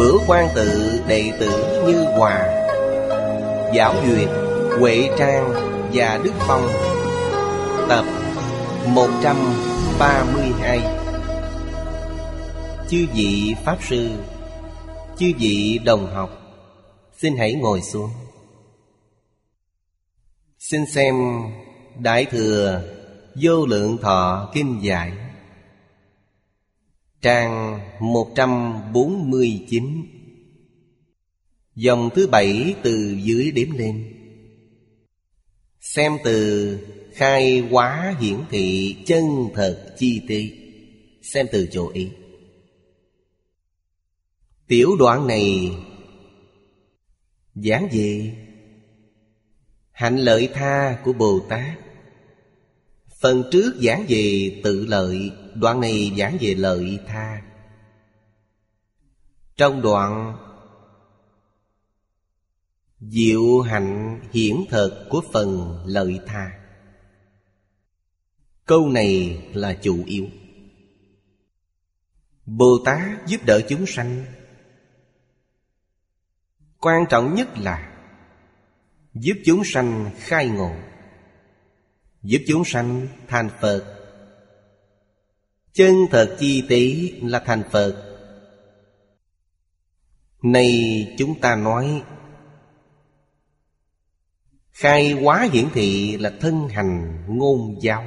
Bửu 0.00 0.20
quan 0.26 0.48
tự 0.54 1.00
đệ 1.08 1.32
tử 1.40 1.84
Như 1.86 2.04
Hòa. 2.04 2.66
Giáo 3.74 3.94
duyệt, 4.06 4.28
Huệ 4.78 5.08
Trang 5.18 5.50
và 5.92 6.20
Đức 6.24 6.32
Phong. 6.38 6.68
Tập 7.88 8.04
132 8.86 10.80
Chư 12.88 13.06
vị 13.14 13.54
Pháp 13.64 13.78
Sư, 13.88 14.10
Chư 15.16 15.32
vị 15.38 15.80
đồng 15.84 16.14
học, 16.14 16.30
Xin 17.18 17.36
hãy 17.36 17.54
ngồi 17.54 17.80
xuống. 17.82 18.10
Xin 20.58 20.86
xem 20.86 21.14
Đại 21.98 22.24
Thừa 22.24 22.82
Vô 23.42 23.66
Lượng 23.66 23.98
Thọ 24.02 24.50
Kinh 24.54 24.78
Giải. 24.82 25.12
Trang 27.22 27.80
149 28.00 30.06
Dòng 31.74 32.10
thứ 32.14 32.26
bảy 32.26 32.74
từ 32.82 33.18
dưới 33.22 33.50
đếm 33.50 33.70
lên. 33.70 34.14
Xem 35.80 36.12
từ 36.24 36.78
khai 37.12 37.68
quá 37.70 38.16
hiển 38.20 38.36
thị 38.50 38.96
chân 39.06 39.24
thật 39.54 39.94
chi 39.98 40.20
tiết 40.28 40.56
Xem 41.22 41.46
từ 41.52 41.68
chỗ 41.72 41.88
ý. 41.88 42.08
Tiểu 44.68 44.96
đoạn 44.98 45.26
này 45.26 45.72
Giảng 47.54 47.88
gì? 47.92 48.32
Hạnh 49.92 50.16
lợi 50.16 50.48
tha 50.54 50.98
của 51.04 51.12
Bồ 51.12 51.40
Tát. 51.48 51.78
Phần 53.20 53.44
trước 53.50 53.72
giảng 53.82 54.04
về 54.08 54.60
tự 54.64 54.86
lợi 54.86 55.30
Đoạn 55.54 55.80
này 55.80 56.12
giảng 56.18 56.36
về 56.40 56.54
lợi 56.54 56.98
tha. 57.06 57.42
Trong 59.56 59.82
đoạn, 59.82 60.36
Diệu 63.00 63.60
hạnh 63.60 64.20
hiển 64.32 64.56
thật 64.68 65.06
của 65.10 65.22
phần 65.32 65.78
lợi 65.86 66.20
tha. 66.26 66.60
Câu 68.66 68.88
này 68.88 69.42
là 69.54 69.78
chủ 69.82 70.04
yếu. 70.06 70.26
Bồ 72.46 72.78
Tát 72.84 73.26
giúp 73.26 73.40
đỡ 73.46 73.60
chúng 73.68 73.86
sanh. 73.86 74.24
Quan 76.78 77.04
trọng 77.10 77.34
nhất 77.34 77.58
là 77.58 77.86
Giúp 79.14 79.34
chúng 79.44 79.62
sanh 79.64 80.10
khai 80.18 80.48
ngộ, 80.48 80.72
Giúp 82.22 82.40
chúng 82.46 82.64
sanh 82.64 83.08
thành 83.28 83.50
Phật. 83.60 83.99
Chân 85.80 86.06
thật 86.10 86.36
chi 86.38 86.64
tỷ 86.68 87.10
là 87.20 87.38
thành 87.38 87.62
Phật. 87.70 88.18
Này 90.42 91.06
chúng 91.18 91.40
ta 91.40 91.56
nói, 91.56 92.02
Khai 94.70 95.18
quá 95.22 95.48
hiển 95.52 95.64
thị 95.72 96.16
là 96.16 96.32
thân 96.40 96.68
hành 96.68 97.22
ngôn 97.28 97.78
giáo. 97.80 98.04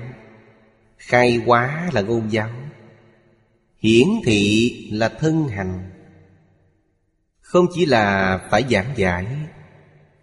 Khai 0.98 1.42
quá 1.46 1.90
là 1.94 2.02
ngôn 2.02 2.32
giáo. 2.32 2.50
Hiển 3.78 4.08
thị 4.26 4.72
là 4.92 5.10
thân 5.10 5.48
hành. 5.48 5.92
Không 7.42 7.66
chỉ 7.76 7.86
là 7.86 8.38
phải 8.52 8.64
giảng 8.70 8.94
giải, 8.96 9.28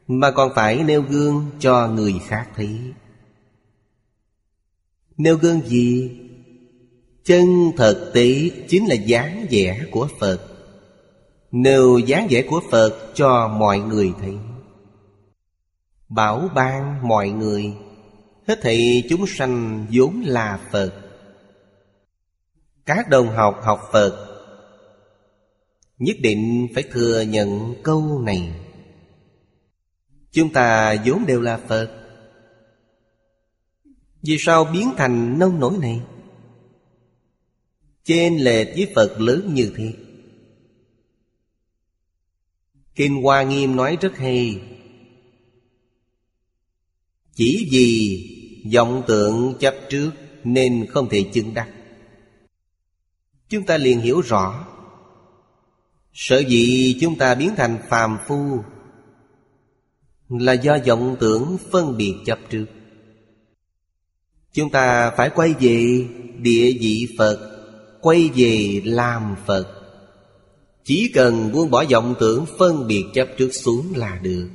Mà 0.06 0.31
còn 0.31 0.53
phải 0.55 0.83
nêu 0.83 1.03
gương 1.03 1.50
cho 1.60 1.89
người 1.89 2.15
khác 2.27 2.49
thấy. 2.56 2.78
Nêu 5.16 5.37
gương 5.37 5.60
gì? 5.60 6.20
Chân 7.25 7.73
thực 7.77 8.11
tỷ 8.15 8.53
chính 8.69 8.87
là 8.87 8.95
dáng 8.95 9.47
vẻ 9.51 9.81
của 9.91 10.09
Phật. 10.19 10.39
Nêu 11.51 11.99
dáng 11.99 12.27
vẻ 12.31 12.43
của 12.43 12.61
Phật 12.71 13.13
cho 13.15 13.49
mọi 13.49 13.79
người 13.79 14.13
thấy, 14.21 14.35
Bảo 16.09 16.49
ban 16.55 17.09
mọi 17.09 17.29
người, 17.31 17.73
Hết 18.49 18.59
thị 18.63 19.05
chúng 19.09 19.27
sanh 19.27 19.87
vốn 19.93 20.23
là 20.27 20.61
Phật. 20.73 20.93
Các 22.87 23.09
đồng 23.09 23.29
học 23.29 23.61
học 23.63 23.81
Phật, 23.93 24.31
Nhất 26.01 26.17
định 26.21 26.69
phải 26.75 26.83
thừa 26.83 27.21
nhận 27.21 27.75
câu 27.83 28.23
này. 28.25 28.53
Chúng 30.33 30.53
ta 30.53 30.97
vốn 31.05 31.27
đều 31.27 31.41
là 31.41 31.57
Phật. 31.57 31.91
Vì 34.23 34.37
sao 34.39 34.65
biến 34.65 34.91
thành 34.97 35.39
nông 35.39 35.61
nổi 35.61 35.73
này? 35.81 36.01
Trên 38.10 38.37
lệch 38.37 38.69
với 38.75 38.93
Phật 38.94 39.21
lớn 39.21 39.50
như 39.54 39.72
thế. 39.76 39.93
Kinh 42.94 43.22
Hoa 43.22 43.43
Nghiêm 43.43 43.76
nói 43.76 43.98
rất 44.00 44.16
hay. 44.16 44.60
Chỉ 47.34 47.69
vì 47.71 48.21
vọng 48.75 49.03
tượng 49.09 49.54
chấp 49.60 49.75
trước 49.88 50.10
Nên 50.44 50.87
không 50.91 51.09
thể 51.09 51.25
chứng 51.32 51.54
đắc. 51.54 51.69
Chúng 53.48 53.66
ta 53.66 53.76
liền 53.76 54.00
hiểu 54.00 54.21
rõ. 54.21 54.66
Sở 56.12 56.38
dĩ 56.38 56.98
chúng 57.00 57.19
ta 57.19 57.34
biến 57.34 57.50
thành 57.56 57.78
phàm 57.88 58.19
phu 58.27 58.59
Là 60.28 60.53
do 60.53 60.78
vọng 60.87 61.16
tưởng 61.21 61.56
phân 61.71 61.97
biệt 61.97 62.15
chấp 62.27 62.38
trước. 62.50 62.66
Chúng 64.53 64.71
ta 64.71 65.10
phải 65.16 65.31
quay 65.34 65.54
về 65.60 66.06
địa 66.38 66.72
vị 66.81 67.15
Phật 67.19 67.50
Quay 68.00 68.31
về 68.34 68.83
làm 68.84 69.37
Phật. 69.47 69.81
Chỉ 70.84 71.11
cần 71.15 71.53
buông 71.53 71.71
bỏ 71.71 71.84
vọng 71.91 72.15
tưởng, 72.21 72.47
phân 72.59 72.87
biệt 72.87 73.05
chấp 73.15 73.28
trước 73.38 73.50
xuống 73.53 73.93
là 73.97 74.19
được. 74.22 74.49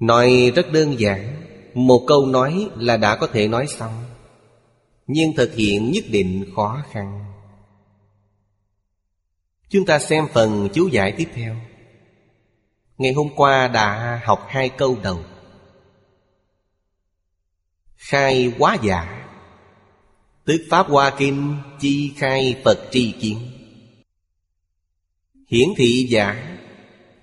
Nói 0.00 0.52
rất 0.54 0.72
đơn 0.72 1.00
giản, 1.00 1.40
Một 1.74 2.04
câu 2.06 2.26
nói 2.26 2.68
là 2.76 2.96
đã 2.96 3.16
có 3.16 3.26
thể 3.26 3.48
nói 3.48 3.66
xong, 3.66 4.04
Nhưng 5.06 5.36
thực 5.36 5.54
hiện 5.54 5.90
nhất 5.92 6.04
định 6.08 6.44
khó 6.56 6.82
khăn. 6.90 7.24
Chúng 9.68 9.86
ta 9.86 9.98
xem 9.98 10.26
phần 10.32 10.68
chú 10.74 10.88
giải 10.88 11.14
tiếp 11.16 11.28
theo. 11.34 11.56
Ngày 12.98 13.12
hôm 13.12 13.28
qua 13.36 13.68
đã 13.68 14.20
học 14.24 14.46
hai 14.48 14.68
câu 14.68 14.96
đầu. 15.02 15.18
Khai 17.96 18.52
quá 18.58 18.76
giả. 18.82 19.23
Tức 20.44 20.66
Pháp 20.70 20.86
Hoa 20.88 21.14
Kinh 21.18 21.56
chi 21.80 22.12
khai 22.16 22.60
Phật 22.64 22.88
tri 22.90 23.12
kiến. 23.20 23.38
Hiển 25.48 25.68
thị 25.76 26.06
giả, 26.10 26.58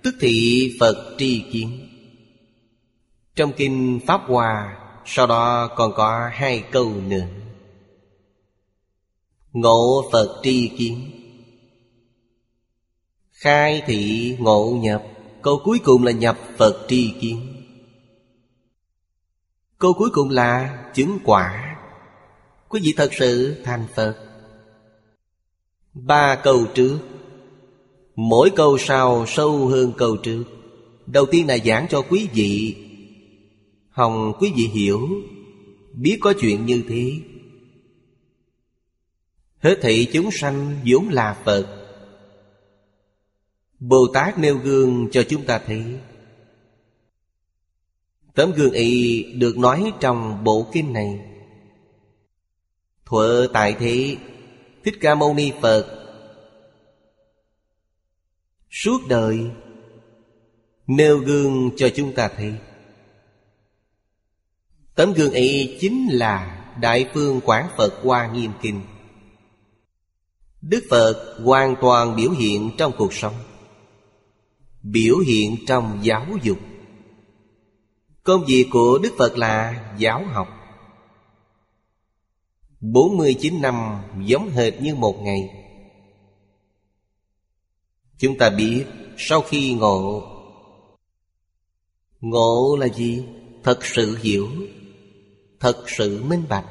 Tức 0.02 0.14
thị 0.20 0.70
Phật 0.80 1.14
tri 1.18 1.44
kiến. 1.52 1.88
Trong 3.34 3.52
kinh 3.56 4.00
Pháp 4.06 4.20
Hoa, 4.26 4.78
Sau 5.04 5.26
đó 5.26 5.68
còn 5.76 5.92
có 5.94 6.30
hai 6.32 6.64
câu 6.72 6.92
nữa. 7.06 7.26
Ngộ 9.52 10.10
Phật 10.12 10.40
tri 10.42 10.70
kiến. 10.78 11.10
Khai 13.30 13.82
thị 13.86 14.36
ngộ 14.40 14.78
nhập, 14.82 15.02
Câu 15.42 15.60
cuối 15.64 15.78
cùng 15.84 16.04
là 16.04 16.12
nhập 16.12 16.38
Phật 16.56 16.86
tri 16.88 17.14
kiến. 17.20 17.64
Câu 19.78 19.92
cuối 19.92 20.10
cùng 20.12 20.30
là 20.30 20.82
chứng 20.94 21.18
quả. 21.24 21.71
Quý 22.72 22.80
vị 22.84 22.94
thật 22.96 23.10
sự 23.12 23.62
thành 23.64 23.86
Phật? 23.94 24.16
Ba 25.94 26.40
câu 26.44 26.66
trước. 26.74 26.98
Mỗi 28.16 28.50
câu 28.56 28.78
sau 28.78 29.24
sâu 29.26 29.66
hơn 29.66 29.92
câu 29.96 30.16
trước. 30.16 30.44
Đầu 31.06 31.26
tiên 31.26 31.46
là 31.46 31.58
giảng 31.58 31.86
cho 31.90 32.02
quý 32.02 32.28
vị. 32.32 32.76
Hồng, 33.90 34.32
quý 34.40 34.52
vị 34.56 34.66
hiểu. 34.66 35.08
Biết 35.92 36.18
có 36.20 36.32
chuyện 36.40 36.66
như 36.66 36.82
thế. 36.88 37.12
Hết 39.58 39.78
thị 39.82 40.08
chúng 40.12 40.30
sanh 40.30 40.80
vốn 40.86 41.08
là 41.08 41.42
Phật. 41.44 41.66
Bồ 43.80 44.06
Tát 44.14 44.38
nêu 44.38 44.58
gương 44.58 45.08
cho 45.12 45.22
chúng 45.28 45.44
ta 45.44 45.58
thấy. 45.66 45.84
Tấm 48.34 48.52
gương 48.52 48.72
ấy 48.72 49.24
được 49.34 49.58
nói 49.58 49.92
trong 50.00 50.44
bộ 50.44 50.66
kinh 50.72 50.92
này. 50.92 51.31
Thuở 53.12 53.46
tại 53.52 53.76
thế, 53.78 54.16
Thích 54.84 54.94
Ca 55.00 55.14
Mâu 55.14 55.34
Ni 55.34 55.52
Phật. 55.62 55.86
Suốt 58.70 58.98
đời, 59.08 59.50
Nêu 60.86 61.18
gương 61.18 61.70
cho 61.76 61.88
chúng 61.94 62.12
ta 62.12 62.28
thấy. 62.36 62.54
Tấm 64.94 65.12
gương 65.12 65.32
ấy 65.32 65.78
chính 65.80 66.08
là 66.10 66.64
Đại 66.80 67.10
Phương 67.14 67.40
Quảng 67.40 67.68
Phật 67.76 67.94
Hoa 68.02 68.32
Nghiêm 68.32 68.50
Kinh. 68.62 68.80
Đức 70.62 70.84
Phật 70.90 71.36
hoàn 71.44 71.76
toàn 71.80 72.16
biểu 72.16 72.30
hiện 72.30 72.70
trong 72.78 72.92
cuộc 72.98 73.14
sống, 73.14 73.34
Biểu 74.82 75.18
hiện 75.18 75.56
trong 75.66 75.98
giáo 76.02 76.26
dục. 76.42 76.58
Công 78.22 78.44
việc 78.44 78.66
của 78.70 78.98
Đức 79.02 79.14
Phật 79.18 79.38
là 79.38 79.84
giáo 79.98 80.24
học. 80.32 80.61
49 82.82 83.60
năm 83.60 84.02
giống 84.24 84.50
hệt 84.50 84.82
như 84.82 84.94
một 84.94 85.22
ngày. 85.22 85.50
Chúng 88.18 88.38
ta 88.38 88.50
biết, 88.50 88.84
sau 89.16 89.40
khi 89.40 89.74
ngộ 89.74 90.22
Ngộ 92.20 92.76
là 92.80 92.88
gì? 92.88 93.24
Thật 93.62 93.84
sự 93.84 94.16
hiểu, 94.16 94.48
Thật 95.60 95.84
sự 95.86 96.24
minh 96.24 96.44
bạch. 96.48 96.66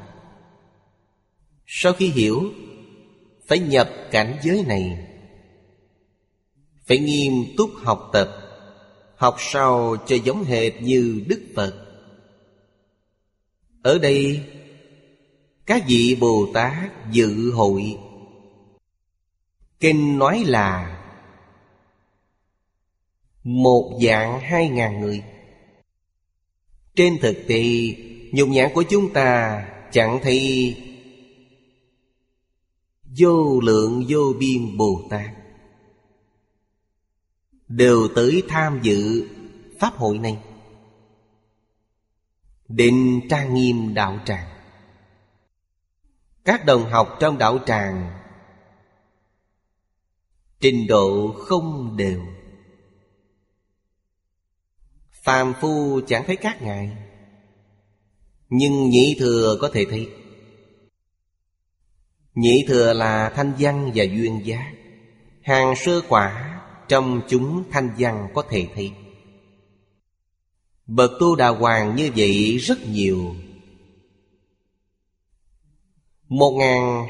Sau 1.66 1.92
khi 1.92 2.08
hiểu, 2.08 2.42
Phải 3.46 3.58
nhập 3.58 3.90
cảnh 4.10 4.38
giới 4.42 4.64
này. 4.64 5.06
Phải 6.86 6.98
nghiêm 6.98 7.32
túc 7.56 7.70
học 7.76 8.10
tập, 8.12 8.30
Học 9.16 9.36
sao 9.38 9.96
cho 10.06 10.16
giống 10.24 10.44
hệt 10.44 10.82
như 10.82 11.24
Đức 11.26 11.42
Phật. 11.54 11.86
Ở 13.82 13.98
đây 13.98 14.40
các 15.66 15.84
vị 15.88 16.16
Bồ 16.20 16.46
Tát 16.54 16.90
dự 17.10 17.52
hội. 17.52 17.98
Kinh 19.80 20.18
nói 20.18 20.44
là 20.46 20.98
Một 23.44 23.98
dạng 24.06 24.40
hai 24.40 24.68
ngàn 24.68 25.00
người. 25.00 25.22
Trên 26.94 27.18
thực 27.22 27.36
tế, 27.48 27.64
Nhục 28.32 28.48
nhãn 28.48 28.70
của 28.74 28.84
chúng 28.90 29.12
ta 29.12 29.62
Chẳng 29.92 30.20
thấy 30.22 30.76
Vô 33.18 33.60
lượng 33.60 34.04
vô 34.08 34.32
biên 34.38 34.76
Bồ 34.76 35.02
Tát. 35.10 35.30
Đều 37.68 38.08
tới 38.14 38.42
tham 38.48 38.80
dự 38.82 39.28
pháp 39.78 39.96
hội 39.96 40.18
này. 40.18 40.38
Định 42.68 43.20
trang 43.28 43.54
nghiêm 43.54 43.94
đạo 43.94 44.18
tràng 44.24 44.51
các 46.44 46.64
đồng 46.64 46.90
học 46.90 47.16
trong 47.20 47.38
đạo 47.38 47.58
tràng. 47.66 48.20
Trình 50.60 50.86
độ 50.86 51.34
không 51.38 51.96
đều. 51.96 52.20
Phàm 55.10 55.54
phu 55.60 56.00
chẳng 56.06 56.24
thấy 56.26 56.36
các 56.36 56.62
ngài 56.62 56.96
nhưng 58.54 58.90
nhị 58.90 59.16
thừa 59.18 59.58
có 59.60 59.70
thể 59.72 59.84
thấy. 59.90 60.08
Nhị 62.34 62.64
thừa 62.68 62.92
là 62.92 63.32
thanh 63.36 63.52
văn 63.58 63.92
và 63.94 64.04
duyên 64.04 64.40
giác 64.44 64.72
hàng 65.42 65.74
sơ 65.76 66.00
quả 66.08 66.60
trong 66.88 67.20
chúng 67.28 67.64
thanh 67.70 67.90
văn 67.98 68.28
có 68.34 68.42
thể 68.50 68.66
thấy. 68.74 68.92
Bậc 70.86 71.10
tu 71.20 71.36
đà 71.36 71.48
hoàng 71.48 71.96
như 71.96 72.10
vậy 72.16 72.58
rất 72.58 72.78
nhiều. 72.88 73.34
Một 76.32 76.58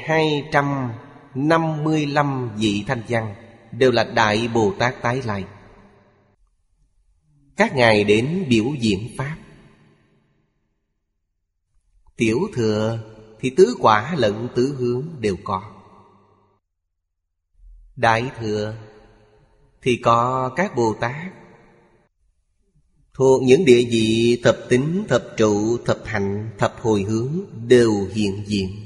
hai 0.04 0.48
trăm 0.52 0.92
năm 1.34 1.84
mươi 1.84 2.06
lăm 2.06 2.56
vị 2.56 2.84
thanh 2.86 3.02
văn 3.08 3.34
Đều 3.72 3.90
là 3.90 4.04
Đại 4.04 4.48
Bồ 4.54 4.72
Tát 4.78 5.02
tái 5.02 5.22
lai. 5.22 5.44
Các 7.56 7.76
ngài 7.76 8.04
đến 8.04 8.44
biểu 8.48 8.64
diễn 8.80 9.08
Pháp. 9.18 9.36
Tiểu 12.16 12.38
thừa 12.54 12.98
thì 13.40 13.50
tứ 13.50 13.76
quả 13.78 14.14
lẫn 14.18 14.48
tứ 14.54 14.76
hướng 14.78 15.06
đều 15.20 15.36
có. 15.44 15.62
Đại 17.96 18.30
thừa 18.40 18.74
thì 19.82 19.96
có 19.96 20.50
các 20.56 20.76
Bồ 20.76 20.94
Tát. 21.00 21.32
Thuộc 23.14 23.42
những 23.42 23.64
địa 23.64 23.84
vị 23.90 24.40
thập 24.44 24.56
tính, 24.68 25.04
thập 25.08 25.24
trụ, 25.36 25.78
thập 25.84 25.98
hạnh, 26.04 26.50
thập 26.58 26.74
hồi 26.80 27.02
hướng 27.02 27.40
đều 27.66 28.08
hiện 28.14 28.44
diện. 28.46 28.81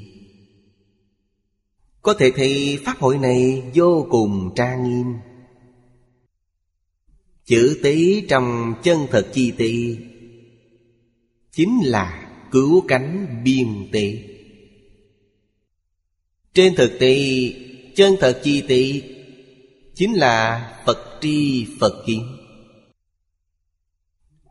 Có 2.07 2.13
thể 2.13 2.31
thấy 2.35 2.79
Pháp 2.85 2.99
hội 2.99 3.17
này 3.17 3.63
vô 3.73 4.07
cùng 4.09 4.53
trang 4.55 4.83
nghiêm. 4.83 5.13
Chữ 7.45 7.79
tí 7.83 8.21
trong 8.29 8.73
chân 8.83 9.07
thật 9.11 9.27
chi 9.33 9.51
tế 9.57 9.71
Chính 11.51 11.79
là 11.83 12.31
cứu 12.51 12.85
cánh 12.87 13.41
biên 13.43 13.67
tế 13.91 14.23
Trên 16.53 16.75
thực 16.75 16.99
tế 16.99 17.17
chân 17.95 18.15
thật 18.19 18.41
chi 18.43 18.63
tế 18.67 19.01
Chính 19.95 20.13
là 20.13 20.67
Phật 20.85 21.19
tri 21.21 21.65
Phật 21.79 22.03
kiến. 22.05 22.23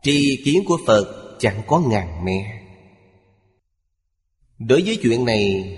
Tri 0.03 0.41
kiến 0.45 0.63
của 0.65 0.77
Phật 0.85 1.37
chẳng 1.39 1.61
có 1.67 1.79
ngàn 1.79 2.25
mẹ 2.25 2.63
Đối 4.59 4.81
với 4.81 4.99
chuyện 5.01 5.25
này 5.25 5.77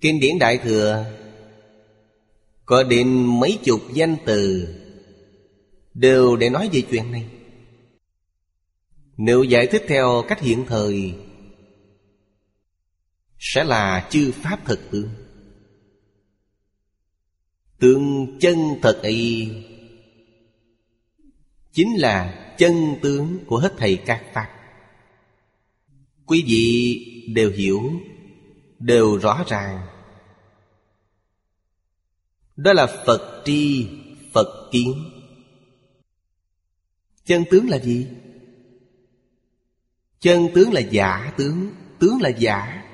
Kinh 0.00 0.20
điển 0.20 0.38
Đại 0.38 0.58
Thừa. 0.58 1.04
Có 2.64 2.82
đến 2.82 3.38
mấy 3.40 3.58
chục 3.64 3.80
danh 3.92 4.16
từ 4.26 4.68
Đều 5.94 6.36
để 6.36 6.50
nói 6.50 6.68
về 6.72 6.82
chuyện 6.90 7.12
này. 7.12 7.26
Nếu 9.16 9.42
giải 9.42 9.66
thích 9.66 9.84
theo 9.88 10.24
cách 10.28 10.40
hiện 10.40 10.64
thời, 10.68 11.14
Sẽ 13.38 13.64
là 13.64 14.08
chư 14.10 14.32
Pháp 14.32 14.64
thực 14.64 14.90
tướng. 14.90 15.08
Tương 17.78 18.36
chân 18.40 18.58
thật 18.82 19.00
ấy 19.02 19.50
Chính 21.72 21.96
là 21.96 22.46
chân 22.58 22.96
tướng 23.02 23.38
của 23.46 23.58
hết 23.58 23.74
thầy 23.78 23.96
các 23.96 24.24
Pháp. 24.34 24.48
Quý 26.26 26.44
vị 26.46 27.04
đều 27.34 27.50
hiểu 27.50 27.92
Đều 28.78 29.18
rõ 29.18 29.44
ràng. 29.48 29.86
Đó 32.56 32.72
là 32.72 32.86
Phật 33.06 33.42
tri, 33.44 33.88
Phật 34.32 34.68
kiến. 34.72 34.94
Chân 37.24 37.44
tướng 37.50 37.68
là 37.68 37.78
gì? 37.78 38.08
Chân 40.20 40.48
tướng 40.54 40.72
là 40.72 40.80
giả 40.80 41.32
tướng 41.36 41.72
Tướng 41.98 42.22
là 42.22 42.28
giả. 42.28 42.84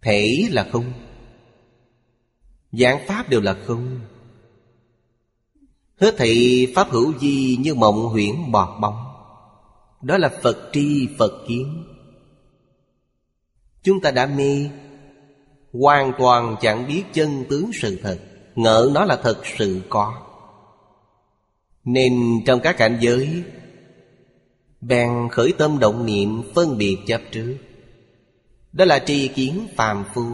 Thể 0.00 0.48
là 0.50 0.68
không. 0.72 0.92
Dạng 2.72 3.06
pháp 3.06 3.28
đều 3.28 3.40
là 3.40 3.56
không. 3.66 4.00
Hết 6.00 6.14
thị 6.18 6.66
pháp 6.74 6.90
hữu 6.90 7.18
di 7.18 7.56
như 7.60 7.74
mộng 7.74 8.08
huyễn 8.08 8.52
bọt 8.52 8.80
bóng. 8.80 9.06
Đó 10.02 10.18
là 10.18 10.38
Phật 10.42 10.70
tri 10.72 11.08
Phật 11.18 11.44
kiến. 11.48 11.84
Chúng 13.82 14.00
ta 14.00 14.10
đã 14.10 14.26
mê. 14.26 14.70
Hoàn 15.72 16.12
toàn 16.18 16.56
chẳng 16.60 16.86
biết 16.86 17.02
chân 17.12 17.44
tướng 17.48 17.70
sự 17.82 17.98
thật. 18.02 18.18
Ngỡ 18.54 18.90
nó 18.94 19.04
là 19.04 19.16
thật 19.16 19.42
sự 19.58 19.80
có. 19.88 20.26
Nên 21.84 22.42
trong 22.46 22.60
các 22.60 22.76
cảnh 22.76 22.98
giới, 23.00 23.42
Bèn 24.80 25.28
khởi 25.30 25.52
tâm 25.58 25.78
động 25.78 26.06
niệm 26.06 26.42
phân 26.54 26.78
biệt 26.78 26.96
chấp 27.06 27.20
trước. 27.30 27.56
Đó 28.72 28.84
là 28.84 28.98
tri 28.98 29.28
kiến 29.28 29.66
phàm 29.76 30.04
phu. 30.14 30.26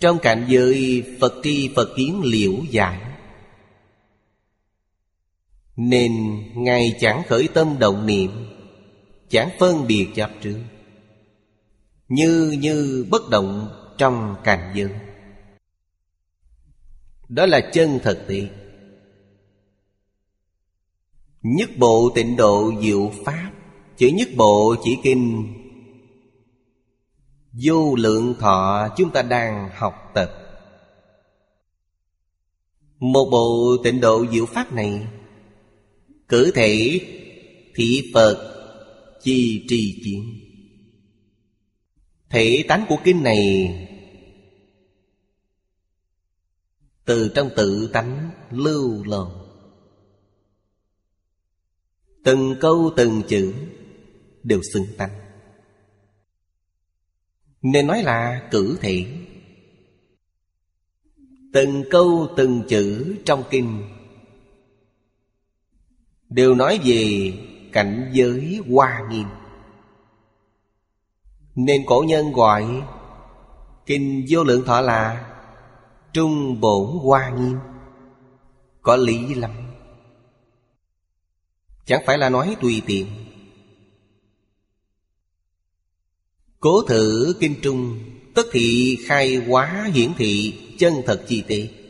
Trong 0.00 0.18
cảnh 0.18 0.46
giới 0.48 1.04
Phật 1.20 1.34
tri 1.42 1.70
Phật 1.76 1.88
kiến 1.96 2.20
liễu 2.24 2.52
giải, 2.70 3.00
Nên 5.76 6.12
Ngài 6.54 6.96
chẳng 7.00 7.22
khởi 7.28 7.48
tâm 7.54 7.78
động 7.78 8.06
niệm. 8.06 8.30
Chẳng 9.28 9.50
phân 9.58 9.86
biệt 9.86 10.08
chấp 10.14 10.30
trước 10.40 10.58
Như 12.08 12.56
như 12.60 13.06
bất 13.10 13.30
động 13.30 13.68
trong 13.98 14.36
cảnh 14.44 14.72
giới 14.74 14.90
Đó 17.28 17.46
là 17.46 17.70
chân 17.72 17.98
thực 18.02 18.26
tế 18.28 18.48
Nhất 21.42 21.70
bộ 21.78 22.12
tịnh 22.14 22.36
độ 22.36 22.72
diệu 22.82 23.12
pháp, 23.24 23.52
Chữ 23.96 24.08
nhất 24.14 24.28
bộ 24.36 24.74
chỉ 24.84 24.96
kinh. 25.02 25.54
Vô 27.52 27.94
lượng 27.94 28.34
thọ 28.38 28.88
chúng 28.96 29.10
ta 29.10 29.22
đang 29.22 29.70
học 29.74 29.94
tập. 30.14 30.30
Một 32.98 33.28
bộ 33.30 33.76
tịnh 33.84 34.00
độ 34.00 34.26
diệu 34.32 34.46
pháp 34.46 34.72
này, 34.72 35.06
Cử 36.28 36.50
thể 36.54 37.00
thị 37.74 38.10
Phật 38.14 38.57
chi 39.22 39.66
trì 39.68 40.00
chiến 40.04 40.40
Thể 42.28 42.64
tánh 42.68 42.84
của 42.88 42.96
kinh 43.04 43.22
này 43.22 43.74
Từ 47.04 47.32
trong 47.34 47.50
tự 47.56 47.90
tánh 47.92 48.30
lưu 48.50 49.04
lồn 49.04 49.28
Từng 52.24 52.54
câu 52.60 52.92
từng 52.96 53.22
chữ 53.28 53.54
Đều 54.42 54.60
xứng 54.72 54.86
tánh. 54.96 55.20
Nên 57.62 57.86
nói 57.86 58.02
là 58.02 58.48
cử 58.50 58.78
thể. 58.80 59.06
Từng 61.52 61.84
câu 61.90 62.34
từng 62.36 62.62
chữ 62.68 63.16
trong 63.24 63.44
kinh 63.50 63.82
Đều 66.28 66.54
nói 66.54 66.80
về 66.84 67.32
cảnh 67.78 68.10
giới 68.12 68.60
hoa 68.70 69.06
nghiêm. 69.10 69.26
Nên 71.54 71.82
cổ 71.86 72.04
nhân 72.08 72.32
gọi 72.32 72.82
Kinh 73.86 74.26
vô 74.28 74.44
lượng 74.44 74.64
thọ 74.64 74.80
là 74.80 75.30
Trung 76.12 76.60
bổn 76.60 76.98
hoa 77.02 77.30
nghiêm. 77.30 77.58
Có 78.82 78.96
lý 78.96 79.34
lắm. 79.34 79.50
Chẳng 81.84 82.02
phải 82.06 82.18
là 82.18 82.28
nói 82.28 82.56
tùy 82.60 82.82
tiện. 82.86 83.06
Cố 86.60 86.82
thử 86.82 87.34
kinh 87.40 87.54
trung 87.62 87.98
Tất 88.34 88.46
thị 88.52 88.98
khai 89.06 89.36
hóa 89.36 89.90
hiển 89.94 90.14
thị 90.14 90.60
Chân 90.78 90.94
thật 91.06 91.24
chi 91.28 91.44
tiết 91.46 91.87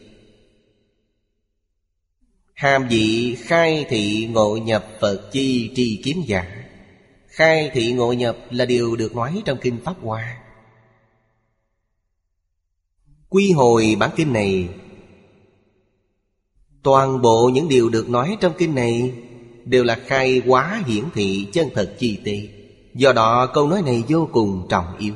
Hàm 2.58 2.88
vị 2.88 3.36
khai 3.40 3.86
thị 3.88 4.28
ngộ 4.30 4.56
nhập 4.56 4.88
Phật 5.00 5.28
chi 5.32 5.70
tri 5.74 6.00
kiếm 6.04 6.22
giả. 6.26 6.64
Khai 7.26 7.70
thị 7.74 7.92
ngộ 7.92 8.12
nhập 8.12 8.36
là 8.50 8.64
điều 8.64 8.96
được 8.96 9.16
nói 9.16 9.42
trong 9.44 9.58
Kinh 9.60 9.78
Pháp 9.84 9.94
Hoa. 10.02 10.38
Quy 13.28 13.52
hồi 13.52 13.96
bản 13.98 14.10
kinh 14.16 14.32
này. 14.32 14.68
Toàn 16.82 17.22
bộ 17.22 17.50
những 17.54 17.68
điều 17.68 17.88
được 17.88 18.08
nói 18.08 18.36
trong 18.40 18.52
kinh 18.58 18.74
này 18.74 19.12
Đều 19.64 19.84
là 19.84 20.00
khai 20.06 20.42
quá 20.46 20.82
hiển 20.86 21.04
thị 21.14 21.48
chân 21.52 21.68
thật 21.74 21.96
chi 21.98 22.18
tế 22.24 22.48
Do 22.94 23.12
đó, 23.12 23.50
câu 23.54 23.68
nói 23.68 23.82
này 23.82 24.04
vô 24.08 24.28
cùng 24.32 24.66
trọng 24.70 24.98
yếu. 24.98 25.14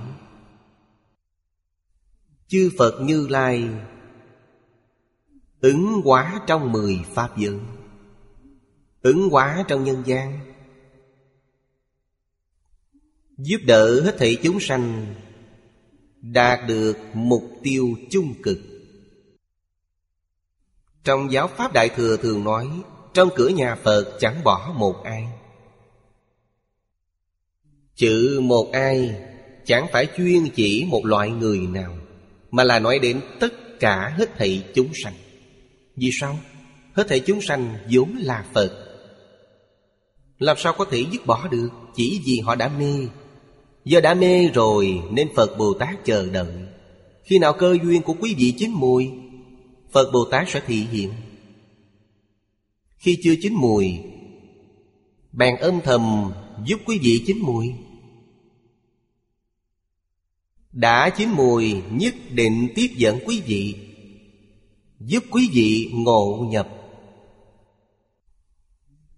Chư 2.49 2.71
Phật 2.79 3.01
Như 3.01 3.27
Lai 3.31 3.69
Ứng 5.63 6.01
hóa 6.05 6.41
trong 6.47 6.73
mười 6.73 7.01
Pháp 7.15 7.39
giới. 7.39 7.59
Ứng 9.03 9.29
hóa 9.31 9.65
trong 9.69 9.85
nhân 9.85 10.03
gian. 10.07 10.41
Giúp 13.39 13.59
đỡ 13.67 14.01
hết 14.01 14.19
thảy 14.19 14.39
chúng 14.43 14.61
sanh, 14.61 15.15
Đạt 16.21 16.61
được 16.69 16.97
mục 17.15 17.43
tiêu 17.63 17.95
chung 18.11 18.35
cực. 18.43 18.59
Trong 21.05 21.33
giáo 21.33 21.49
Pháp 21.49 21.73
Đại 21.73 21.89
Thừa 21.89 22.17
thường 22.17 22.45
nói, 22.45 22.69
Trong 23.15 23.29
cửa 23.37 23.49
nhà 23.49 23.75
Phật 23.75 24.17
chẳng 24.21 24.45
bỏ 24.45 24.75
một 24.77 25.05
ai. 25.05 25.29
Chữ 27.95 28.41
một 28.43 28.71
ai 28.73 29.21
chẳng 29.65 29.87
phải 29.93 30.09
chuyên 30.17 30.49
chỉ 30.55 30.87
một 30.89 31.05
loại 31.05 31.31
người 31.31 31.59
nào, 31.59 31.97
Mà 32.51 32.65
là 32.65 32.79
nói 32.79 32.99
đến 32.99 33.21
tất 33.41 33.81
cả 33.81 34.15
hết 34.19 34.37
thảy 34.39 34.71
chúng 34.75 34.91
sanh 35.05 35.15
vì 35.97 36.11
sao? 36.21 36.39
Hết 36.93 37.09
thể 37.09 37.19
chúng 37.19 37.41
sanh 37.41 37.77
vốn 37.91 38.17
là 38.17 38.47
Phật. 38.53 38.89
Làm 40.39 40.57
sao 40.59 40.75
có 40.79 40.85
thể 40.85 41.05
dứt 41.13 41.27
bỏ 41.27 41.49
được? 41.49 41.69
Chỉ 41.95 42.21
vì 42.25 42.41
họ 42.41 42.55
đã 42.55 42.69
mê. 42.69 43.09
Do 43.85 44.01
đã 44.01 44.15
mê 44.15 44.49
rồi, 44.49 45.03
nên 45.11 45.29
Phật 45.37 45.59
Bồ 45.59 45.75
Tát 45.75 46.05
chờ 46.05 46.31
đợi. 46.31 46.55
Khi 47.25 47.39
nào 47.39 47.53
cơ 47.53 47.77
duyên 47.83 48.03
của 48.03 48.15
quý 48.21 48.35
vị 48.39 48.55
chín 48.59 48.71
mùi, 48.71 49.11
Phật 49.93 50.11
Bồ 50.13 50.25
Tát 50.25 50.49
sẽ 50.49 50.61
thị 50.67 50.87
hiện. 50.93 51.13
Khi 52.99 53.19
chưa 53.23 53.35
chín 53.43 53.55
mùi 53.55 53.99
Bèn 55.33 55.57
âm 55.57 55.81
thầm 55.81 56.33
giúp 56.65 56.81
quý 56.87 56.99
vị 57.03 57.23
chín 57.27 57.39
mùi. 57.41 57.73
Đã 60.73 61.11
chín 61.11 61.29
mùi, 61.31 61.75
nhất 61.93 62.15
định 62.31 62.69
tiếp 62.75 62.89
dẫn 62.97 63.19
quý 63.27 63.43
vị. 63.47 63.75
Giúp 65.07 65.25
quý 65.31 65.51
vị 65.53 65.91
ngộ 65.95 66.47
nhập. 66.51 66.69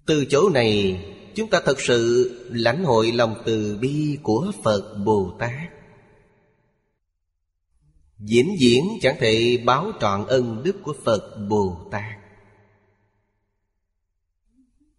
Từ 0.07 0.25
chỗ 0.31 0.49
này, 0.49 1.00
Chúng 1.35 1.50
ta 1.50 1.61
thật 1.64 1.81
sự 1.81 2.31
lãnh 2.53 2.85
hội 2.85 3.12
lòng 3.12 3.35
từ 3.45 3.79
bi 3.81 4.19
của 4.23 4.53
Phật 4.64 4.97
Bồ 5.05 5.37
Tát. 5.38 5.71
Diễn 8.19 8.57
diễn 8.59 8.85
chẳng 9.00 9.17
thể 9.21 9.62
báo 9.64 9.93
trọn 10.00 10.26
ân 10.26 10.62
đức 10.62 10.76
của 10.83 10.95
Phật 11.05 11.37
Bồ 11.49 11.88
Tát. 11.91 12.19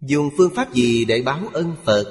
Dùng 0.02 0.30
phương 0.38 0.52
pháp 0.56 0.74
gì 0.74 1.06
để 1.06 1.22
báo 1.22 1.42
ân 1.54 1.76
Phật? 1.84 2.06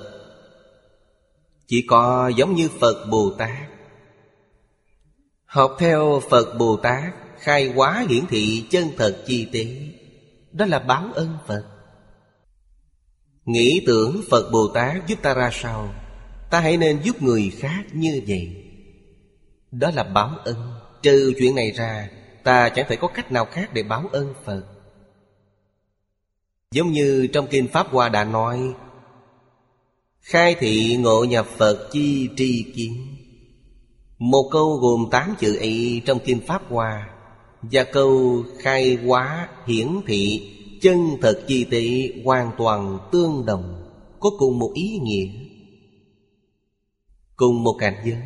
Chỉ 1.66 1.84
có 1.88 2.30
giống 2.36 2.54
như 2.54 2.68
Phật 2.80 3.06
Bồ 3.10 3.30
Tát. 3.38 3.70
Học 5.44 5.76
theo 5.78 6.22
Phật 6.30 6.54
Bồ 6.58 6.76
Tát 6.76 7.14
Khai 7.44 7.72
hóa 7.74 8.04
hiển 8.08 8.26
thị 8.26 8.64
chân 8.70 8.88
thật 8.96 9.22
chi 9.26 9.48
tế. 9.52 9.66
Đó 10.52 10.66
là 10.66 10.78
báo 10.78 11.08
ân 11.14 11.38
Phật. 11.46 11.64
Nghĩ 13.44 13.82
tưởng 13.86 14.22
Phật 14.30 14.50
Bồ 14.52 14.68
Tát 14.74 15.06
giúp 15.06 15.18
ta 15.22 15.34
ra 15.34 15.50
sao, 15.52 15.94
Ta 16.50 16.60
hãy 16.60 16.76
nên 16.76 17.02
giúp 17.02 17.22
người 17.22 17.52
khác 17.58 17.82
như 17.92 18.22
vậy. 18.28 18.64
Đó 19.70 19.90
là 19.94 20.04
báo 20.04 20.30
ân. 20.44 20.56
Trừ 21.02 21.32
chuyện 21.38 21.54
này 21.54 21.70
ra, 21.70 22.10
Ta 22.44 22.68
chẳng 22.68 22.86
thể 22.88 22.96
có 22.96 23.08
cách 23.08 23.32
nào 23.32 23.44
khác 23.44 23.70
để 23.74 23.82
báo 23.82 24.08
ân 24.12 24.34
Phật. 24.44 24.62
Giống 26.70 26.92
như 26.92 27.26
trong 27.32 27.46
Kinh 27.46 27.68
Pháp 27.68 27.86
Hoa 27.90 28.08
đã 28.08 28.24
nói, 28.24 28.60
Khai 30.20 30.54
thị 30.60 30.96
ngộ 30.96 31.24
nhập 31.24 31.46
Phật 31.56 31.88
chi 31.92 32.28
tri 32.36 32.72
kiến. 32.76 33.16
Một 34.18 34.48
câu 34.52 34.76
gồm 34.76 35.10
tám 35.10 35.34
chữ 35.38 35.56
ấy 35.56 36.02
trong 36.04 36.18
Kinh 36.24 36.40
Pháp 36.46 36.62
Hoa 36.68 37.13
và 37.72 37.84
câu 37.92 38.42
khai 38.58 38.94
hóa 38.94 39.48
hiển 39.66 40.00
thị, 40.06 40.50
chân 40.82 40.98
thật 41.20 41.44
chi 41.48 41.64
tị 41.64 42.12
hoàn 42.24 42.50
toàn 42.58 42.98
tương 43.12 43.46
đồng, 43.46 43.90
có 44.20 44.30
cùng 44.38 44.58
một 44.58 44.72
ý 44.74 44.98
nghĩa, 45.02 45.32
cùng 47.36 47.62
một 47.62 47.76
cảnh 47.78 48.02
giới. 48.04 48.22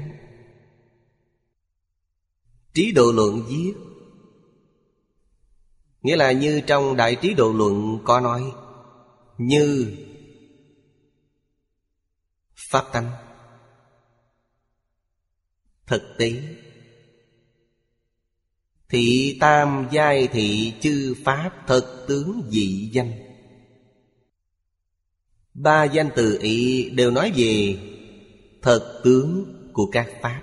Trí 2.75 2.93
độ 2.93 3.13
luận 3.13 3.43
viết, 3.49 3.73
nghĩa 6.03 6.17
là 6.17 6.33
như 6.33 6.61
trong 6.67 6.97
đại 6.97 7.17
trí 7.23 7.35
độ 7.35 7.53
luận 7.53 7.99
có 8.05 8.21
nói, 8.21 8.53
như 9.39 9.97
pháp 12.55 12.85
tánh, 12.93 13.11
thực 15.87 16.03
tế. 16.19 16.58
Thị 18.89 19.37
tam 19.41 19.89
giai 19.91 20.29
thị 20.29 20.75
chư 20.81 21.15
pháp 21.25 21.51
thật 21.67 22.05
tướng 22.09 22.43
dị 22.51 22.91
danh. 22.93 23.13
Ba 25.55 25.85
danh 25.85 26.11
từ 26.17 26.39
ý 26.41 26.91
đều 26.91 27.11
nói 27.11 27.33
về 27.37 27.79
thật 28.63 29.01
tướng 29.05 29.55
của 29.73 29.87
các 29.93 30.09
pháp. 30.23 30.43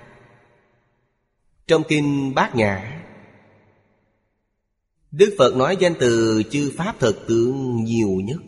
Trong 1.68 1.84
kinh 1.88 2.34
Bát 2.36 2.56
Nhã, 2.56 3.02
Đức 5.12 5.36
Phật 5.38 5.56
nói 5.56 5.78
danh 5.80 5.94
từ 6.00 6.44
chư 6.52 6.74
pháp 6.78 6.96
thật 7.00 7.16
tướng 7.28 7.84
nhiều 7.84 8.10
nhất. 8.10 8.42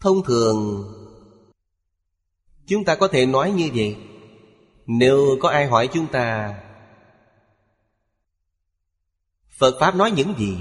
Thông 0.00 0.24
thường, 0.24 0.84
Chúng 2.70 2.84
ta 2.84 2.94
có 2.94 3.08
thể 3.08 3.26
nói 3.26 3.52
như 3.52 3.70
vậy. 3.74 3.96
Nếu 4.86 5.36
có 5.40 5.48
ai 5.48 5.66
hỏi 5.66 5.88
chúng 5.92 6.06
ta 6.06 6.54
Phật 9.60 9.76
Pháp 9.80 9.96
nói 9.96 10.10
những 10.10 10.34
gì? 10.38 10.56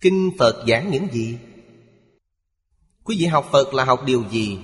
Kinh 0.00 0.30
Phật 0.38 0.64
giảng 0.68 0.90
những 0.90 1.08
gì? 1.12 1.38
Quý 3.04 3.16
vị 3.18 3.26
học 3.26 3.48
Phật 3.52 3.74
là 3.74 3.84
học 3.84 4.02
điều 4.06 4.24
gì? 4.30 4.58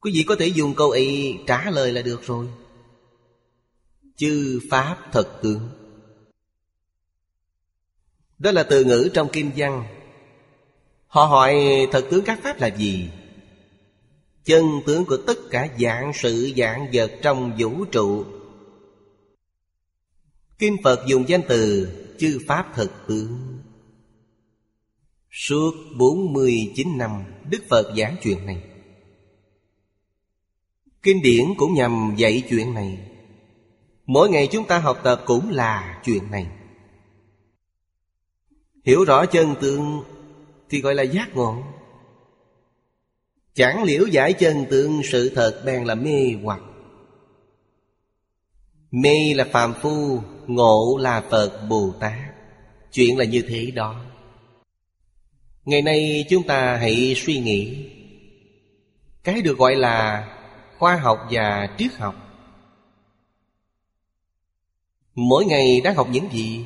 Quý 0.00 0.12
vị 0.14 0.24
có 0.26 0.36
thể 0.38 0.46
dùng 0.46 0.74
câu 0.74 0.90
ấy 0.90 1.38
trả 1.46 1.70
lời 1.70 1.92
là 1.92 2.02
được 2.02 2.22
rồi 2.22 2.48
Chư 4.16 4.60
Pháp 4.70 4.96
thật 5.12 5.40
tướng 5.42 5.68
Đó 8.38 8.50
là 8.50 8.62
từ 8.62 8.84
ngữ 8.84 9.10
trong 9.14 9.28
Kim 9.28 9.50
văn 9.56 9.84
Họ 11.06 11.24
hỏi, 11.24 11.56
thật 11.92 12.06
tướng 12.10 12.24
các 12.24 12.40
Pháp 12.42 12.60
là 12.60 12.76
gì? 12.76 13.10
Chân 14.44 14.64
tướng 14.86 15.04
của 15.04 15.16
tất 15.26 15.38
cả 15.50 15.68
dạng 15.80 16.12
sự 16.14 16.52
dạng 16.56 16.86
vật 16.92 17.12
trong 17.22 17.56
vũ 17.58 17.84
trụ 17.84 18.37
Kinh 20.58 20.76
Phật 20.84 21.06
dùng 21.06 21.28
danh 21.28 21.42
từ 21.48 21.88
chư 22.18 22.38
Pháp 22.46 22.72
thật 22.74 22.90
tướng. 23.08 23.58
Suốt 25.30 25.72
49 25.98 26.98
năm 26.98 27.24
Đức 27.50 27.64
Phật 27.68 27.94
giảng 27.96 28.16
chuyện 28.22 28.46
này. 28.46 28.62
Kinh 31.02 31.22
điển 31.22 31.44
cũng 31.56 31.74
nhằm 31.74 32.14
dạy 32.16 32.42
chuyện 32.50 32.74
này. 32.74 32.98
Mỗi 34.06 34.30
ngày 34.30 34.48
chúng 34.52 34.66
ta 34.66 34.78
học 34.78 35.00
tập 35.04 35.22
cũng 35.26 35.50
là 35.50 36.00
chuyện 36.04 36.30
này. 36.30 36.46
Hiểu 38.84 39.04
rõ 39.04 39.26
chân 39.26 39.54
tướng 39.60 40.02
Thì 40.70 40.80
gọi 40.80 40.94
là 40.94 41.02
giác 41.02 41.36
ngộ. 41.36 41.62
Chẳng 43.54 43.84
liễu 43.84 44.06
giải 44.06 44.32
chân 44.32 44.66
tướng, 44.70 45.00
sự 45.04 45.28
thật 45.34 45.62
bèn 45.66 45.84
là 45.84 45.94
mê 45.94 46.34
hoặc. 46.42 46.60
Mê 48.90 49.34
là 49.34 49.44
phàm 49.52 49.74
phu 49.82 50.20
Ngộ 50.48 50.98
là 51.00 51.20
Phật 51.20 51.68
Bồ 51.68 51.92
Tát. 52.00 52.18
Chuyện 52.92 53.18
là 53.18 53.24
như 53.24 53.44
thế 53.48 53.70
đó. 53.74 54.04
Ngày 55.64 55.82
nay 55.82 56.26
chúng 56.30 56.42
ta 56.42 56.76
hãy 56.76 57.14
suy 57.16 57.38
nghĩ. 57.38 57.90
Cái 59.24 59.42
được 59.42 59.58
gọi 59.58 59.76
là 59.76 60.28
khoa 60.78 60.96
học 60.96 61.18
và 61.30 61.68
triết 61.78 61.94
học. 61.94 62.14
Mỗi 65.14 65.44
ngày 65.44 65.80
đang 65.84 65.94
học 65.94 66.08
những 66.10 66.28
gì? 66.32 66.64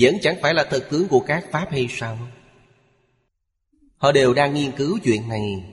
Vẫn 0.00 0.14
chẳng 0.22 0.36
phải 0.42 0.54
là 0.54 0.64
thực 0.64 0.90
tướng 0.90 1.08
của 1.08 1.20
các 1.20 1.44
Pháp 1.50 1.66
hay 1.70 1.86
sao? 1.90 2.18
Họ 3.96 4.12
đều 4.12 4.34
đang 4.34 4.54
nghiên 4.54 4.72
cứu 4.72 4.98
chuyện 5.04 5.28
này. 5.28 5.64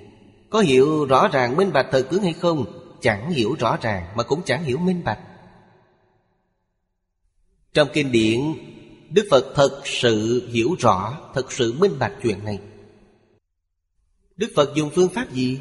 Có 0.50 0.60
hiểu 0.60 1.06
rõ 1.06 1.28
ràng 1.28 1.56
minh 1.56 1.74
bạch 1.74 1.88
thực 1.92 2.10
tướng 2.10 2.24
hay 2.24 2.34
không? 2.34 2.66
Chẳng 3.02 3.32
hiểu 3.32 3.56
rõ 3.60 3.78
ràng 3.82 4.08
mà 4.16 4.24
cũng 4.24 4.42
chẳng 4.46 4.64
hiểu 4.64 4.78
minh 4.78 5.04
bạch. 5.04 5.20
Trong 7.78 7.90
kinh 7.94 8.12
điển, 8.12 8.40
Đức 9.10 9.28
Phật 9.32 9.54
thật 9.56 9.82
sự 9.86 10.48
hiểu 10.52 10.76
rõ, 10.80 11.18
Thật 11.34 11.52
sự 11.52 11.74
minh 11.74 12.00
bạch 12.00 12.14
chuyện 12.24 12.46
này 12.46 12.60
Đức 14.38 14.48
Phật 14.56 14.76
dùng 14.76 14.90
phương 14.96 15.10
pháp 15.10 15.34
gì? 15.34 15.60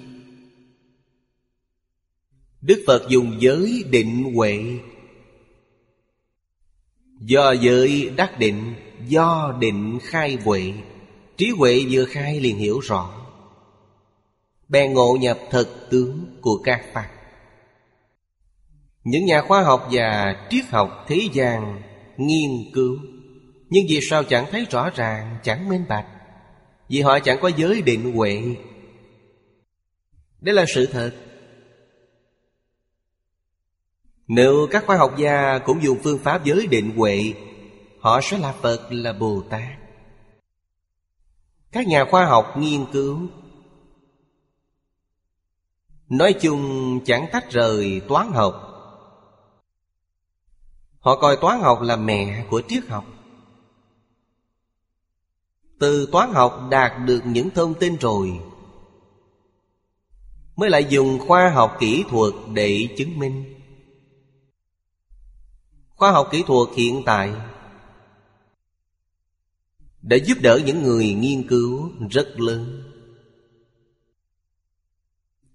Đức 2.60 2.84
Phật 2.86 3.08
dùng 3.08 3.36
giới 3.40 3.84
định 3.90 4.34
huệ 4.34 4.78
Do 7.20 7.52
giới 7.52 8.10
đắc 8.16 8.38
định, 8.38 8.74
Do 9.08 9.56
định 9.60 9.98
khai 10.02 10.38
huệ 10.44 10.72
Trí 11.36 11.50
huệ 11.50 11.84
vừa 11.90 12.04
khai 12.04 12.40
liền 12.40 12.56
hiểu 12.56 12.80
rõ 12.80 13.26
Bèn 14.68 14.92
ngộ 14.92 15.16
nhập 15.20 15.38
thực 15.50 15.88
tướng 15.90 16.26
của 16.40 16.60
các 16.64 16.84
Phật. 16.94 17.06
Những 19.04 19.24
nhà 19.24 19.42
khoa 19.42 19.62
học 19.62 19.88
và 19.90 20.36
triết 20.50 20.64
học 20.70 21.04
thế 21.08 21.28
gian 21.32 21.82
Nghiên 22.16 22.50
cứu. 22.74 22.98
Nhưng 23.70 23.86
vì 23.88 24.00
sao 24.10 24.24
chẳng 24.24 24.46
thấy 24.50 24.66
rõ 24.70 24.90
ràng, 24.90 25.38
Chẳng 25.42 25.68
minh 25.68 25.84
bạch? 25.88 26.06
Vì 26.88 27.00
họ 27.00 27.18
chẳng 27.18 27.38
có 27.42 27.50
giới 27.56 27.82
định 27.82 28.12
huệ. 28.12 28.42
Đây 30.40 30.54
là 30.54 30.64
sự 30.74 30.86
thật. 30.86 31.12
Nếu 34.28 34.66
các 34.70 34.86
khoa 34.86 34.96
học 34.96 35.14
gia 35.18 35.58
cũng 35.58 35.82
dùng 35.82 35.98
phương 36.04 36.18
pháp 36.18 36.44
giới 36.44 36.66
định 36.66 36.96
huệ, 36.96 37.34
Họ 38.00 38.20
sẽ 38.22 38.38
là 38.38 38.52
Phật, 38.52 38.86
là 38.90 39.12
Bồ 39.12 39.42
Tát 39.50 39.78
Các 41.72 41.86
nhà 41.86 42.04
khoa 42.10 42.26
học 42.26 42.54
nghiên 42.58 42.84
cứu 42.92 43.28
Nói 46.08 46.32
chung 46.32 47.00
chẳng 47.04 47.26
tách 47.32 47.50
rời 47.50 48.00
toán 48.08 48.32
học. 48.32 48.75
Họ 51.06 51.16
coi 51.16 51.36
toán 51.36 51.60
học 51.60 51.82
là 51.82 51.96
mẹ 51.96 52.46
của 52.50 52.62
triết 52.68 52.84
học. 52.86 53.04
Từ 55.78 56.08
toán 56.12 56.32
học 56.32 56.68
đạt 56.70 56.92
được 57.06 57.20
những 57.26 57.50
thông 57.50 57.74
tin 57.74 57.96
rồi, 57.96 58.40
Mới 60.56 60.70
lại 60.70 60.86
dùng 60.88 61.18
khoa 61.26 61.50
học 61.50 61.76
kỹ 61.80 62.04
thuật 62.08 62.34
để 62.54 62.88
chứng 62.98 63.18
minh. 63.18 63.54
Khoa 65.88 66.12
học 66.12 66.28
kỹ 66.32 66.42
thuật 66.46 66.68
hiện 66.76 67.02
tại 67.06 67.32
Đã 70.02 70.16
giúp 70.16 70.38
đỡ 70.40 70.60
những 70.66 70.82
người 70.82 71.12
nghiên 71.12 71.48
cứu 71.48 71.90
rất 72.10 72.40
lớn. 72.40 72.92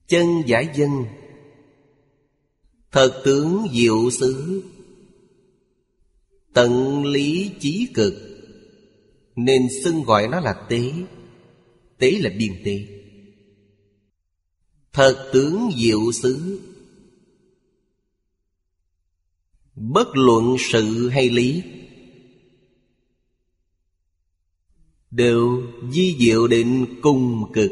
Chân 0.07 0.25
giải 0.45 0.69
dân 0.73 1.05
Thật 2.91 3.21
tướng 3.25 3.65
diệu 3.73 4.09
xứ 4.09 4.61
Tận 6.53 7.05
lý 7.05 7.51
chí 7.59 7.87
cực. 7.93 8.13
Nên 9.35 9.67
xưng 9.83 10.03
gọi 10.03 10.27
nó 10.27 10.39
là 10.39 10.65
tế. 10.69 10.93
Tế 11.97 12.11
là 12.11 12.29
biên 12.37 12.51
tế. 12.65 12.85
Thật 14.93 15.29
tướng 15.33 15.69
diệu 15.77 16.11
xứ. 16.11 16.59
Bất 19.75 20.07
luận 20.13 20.55
sự 20.59 21.09
hay 21.09 21.29
lý, 21.29 21.61
Đều 25.11 25.63
di 25.91 26.15
diệu 26.19 26.47
định 26.47 26.85
cùng 27.01 27.51
cực. 27.53 27.71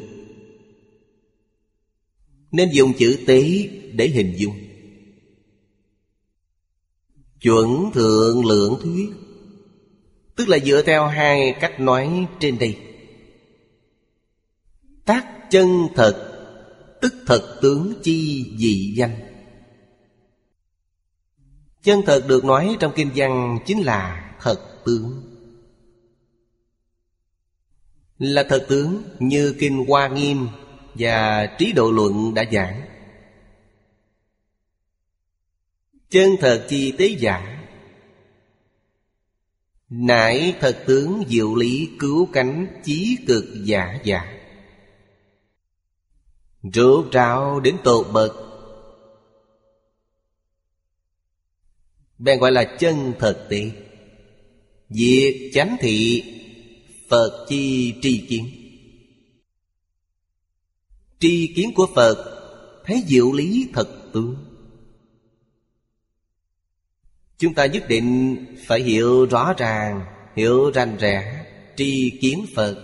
Nên 2.52 2.70
dùng 2.74 2.94
chữ 2.94 3.20
tế 3.28 3.70
để 3.94 4.08
hình 4.08 4.34
dung. 4.38 4.56
Chuẩn 7.42 7.92
thượng 7.94 8.46
lượng 8.46 8.80
thuyết. 8.82 9.10
Tức 10.36 10.50
là 10.50 10.60
dựa 10.60 10.82
theo 10.82 11.08
hai 11.08 11.56
cách 11.60 11.80
nói 11.80 12.28
trên 12.40 12.60
đây. 12.60 12.78
Tác 15.06 15.26
chân 15.52 15.88
thật, 15.96 16.30
Tức 17.02 17.14
thật 17.26 17.60
tướng 17.62 17.94
chi 18.04 18.46
dị 18.58 18.94
danh. 18.96 19.16
Chân 21.84 22.02
thật 22.06 22.26
được 22.28 22.46
nói 22.46 22.78
trong 22.80 22.92
kinh 22.96 23.12
văn 23.16 23.60
chính 23.66 23.82
là 23.82 24.32
thật 24.42 24.60
tướng. 24.86 25.22
Là 28.18 28.44
thật 28.50 28.66
tướng 28.70 29.04
như 29.20 29.56
Kinh 29.60 29.86
Hoa 29.88 30.08
Nghiêm 30.08 30.48
và 30.94 31.46
Trí 31.60 31.72
Độ 31.72 31.92
Luận 31.92 32.34
đã 32.34 32.44
giảng. 32.52 32.82
Chân 36.10 36.30
thật 36.40 36.66
chi 36.70 36.94
tế 36.98 37.08
giả 37.08 37.66
Nải 39.90 40.56
thật 40.60 40.84
tướng 40.88 41.24
diệu 41.28 41.56
lý 41.56 41.90
cứu 42.00 42.30
cánh 42.34 42.82
chí 42.84 43.18
cực 43.28 43.46
giả 43.64 44.00
giả. 44.04 44.40
Rốt 46.74 47.12
ráo 47.12 47.60
đến 47.60 47.78
tột 47.84 48.08
bậc. 48.14 48.32
Bèn 52.18 52.40
gọi 52.40 52.52
là 52.52 52.76
chân 52.80 53.14
thật 53.20 53.48
tị 53.50 53.72
Việc 54.90 55.52
chánh 55.54 55.78
thị, 55.80 56.24
Phật 57.10 57.46
chi 57.50 57.94
tri 58.02 58.26
kiến. 58.30 58.50
Tri 61.20 61.54
kiến 61.56 61.72
của 61.76 61.88
Phật, 61.96 62.36
Thấy 62.86 63.04
diệu 63.08 63.32
lý 63.32 63.70
thật 63.74 64.12
tướng. 64.14 64.49
Chúng 67.40 67.54
ta 67.54 67.66
nhất 67.66 67.84
định 67.88 68.46
phải 68.68 68.82
hiểu 68.82 69.26
rõ 69.26 69.54
ràng, 69.58 70.06
Hiểu 70.36 70.72
rành 70.72 70.98
rẽ 70.98 71.46
Tri 71.76 72.18
kiến 72.22 72.46
Phật. 72.56 72.76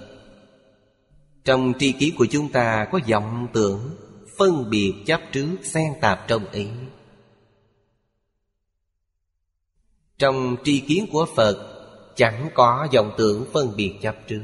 Trong 1.43 1.73
tri 1.79 1.91
kiến 1.91 2.13
của 2.17 2.25
chúng 2.25 2.51
ta 2.51 2.87
có 2.91 2.99
vọng 3.09 3.47
tưởng, 3.53 3.97
Phân 4.37 4.69
biệt 4.69 4.93
chấp 5.05 5.21
trước, 5.31 5.57
xen 5.63 5.93
tạp 6.01 6.27
trong 6.27 6.51
ý. 6.51 6.67
Trong 10.17 10.55
tri 10.63 10.79
kiến 10.79 11.07
của 11.11 11.27
Phật, 11.35 11.71
Chẳng 12.15 12.49
có 12.53 12.87
vọng 12.93 13.11
tưởng 13.17 13.45
phân 13.53 13.73
biệt 13.75 13.93
chấp 14.01 14.15
trước. 14.27 14.43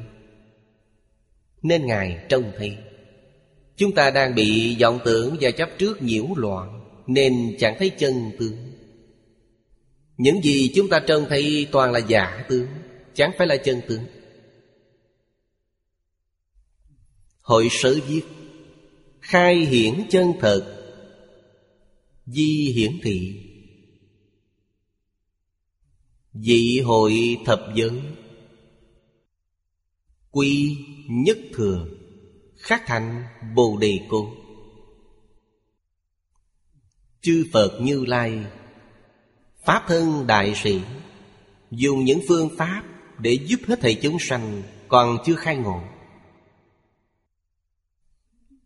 Nên 1.62 1.86
Ngài 1.86 2.26
trông 2.30 2.52
thấy, 2.58 2.78
Chúng 3.76 3.95
ta 3.95 4.10
đang 4.10 4.36
bị 4.36 4.78
vọng 4.82 5.00
tưởng 5.06 5.38
và 5.41 5.52
chấp 5.52 5.69
trước 5.78 6.02
nhiễu 6.02 6.26
loạn, 6.36 6.82
Nên 7.08 7.56
chẳng 7.60 7.76
thấy 7.80 7.89
chân 7.89 8.32
tướng. 8.39 8.70
Những 10.21 10.41
gì 10.43 10.71
chúng 10.75 10.89
ta 10.89 10.99
trông 11.07 11.25
thấy 11.29 11.67
toàn 11.71 11.91
là 11.91 11.99
giả 11.99 12.45
tướng, 12.49 12.67
Chẳng 13.13 13.31
phải 13.38 13.47
là 13.47 13.57
chân 13.57 13.81
tướng. 13.88 14.05
Hội 17.41 17.67
sở 17.71 17.99
viết, 18.07 18.21
Khai 19.21 19.55
hiển 19.55 20.05
chân 20.10 20.34
thật, 20.39 20.93
Di 22.25 22.73
hiển 22.75 22.99
thị. 23.03 23.36
Dị 26.34 26.79
hội 26.79 27.38
thập 27.45 27.60
giới, 27.75 28.01
Quy 30.31 30.77
nhất 31.10 31.38
thừa, 31.53 31.88
Khắc 32.57 32.84
thành 32.86 33.23
Bồ 33.55 33.77
Đề 33.77 33.99
Cô 34.10 34.36
Chư 37.21 37.45
Phật 37.53 37.79
Như 37.81 38.05
Lai 38.05 38.45
Pháp 39.63 39.84
thân 39.88 40.28
đại 40.28 40.56
sĩ. 40.56 40.82
Dùng 41.71 42.06
những 42.06 42.21
phương 42.28 42.50
pháp 42.58 42.84
Để 43.19 43.34
giúp 43.34 43.60
hết 43.67 43.80
thầy 43.82 43.95
chúng 43.95 44.19
sanh 44.19 44.63
Còn 44.88 45.17
chưa 45.26 45.36
khai 45.36 45.56
ngộ. 45.56 45.82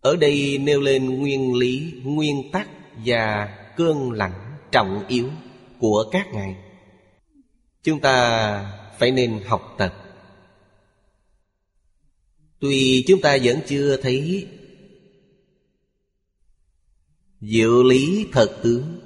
Ở 0.02 0.16
đây 0.16 0.58
nêu 0.58 0.82
lên 0.82 1.20
nguyên 1.20 1.56
lý, 1.56 1.94
Nguyên 2.04 2.52
tắc 2.52 2.70
và 3.06 3.48
cơn 3.78 4.12
lạnh 4.12 4.58
trọng 4.72 5.08
yếu 5.08 5.30
Của 5.80 6.10
các 6.12 6.28
ngài. 6.34 6.56
Chúng 7.84 8.00
ta 8.00 8.72
phải 9.00 9.12
nên 9.12 9.42
học 9.46 9.76
tập. 9.78 10.02
Tuy 12.60 13.04
chúng 13.08 13.22
ta 13.22 13.38
vẫn 13.44 13.60
chưa 13.68 13.98
thấy 13.98 14.48
Diệu 17.42 17.84
lý 17.84 18.28
thật 18.32 18.60
tướng 18.64 19.05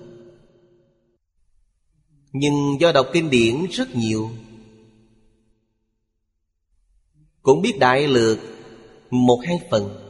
nhưng 2.32 2.78
do 2.80 2.92
đọc 2.92 3.08
kinh 3.14 3.30
điển 3.30 3.66
rất 3.72 3.96
nhiều. 3.96 4.30
Cũng 7.42 7.62
biết 7.62 7.80
đại 7.80 8.08
lược 8.08 8.40
một 9.10 9.40
hai 9.48 9.60
phần. 9.72 10.06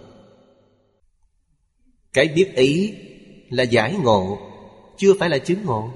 Cái 2.13 2.27
biết 2.27 2.51
ý 2.55 2.93
là 3.49 3.63
giải 3.63 3.95
ngộ, 4.03 4.39
Chưa 4.97 5.13
phải 5.19 5.29
là 5.29 5.37
chứng 5.37 5.65
ngộ. 5.65 5.89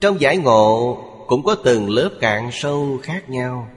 Trong 0.00 0.20
giải 0.20 0.36
ngộ 0.36 0.98
cũng 1.26 1.42
có 1.42 1.54
từng 1.64 1.90
lớp 1.90 2.10
cạn 2.20 2.50
sâu 2.52 2.98
khác 3.02 3.30
nhau. 3.30 3.68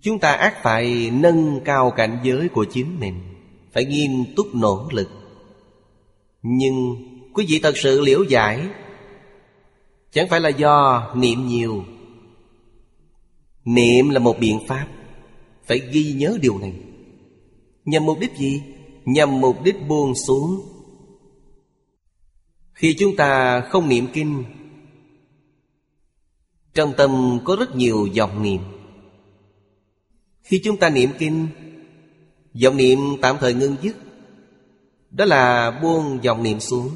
Chúng 0.00 0.18
ta 0.18 0.32
ác 0.32 0.62
phải 0.62 1.10
nâng 1.10 1.60
cao 1.64 1.90
cảnh 1.90 2.18
giới 2.22 2.48
của 2.48 2.66
chính 2.72 3.00
mình, 3.00 3.20
Phải 3.72 3.84
nghiêm 3.84 4.24
túc 4.36 4.46
nỗ 4.54 4.88
lực. 4.92 5.08
Nhưng 6.42 6.96
quý 7.36 7.46
vị 7.48 7.60
thật 7.62 7.76
sự 7.76 8.00
liễu 8.00 8.22
giải. 8.22 8.68
Chẳng 10.10 10.28
phải 10.28 10.40
là 10.40 10.48
do 10.48 11.06
niệm 11.16 11.46
nhiều. 11.46 11.84
Niệm 13.64 14.10
là 14.10 14.18
một 14.18 14.38
biện 14.40 14.60
pháp. 14.68 14.88
Phải 15.66 15.80
ghi 15.92 16.12
nhớ 16.12 16.38
điều 16.40 16.58
này. 16.58 16.72
Nhằm 17.84 18.06
mục 18.06 18.18
đích 18.18 18.36
gì? 18.36 18.62
Nhằm 19.04 19.40
mục 19.40 19.62
đích 19.62 19.88
buông 19.88 20.14
xuống. 20.14 20.60
Khi 22.72 22.96
chúng 22.98 23.16
ta 23.16 23.60
không 23.60 23.88
niệm 23.88 24.06
kinh, 24.12 24.44
Trong 26.74 26.92
tâm 26.96 27.38
có 27.44 27.56
rất 27.56 27.76
nhiều 27.76 28.06
dòng 28.12 28.42
niệm. 28.42 28.60
Khi 30.42 30.60
chúng 30.64 30.76
ta 30.76 30.90
niệm 30.90 31.10
kinh, 31.18 31.48
Dòng 32.54 32.76
niệm 32.76 32.98
tạm 33.22 33.36
thời 33.40 33.54
ngưng 33.54 33.76
dứt. 33.82 33.96
Đó 35.10 35.24
là 35.24 35.70
buông 35.82 36.18
dòng 36.22 36.42
niệm 36.42 36.60
xuống. 36.60 36.90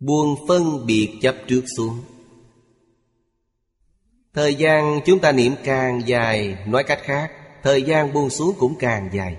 Buông 0.00 0.46
phân 0.48 0.86
biệt 0.86 1.18
chấp 1.22 1.36
trước 1.46 1.64
xuống. 1.76 2.00
Thời 4.34 4.54
gian 4.54 5.00
chúng 5.06 5.18
ta 5.18 5.32
niệm 5.32 5.54
càng 5.64 6.02
dài, 6.06 6.58
Nói 6.66 6.84
cách 6.84 7.00
khác, 7.02 7.32
Thời 7.62 7.82
gian 7.82 8.12
buông 8.12 8.30
xuống 8.30 8.54
cũng 8.58 8.74
càng 8.78 9.10
dài. 9.12 9.36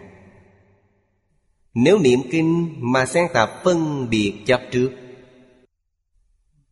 Nếu 1.74 2.00
niệm 2.00 2.20
kinh 2.32 2.76
mà 2.80 3.06
xen 3.06 3.28
tạp 3.34 3.64
phân 3.64 4.10
biệt 4.10 4.34
chấp 4.46 4.62
trước, 4.72 4.92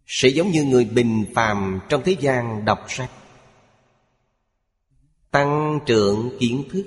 Sẽ 0.05 0.29
giống 0.29 0.51
như 0.51 0.63
người 0.63 0.85
bình 0.85 1.25
phàm 1.35 1.79
trong 1.89 2.01
thế 2.05 2.15
gian 2.19 2.65
đọc 2.65 2.79
sách. 2.87 3.11
Tăng 5.31 5.79
trưởng 5.85 6.37
kiến 6.39 6.63
thức. 6.71 6.85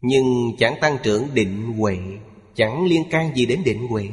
Nhưng 0.00 0.52
chẳng 0.58 0.74
tăng 0.80 0.98
trưởng 1.02 1.34
định 1.34 1.72
huệ, 1.78 1.98
Chẳng 2.54 2.86
liên 2.86 3.02
can 3.10 3.36
gì 3.36 3.46
đến 3.46 3.62
định 3.64 3.88
huệ. 3.88 4.08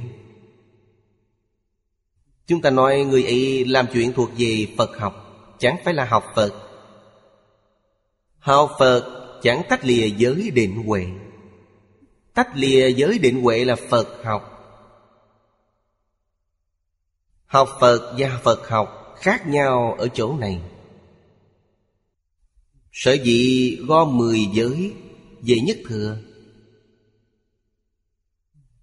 Chúng 2.47 2.62
ta 2.62 2.69
nói 2.69 3.03
người 3.03 3.23
ấy 3.23 3.65
làm 3.65 3.86
chuyện 3.93 4.13
thuộc 4.13 4.29
về 4.38 4.67
Phật 4.77 4.97
học, 4.97 5.25
Chẳng 5.60 5.77
phải 5.86 5.93
là 5.93 6.05
học 6.05 6.31
Phật. 6.36 6.53
Học 8.39 8.75
Phật 8.79 9.39
chẳng 9.41 9.62
tách 9.69 9.86
lìa 9.86 10.08
giới 10.17 10.51
định 10.53 10.84
huệ. 10.86 11.05
Tách 12.34 12.49
lìa 12.55 12.89
giới 12.89 13.19
định 13.19 13.41
huệ 13.41 13.65
là 13.65 13.75
Phật 13.75 14.23
học. 14.23 14.51
Học 17.45 17.69
Phật 17.79 18.15
và 18.17 18.39
Phật 18.43 18.69
học 18.69 19.15
khác 19.17 19.47
nhau 19.47 19.95
ở 19.99 20.08
chỗ 20.08 20.38
này. 20.38 20.62
Sở 22.91 23.13
dĩ 23.13 23.75
gom 23.88 24.17
mười 24.17 24.39
giới 24.53 24.93
về 25.41 25.55
nhất 25.60 25.77
thừa. 25.88 26.17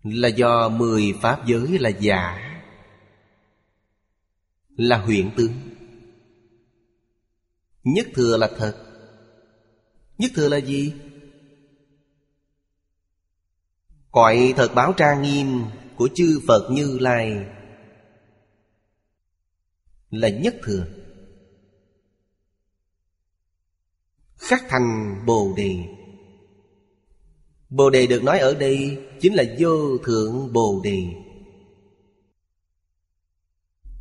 Là 0.02 0.28
do 0.28 0.68
mười 0.68 1.14
pháp 1.22 1.46
giới 1.46 1.78
là 1.78 1.88
giả. 1.88 2.51
Là 4.76 4.98
huyện 4.98 5.30
tướng. 5.36 5.52
Nhất 7.84 8.06
thừa 8.14 8.36
là 8.36 8.50
thật. 8.58 8.74
Nhất 10.18 10.30
thừa 10.34 10.48
là 10.48 10.56
gì? 10.56 10.92
Cõi 14.10 14.54
thật 14.56 14.74
báo 14.74 14.92
trang 14.92 15.22
nghiêm 15.22 15.62
của 15.96 16.08
chư 16.14 16.40
Phật 16.46 16.68
Như 16.70 16.98
Lai 16.98 17.46
Là 20.10 20.28
nhất 20.28 20.54
thừa. 20.62 20.86
Khắc 24.36 24.64
thành 24.68 25.18
Bồ 25.26 25.54
Đề. 25.56 25.76
Bồ 27.70 27.90
Đề 27.90 28.06
được 28.06 28.22
nói 28.22 28.38
ở 28.38 28.54
đây 28.54 28.98
Chính 29.20 29.34
là 29.34 29.44
vô 29.58 29.98
thượng 29.98 30.52
Bồ 30.52 30.80
Đề. 30.84 31.06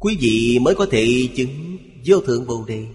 Quý 0.01 0.17
vị 0.19 0.59
mới 0.61 0.75
có 0.75 0.87
thể 0.91 1.29
chứng 1.35 1.77
vô 2.05 2.21
thượng 2.21 2.47
Bồ 2.47 2.65
Đề. 2.67 2.85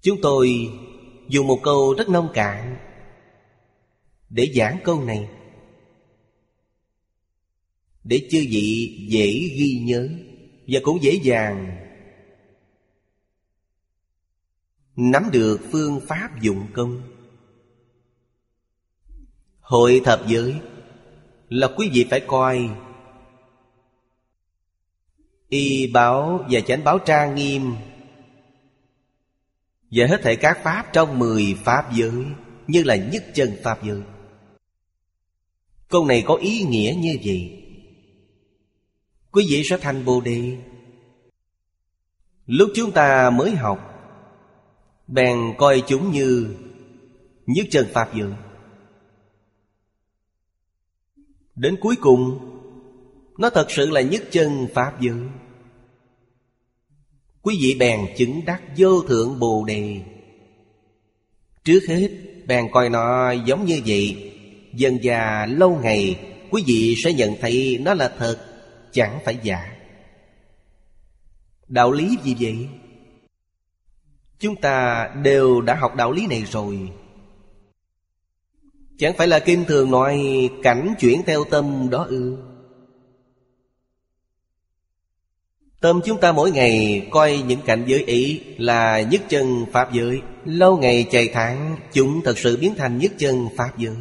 Chúng 0.00 0.18
tôi 0.22 0.68
dùng 1.28 1.46
một 1.46 1.60
câu 1.62 1.94
rất 1.98 2.08
nông 2.08 2.28
cạn 2.34 2.76
Để 4.30 4.52
giảng 4.54 4.78
câu 4.84 5.04
này. 5.04 5.28
Để 8.04 8.28
chư 8.30 8.38
vị 8.50 8.98
dễ 9.10 9.26
ghi 9.32 9.82
nhớ 9.84 10.08
Và 10.66 10.80
cũng 10.82 11.02
dễ 11.02 11.20
dàng 11.22 11.76
Nắm 14.96 15.22
được 15.32 15.60
phương 15.72 16.00
pháp 16.08 16.40
dụng 16.40 16.66
công. 16.72 17.02
Hội 19.60 20.00
thập 20.04 20.28
giới 20.28 20.54
Là 21.48 21.68
quý 21.76 21.90
vị 21.92 22.06
phải 22.10 22.20
coi 22.20 22.70
Y 25.50 25.86
báo 25.86 26.46
và 26.50 26.60
chánh 26.60 26.84
báo 26.84 26.98
trang 26.98 27.34
nghiêm. 27.34 27.74
Và 29.90 30.06
hết 30.06 30.20
thể 30.22 30.36
các 30.36 30.58
pháp 30.62 30.86
trong 30.92 31.18
mười 31.18 31.56
pháp 31.64 31.92
giới, 31.92 32.24
Như 32.66 32.82
là 32.82 32.96
nhất 32.96 33.24
chân 33.34 33.56
pháp 33.62 33.84
giới. 33.84 34.02
Câu 35.88 36.06
này 36.06 36.24
có 36.26 36.34
ý 36.34 36.62
nghĩa 36.62 36.94
như 36.98 37.18
vậy. 37.24 37.64
Quý 39.30 39.46
vị 39.50 39.62
sẽ 39.64 39.78
thành 39.78 40.04
Bồ 40.04 40.20
Đề. 40.20 40.56
Lúc 42.46 42.70
chúng 42.74 42.92
ta 42.92 43.30
mới 43.30 43.50
học, 43.50 43.90
Bèn 45.06 45.38
coi 45.58 45.82
chúng 45.86 46.10
như 46.10 46.56
Nhất 47.46 47.66
chân 47.70 47.86
Pháp 47.92 48.14
giới. 48.14 48.32
Đến 51.54 51.76
cuối 51.80 51.96
cùng 52.00 52.38
nó 53.40 53.50
thật 53.50 53.70
sự 53.70 53.90
là 53.90 54.00
nhất 54.00 54.22
chân 54.30 54.66
Pháp 54.74 55.00
giới. 55.00 55.20
Quý 57.42 57.58
vị 57.60 57.76
bèn 57.78 58.00
chứng 58.16 58.40
đắc 58.46 58.62
vô 58.76 59.02
thượng 59.02 59.38
Bồ 59.38 59.64
Đề. 59.64 60.00
Trước 61.64 61.80
hết, 61.88 62.08
bèn 62.46 62.64
coi 62.72 62.88
nó 62.90 63.32
giống 63.32 63.64
như 63.64 63.80
vậy. 63.86 64.32
Dần 64.74 64.98
già 65.02 65.46
lâu 65.46 65.78
ngày, 65.82 66.20
Quý 66.50 66.62
vị 66.66 66.94
sẽ 67.04 67.12
nhận 67.12 67.34
thấy 67.40 67.78
nó 67.80 67.94
là 67.94 68.12
thật, 68.18 68.38
Chẳng 68.92 69.18
phải 69.24 69.38
giả. 69.42 69.76
Đạo 71.68 71.92
lý 71.92 72.16
gì 72.24 72.36
vậy? 72.40 72.68
Chúng 74.38 74.56
ta 74.56 75.08
đều 75.22 75.60
đã 75.60 75.74
học 75.74 75.96
đạo 75.96 76.12
lý 76.12 76.26
này 76.26 76.44
rồi. 76.44 76.88
Chẳng 78.98 79.14
phải 79.16 79.26
là 79.28 79.38
kinh 79.38 79.64
thường 79.64 79.90
nói 79.90 80.20
cảnh 80.62 80.94
chuyển 81.00 81.22
theo 81.26 81.44
tâm 81.44 81.90
đó 81.90 82.06
ư? 82.08 82.49
Tâm 85.80 86.00
chúng 86.04 86.20
ta 86.20 86.32
mỗi 86.32 86.50
ngày 86.50 87.06
coi 87.10 87.42
những 87.46 87.60
cảnh 87.62 87.84
giới 87.86 88.04
ý 88.04 88.40
là 88.58 89.00
nhất 89.00 89.22
chân 89.28 89.66
Pháp 89.72 89.92
giới. 89.92 90.20
Lâu 90.44 90.78
ngày 90.78 91.06
chạy 91.10 91.30
tháng 91.32 91.76
chúng 91.92 92.20
thật 92.24 92.38
sự 92.38 92.56
biến 92.56 92.74
thành 92.76 92.98
nhất 92.98 93.12
chân 93.18 93.48
Pháp 93.56 93.78
giới. 93.78 93.94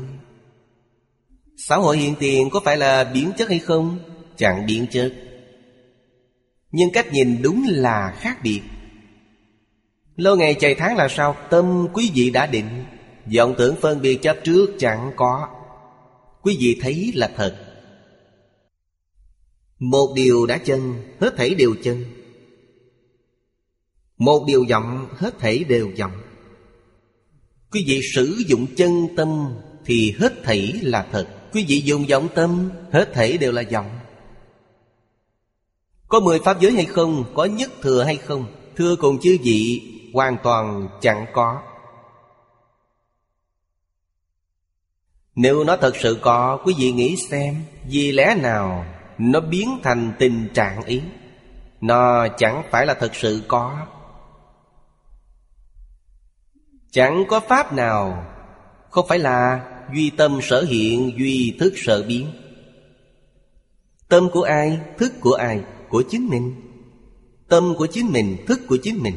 Xã 1.57 1.75
hội 1.75 1.97
hiện 1.97 2.15
tiền 2.19 2.49
có 2.49 2.59
phải 2.65 2.77
là 2.77 3.03
biến 3.03 3.31
chất 3.37 3.49
hay 3.49 3.59
không? 3.59 3.99
Chẳng 4.37 4.65
biến 4.65 4.87
chất. 4.91 5.13
Nhưng 6.71 6.91
cách 6.91 7.13
nhìn 7.13 7.41
đúng 7.41 7.65
là 7.67 8.15
khác 8.19 8.37
biệt. 8.43 8.61
Lâu 10.15 10.35
ngày 10.35 10.53
chạy 10.53 10.75
tháng 10.75 10.97
là 10.97 11.07
sao? 11.07 11.35
Tâm 11.49 11.87
quý 11.93 12.11
vị 12.13 12.29
đã 12.29 12.45
định. 12.45 12.85
Vọng 13.37 13.55
tưởng 13.57 13.75
phân 13.81 14.01
biệt 14.01 14.21
chấp 14.21 14.37
trước 14.43 14.69
chẳng 14.79 15.11
có. 15.15 15.47
Quý 16.41 16.57
vị 16.59 16.79
thấy 16.81 17.11
là 17.15 17.29
thật. 17.35 17.68
Một 19.79 20.13
điều 20.15 20.45
đã 20.45 20.57
chân, 20.57 20.93
Hết 21.19 21.33
thảy 21.37 21.49
đều 21.49 21.75
chân. 21.83 22.05
Một 24.17 24.43
điều 24.47 24.65
vọng, 24.69 25.07
Hết 25.17 25.39
thảy 25.39 25.63
đều 25.63 25.91
vọng. 25.99 26.11
Quý 27.71 27.83
vị 27.87 28.01
sử 28.13 28.37
dụng 28.47 28.65
chân 28.75 29.07
tâm 29.17 29.55
Thì 29.85 30.15
hết 30.19 30.33
thảy 30.43 30.79
là 30.81 31.07
thật. 31.11 31.27
Quý 31.53 31.65
vị 31.67 31.81
dùng 31.85 32.05
vọng 32.09 32.27
tâm, 32.35 32.69
Hết 32.91 33.13
thảy 33.13 33.37
đều 33.37 33.51
là 33.51 33.63
vọng. 33.71 33.99
Có 36.07 36.19
mười 36.19 36.39
pháp 36.39 36.61
giới 36.61 36.71
hay 36.71 36.85
không, 36.85 37.23
Có 37.35 37.45
nhất 37.45 37.71
thừa 37.81 38.03
hay 38.03 38.17
không, 38.17 38.45
Thưa 38.75 38.95
cùng 38.95 39.19
chư 39.19 39.37
vị, 39.43 39.81
Hoàn 40.13 40.37
toàn 40.43 40.89
chẳng 41.01 41.25
có. 41.33 41.61
Nếu 45.35 45.63
nó 45.63 45.77
thật 45.77 45.93
sự 46.01 46.17
có, 46.21 46.59
Quý 46.65 46.73
vị 46.77 46.91
nghĩ 46.91 47.15
xem, 47.15 47.55
Vì 47.85 48.11
lẽ 48.11 48.35
nào 48.41 48.85
nó 49.19 49.39
biến 49.39 49.79
thành 49.83 50.13
tình 50.19 50.47
trạng 50.53 50.83
ý. 50.83 51.01
Nó 51.81 52.27
chẳng 52.37 52.63
phải 52.71 52.85
là 52.85 52.93
thật 52.93 53.15
sự 53.15 53.41
có. 53.47 53.87
Chẳng 56.91 57.23
có 57.27 57.39
pháp 57.39 57.73
nào, 57.73 58.25
Không 58.89 59.07
phải 59.07 59.19
là 59.19 59.65
Duy 59.95 60.09
tâm 60.09 60.39
sở 60.41 60.63
hiện, 60.63 61.11
Duy 61.17 61.55
thức 61.59 61.73
sở 61.75 62.03
biến. 62.07 62.27
Tâm 64.09 64.29
của 64.33 64.41
ai, 64.41 64.79
Thức 64.97 65.13
của 65.21 65.33
ai? 65.33 65.63
Của 65.89 66.03
chính 66.09 66.27
mình. 66.27 66.55
Tâm 67.49 67.73
của 67.77 67.87
chính 67.87 68.11
mình, 68.11 68.37
Thức 68.47 68.59
của 68.67 68.77
chính 68.83 69.03
mình. 69.03 69.15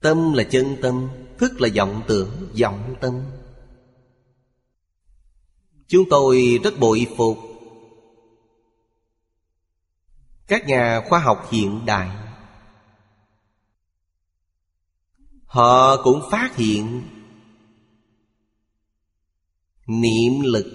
Tâm 0.00 0.32
là 0.32 0.44
chân 0.44 0.76
tâm, 0.82 1.08
Thức 1.38 1.60
là 1.60 1.68
vọng 1.76 2.02
tưởng, 2.08 2.30
Vọng 2.60 2.94
tâm. 3.00 3.20
Chúng 5.88 6.04
tôi 6.10 6.60
rất 6.64 6.78
bội 6.80 7.06
phục 7.16 7.38
các 10.46 10.66
nhà 10.66 11.00
khoa 11.08 11.18
học 11.18 11.48
hiện 11.50 11.80
đại. 11.86 12.10
Họ 15.44 16.02
cũng 16.02 16.22
phát 16.30 16.56
hiện 16.56 17.02
Niệm 19.86 20.40
lực, 20.42 20.66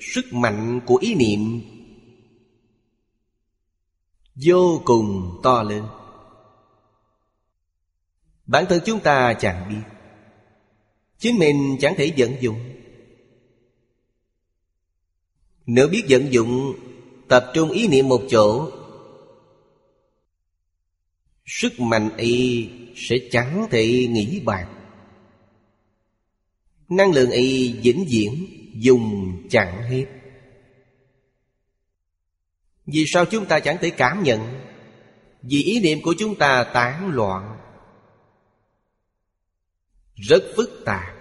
Sức 0.00 0.32
mạnh 0.32 0.80
của 0.86 0.96
ý 0.96 1.14
niệm 1.14 1.60
Vô 4.34 4.82
cùng 4.84 5.40
to 5.42 5.62
lớn. 5.62 5.86
Bản 8.46 8.64
thân 8.68 8.80
chúng 8.86 9.00
ta 9.00 9.34
chẳng 9.34 9.68
biết. 9.68 9.96
Chính 11.18 11.38
mình 11.38 11.76
chẳng 11.80 11.94
thể 11.96 12.14
vận 12.16 12.36
dụng. 12.40 12.58
Nếu 15.66 15.88
biết 15.88 16.04
vận 16.08 16.32
dụng, 16.32 16.74
Tập 17.28 17.50
trung 17.54 17.70
ý 17.70 17.88
niệm 17.88 18.08
một 18.08 18.22
chỗ 18.30 18.70
Sức 21.46 21.80
mạnh 21.80 22.10
y 22.16 22.68
sẽ 22.96 23.16
chẳng 23.30 23.66
thể 23.70 24.06
nghĩ 24.10 24.40
bạc 24.44 24.68
Năng 26.96 27.12
lượng 27.12 27.30
y 27.30 27.72
vĩnh 27.72 28.04
viễn, 28.10 28.46
dùng 28.74 29.36
chẳng 29.50 29.82
hết. 29.82 30.06
Vì 32.86 33.04
sao 33.06 33.24
chúng 33.24 33.46
ta 33.46 33.60
chẳng 33.60 33.76
thể 33.80 33.90
cảm 33.90 34.22
nhận? 34.22 34.40
Vì 35.42 35.62
ý 35.62 35.80
niệm 35.80 36.02
của 36.02 36.14
chúng 36.18 36.34
ta 36.34 36.64
tán 36.74 37.10
loạn. 37.14 37.58
Rất 40.14 40.42
phức 40.56 40.82
tạp. 40.84 41.14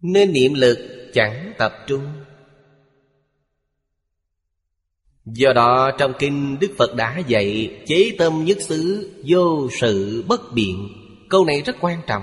Nên 0.00 0.32
niệm 0.32 0.54
lực 0.54 1.10
chẳng 1.14 1.52
tập 1.58 1.72
trung. 1.86 2.24
Do 5.32 5.52
đó 5.52 5.90
trong 5.98 6.12
kinh 6.18 6.58
Đức 6.60 6.74
Phật 6.78 6.94
đã 6.96 7.18
dạy 7.18 7.78
Chế 7.86 8.14
tâm 8.18 8.44
nhất 8.44 8.58
xứ 8.60 9.10
Vô 9.26 9.68
sự 9.80 10.24
bất 10.28 10.40
biện. 10.54 10.88
Câu 11.28 11.44
này 11.44 11.62
rất 11.62 11.76
quan 11.80 12.00
trọng. 12.06 12.22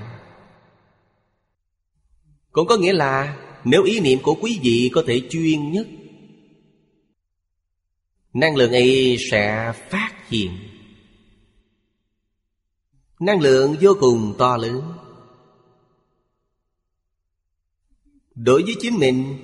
Cũng 2.52 2.66
có 2.66 2.76
nghĩa 2.76 2.92
là 2.92 3.36
Nếu 3.64 3.82
ý 3.82 4.00
niệm 4.00 4.18
của 4.22 4.34
quý 4.34 4.60
vị 4.62 4.90
có 4.94 5.04
thể 5.06 5.22
chuyên 5.30 5.72
nhất, 5.72 5.86
Năng 8.32 8.56
lượng 8.56 8.72
ấy 8.72 9.16
sẽ 9.30 9.72
phát 9.90 10.12
hiện. 10.28 10.50
Năng 13.20 13.40
lượng 13.40 13.76
vô 13.80 13.92
cùng 14.00 14.34
to 14.38 14.56
lớn. 14.56 14.82
Đối 18.34 18.62
với 18.62 18.74
chính 18.80 18.98
mình, 18.98 19.36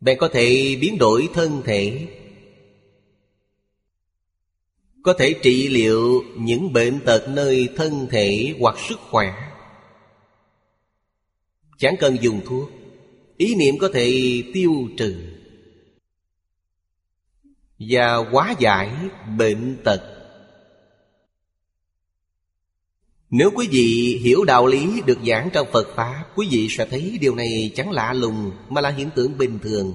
Bạn 0.00 0.16
có 0.18 0.28
thể 0.28 0.76
biến 0.80 0.98
đổi 0.98 1.28
thân 1.34 1.62
thể 1.64 2.08
có 5.02 5.12
thể 5.12 5.34
trị 5.42 5.68
liệu 5.68 6.22
những 6.36 6.72
bệnh 6.72 7.00
tật 7.00 7.28
nơi 7.28 7.68
thân 7.76 8.06
thể 8.10 8.54
hoặc 8.60 8.76
sức 8.88 9.00
khỏe. 9.10 9.34
Chẳng 11.78 11.94
cần 12.00 12.16
dùng 12.20 12.40
thuốc. 12.46 12.70
Ý 13.36 13.54
niệm 13.54 13.78
có 13.78 13.88
thể 13.92 14.42
tiêu 14.54 14.72
trừ. 14.96 15.14
Và 17.78 18.16
hóa 18.16 18.54
giải 18.58 18.96
bệnh 19.38 19.76
tật. 19.84 20.00
Nếu 23.30 23.50
quý 23.54 23.68
vị 23.70 24.20
hiểu 24.22 24.44
đạo 24.44 24.66
lý 24.66 25.00
được 25.06 25.18
giảng 25.26 25.50
trong 25.52 25.68
phật 25.72 25.88
pháp, 25.96 26.24
quý 26.36 26.48
vị 26.50 26.68
sẽ 26.70 26.86
thấy 26.86 27.18
điều 27.20 27.34
này 27.34 27.72
chẳng 27.74 27.90
lạ 27.90 28.12
lùng 28.12 28.52
mà 28.68 28.80
là 28.80 28.90
hiện 28.90 29.10
tượng 29.14 29.38
bình 29.38 29.58
thường. 29.62 29.94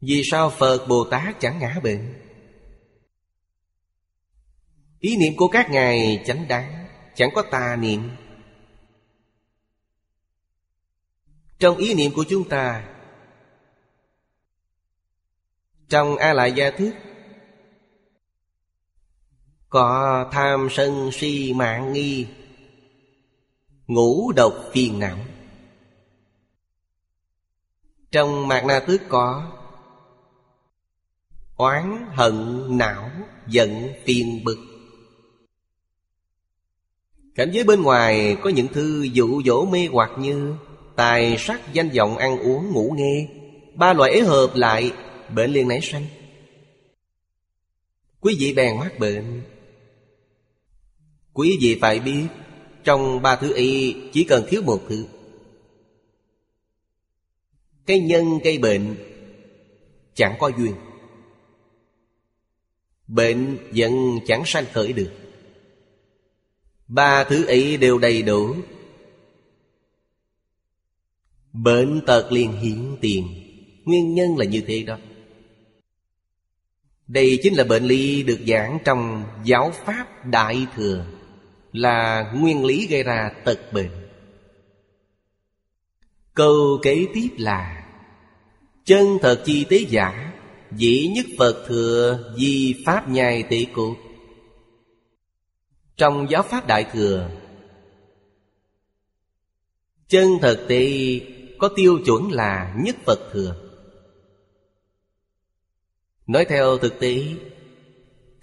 Vì 0.00 0.22
sao 0.30 0.50
phật 0.50 0.86
bồ 0.88 1.04
tát 1.04 1.40
chẳng 1.40 1.58
ngã 1.58 1.80
bệnh? 1.82 2.25
Ý 5.06 5.16
niệm 5.16 5.36
của 5.36 5.48
các 5.48 5.70
ngài 5.70 6.22
chánh 6.26 6.48
đáng, 6.48 6.86
Chẳng 7.14 7.30
có 7.34 7.42
tà 7.42 7.76
niệm. 7.76 8.10
Trong 11.58 11.76
ý 11.76 11.94
niệm 11.94 12.12
của 12.14 12.24
chúng 12.28 12.48
ta, 12.48 12.88
Trong 15.88 16.16
A 16.16 16.32
Lại 16.32 16.52
Gia 16.52 16.70
Thức 16.70 16.94
Có 19.68 20.28
tham 20.32 20.68
sân 20.70 21.10
si 21.12 21.52
mạng 21.52 21.92
nghi, 21.92 22.26
Ngũ 23.86 24.32
độc 24.32 24.54
phiền 24.72 24.98
não. 24.98 25.18
Trong 28.10 28.48
Mạc 28.48 28.64
Na 28.64 28.80
Tước 28.80 29.00
có 29.08 29.52
Oán 31.56 32.06
hận 32.12 32.66
não, 32.78 33.10
giận 33.46 33.92
phiền 34.04 34.44
bực. 34.44 34.75
Cảnh 37.36 37.50
giới 37.52 37.64
bên 37.64 37.82
ngoài 37.82 38.36
có 38.42 38.50
những 38.50 38.68
thư 38.68 39.02
dụ 39.02 39.42
dỗ 39.42 39.64
mê 39.64 39.88
hoặc 39.92 40.10
như 40.18 40.54
Tài 40.96 41.36
sắc 41.38 41.72
danh 41.72 41.88
vọng 41.88 42.16
ăn 42.16 42.38
uống 42.38 42.72
ngủ 42.72 42.94
nghe. 42.96 43.28
Ba 43.74 43.92
loại 43.92 44.10
ấy 44.10 44.22
hợp 44.22 44.50
lại, 44.54 44.92
Bệnh 45.34 45.52
liền 45.52 45.68
nảy 45.68 45.80
sanh 45.82 46.06
Quý 48.20 48.36
vị 48.38 48.52
bèn 48.52 48.78
mắc 48.78 48.98
bệnh. 48.98 49.42
Quý 51.32 51.58
vị 51.60 51.78
phải 51.80 52.00
biết, 52.00 52.26
Trong 52.84 53.22
ba 53.22 53.36
thứ 53.36 53.54
y 53.54 53.96
chỉ 54.12 54.24
cần 54.24 54.44
thiếu 54.48 54.62
một 54.62 54.80
thứ. 54.88 55.06
Cái 57.86 58.00
nhân 58.00 58.38
cây 58.44 58.58
bệnh, 58.58 58.96
Chẳng 60.14 60.36
có 60.38 60.50
duyên. 60.58 60.74
Bệnh 63.06 63.58
vẫn 63.74 64.18
chẳng 64.26 64.42
sanh 64.46 64.64
khởi 64.72 64.92
được. 64.92 65.25
Ba 66.88 67.24
thứ 67.24 67.44
ấy 67.44 67.76
đều 67.76 67.98
đầy 67.98 68.22
đủ. 68.22 68.54
Bệnh 71.52 72.00
tật 72.06 72.32
liền 72.32 72.52
hiện 72.52 72.96
tiền. 73.00 73.28
Nguyên 73.84 74.14
nhân 74.14 74.36
là 74.36 74.44
như 74.44 74.62
thế 74.66 74.82
đó. 74.82 74.98
Đây 77.06 77.38
chính 77.42 77.54
là 77.54 77.64
bệnh 77.64 77.84
lý 77.84 78.22
được 78.22 78.38
giảng 78.46 78.78
trong 78.84 79.24
giáo 79.44 79.72
pháp 79.84 80.26
Đại 80.26 80.66
Thừa, 80.74 81.06
Là 81.72 82.32
nguyên 82.36 82.64
lý 82.64 82.86
gây 82.86 83.02
ra 83.02 83.30
tật 83.44 83.72
bệnh. 83.72 83.90
Câu 86.34 86.78
kế 86.82 87.06
tiếp 87.14 87.28
là, 87.38 87.86
Chân 88.84 89.18
thật 89.22 89.42
chi 89.44 89.64
tế 89.64 89.78
giả, 89.88 90.32
Dĩ 90.72 91.10
nhất 91.14 91.26
Phật 91.38 91.64
thừa 91.68 92.34
Di 92.38 92.82
Pháp 92.86 93.08
nhai 93.08 93.42
tỷ 93.42 93.64
cục 93.64 94.05
trong 95.96 96.30
giáo 96.30 96.42
pháp 96.42 96.66
Đại 96.66 96.84
Thừa. 96.92 97.30
Chân 100.08 100.28
thực 100.42 100.66
thì 100.68 101.22
có 101.58 101.68
tiêu 101.76 101.98
chuẩn 102.04 102.32
là 102.32 102.74
nhất 102.78 102.96
Phật 103.04 103.18
thừa. 103.32 103.56
Nói 106.26 106.44
theo 106.48 106.78
thực 106.78 107.00
tế, 107.00 107.22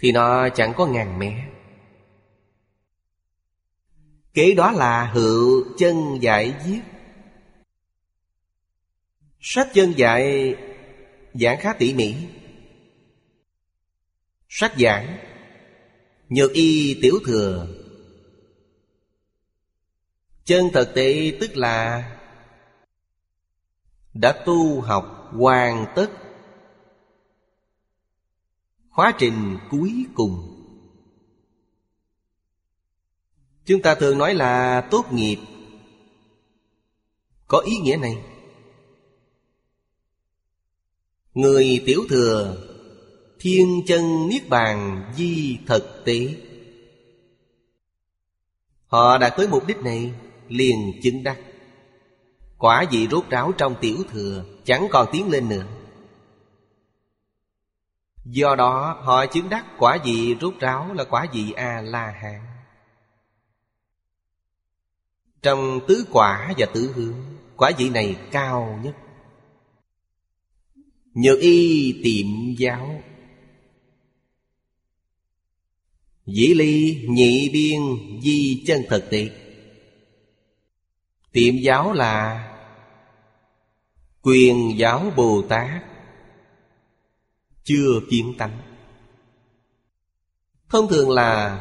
Thì 0.00 0.12
nó 0.12 0.48
chẳng 0.48 0.72
có 0.76 0.86
ngàn 0.86 1.18
mé. 1.18 1.48
Kế 4.34 4.54
đó 4.54 4.70
là 4.72 5.06
hữu 5.06 5.64
chân 5.78 5.94
giải 6.20 6.54
viết 6.66 6.80
Sách 9.40 9.68
chân 9.74 9.92
dạy 9.96 10.54
giảng 11.34 11.60
khá 11.60 11.72
tỉ 11.72 11.94
mỉ. 11.94 12.14
Sách 14.48 14.72
giảng 14.78 15.18
Nhược 16.28 16.52
y 16.52 16.98
tiểu 17.02 17.18
thừa. 17.26 17.68
Chân 20.44 20.64
thực 20.72 20.94
tế 20.94 21.38
tức 21.40 21.56
là 21.56 22.10
Đã 24.14 24.42
tu 24.46 24.80
học 24.80 25.30
hoàn 25.32 25.86
tất 25.96 26.10
Khóa 28.94 29.14
trình 29.18 29.58
cuối 29.70 30.06
cùng. 30.14 30.50
Chúng 33.64 33.82
ta 33.82 33.94
thường 33.94 34.18
nói 34.18 34.34
là 34.34 34.80
tốt 34.90 35.04
nghiệp. 35.12 35.38
Có 37.46 37.58
ý 37.58 37.76
nghĩa 37.76 37.96
này. 37.96 38.24
Người 41.34 41.82
tiểu 41.86 42.00
thừa 42.08 42.56
Thiên 43.44 43.82
chân 43.86 44.28
Niết 44.28 44.48
Bàn 44.48 45.04
di 45.16 45.58
thực 45.66 46.02
tế. 46.04 46.34
Họ 48.86 49.18
đã 49.18 49.30
tới 49.30 49.48
mục 49.48 49.66
đích 49.66 49.76
này, 49.76 50.12
liền 50.48 51.00
chứng 51.02 51.22
đắc. 51.22 51.38
Quả 52.58 52.84
vị 52.90 53.08
rốt 53.10 53.24
ráo 53.30 53.52
trong 53.52 53.74
tiểu 53.80 53.96
thừa, 54.10 54.44
Chẳng 54.64 54.86
còn 54.90 55.08
tiến 55.12 55.30
lên 55.30 55.48
nữa. 55.48 55.66
Do 58.24 58.54
đó, 58.54 59.00
họ 59.02 59.26
chứng 59.26 59.48
đắc 59.48 59.66
quả 59.78 59.98
vị 60.04 60.36
rốt 60.40 60.54
ráo 60.60 60.94
là 60.94 61.04
quả 61.04 61.26
vị 61.32 61.52
A-la-hán. 61.52 62.40
Trong 65.42 65.80
tứ 65.88 66.06
quả 66.10 66.54
và 66.58 66.66
tứ 66.66 66.92
hướng, 66.94 67.16
Quả 67.56 67.70
vị 67.78 67.90
này 67.90 68.16
cao 68.30 68.80
nhất. 68.82 68.94
Nhược 71.14 71.40
y 71.40 71.92
tiệm 72.04 72.54
giáo. 72.58 73.02
Dĩ 76.26 76.54
ly 76.54 77.04
nhị 77.08 77.50
biên 77.52 77.80
di 78.22 78.64
chân 78.66 78.82
thực 78.88 79.10
tế 79.10 79.30
Tiệm 81.32 81.56
giáo 81.56 81.92
là 81.92 82.50
Quyền 84.22 84.78
giáo 84.78 85.12
Bồ 85.16 85.42
Tát. 85.48 85.82
Chưa 87.64 88.00
kiến 88.10 88.34
tánh. 88.38 88.58
Thông 90.68 90.88
thường 90.88 91.10
là 91.10 91.60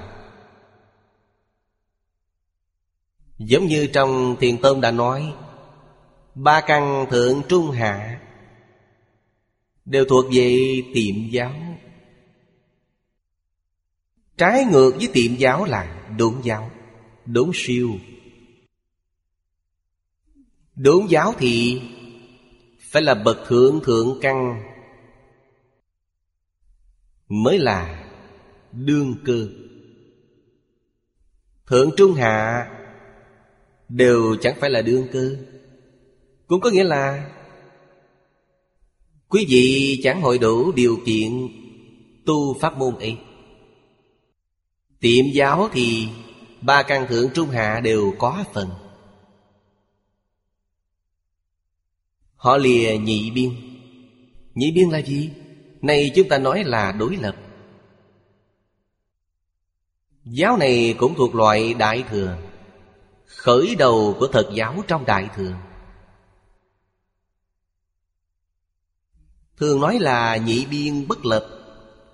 Giống 3.38 3.66
như 3.66 3.88
trong 3.88 4.36
Thiền 4.40 4.62
Tông 4.62 4.82
đã 4.82 4.92
nói, 4.92 5.34
Ba 6.36 6.62
căn 6.62 7.06
thượng 7.10 7.42
trung 7.50 7.72
hạ 7.72 8.22
Đều 9.86 10.06
thuộc 10.06 10.26
về 10.34 10.82
tiệm 10.94 11.30
giáo. 11.30 11.63
Trái 14.38 14.66
ngược 14.66 14.92
với 14.96 15.10
tiệm 15.14 15.36
giáo 15.38 15.66
là 15.66 16.10
đốn 16.18 16.34
giáo, 16.44 16.72
Đốn 17.26 17.52
siêu. 17.54 17.90
Đốn 20.76 21.06
giáo 21.10 21.34
thì 21.38 21.82
Phải 22.80 23.02
là 23.02 23.14
bậc 23.14 23.38
thượng 23.48 23.80
thượng 23.84 24.20
căn, 24.22 24.64
Mới 27.28 27.60
là 27.60 28.10
đương 28.72 29.16
cơ. 29.26 29.48
Thượng 31.68 31.90
trung 31.98 32.14
hạ 32.14 32.68
Đều 33.90 34.36
chẳng 34.42 34.56
phải 34.60 34.70
là 34.70 34.82
đương 34.82 35.08
cơ, 35.12 35.36
Cũng 36.48 36.62
có 36.62 36.70
nghĩa 36.70 36.84
là 36.84 37.30
Quý 39.30 39.46
vị 39.50 40.00
chẳng 40.04 40.22
hội 40.22 40.38
đủ 40.38 40.72
điều 40.72 40.98
kiện 41.06 41.48
Tu 42.26 42.60
pháp 42.60 42.78
môn 42.78 42.96
ấy. 42.96 43.18
Tiệm 45.04 45.26
giáo 45.34 45.70
thì 45.72 46.08
Ba 46.62 46.84
căn 46.84 47.08
thượng 47.08 47.30
trung 47.34 47.50
hạ 47.50 47.80
đều 47.80 48.14
có 48.20 48.44
phần. 48.54 48.70
Họ 52.36 52.58
lìa 52.58 52.98
nhị 52.98 53.32
biên. 53.32 53.50
Nhị 54.54 54.72
biên 54.72 54.90
là 54.90 55.02
gì? 55.02 55.32
Này 55.82 56.12
chúng 56.16 56.30
ta 56.30 56.38
nói 56.38 56.64
là 56.64 56.92
đối 56.92 57.16
lập. 57.16 57.36
Giáo 60.24 60.58
này 60.58 60.96
cũng 60.98 61.16
thuộc 61.16 61.36
loại 61.36 61.74
đại 61.74 62.04
thừa, 62.10 62.38
Khởi 63.26 63.76
đầu 63.76 64.16
của 64.20 64.28
thật 64.28 64.50
giáo 64.54 64.84
trong 64.88 65.06
đại 65.06 65.30
thừa. 65.36 65.56
Thường 69.58 69.80
nói 69.80 70.00
là 70.00 70.38
nhị 70.38 70.66
biên 70.66 71.08
bất 71.08 71.26
lập, 71.26 71.50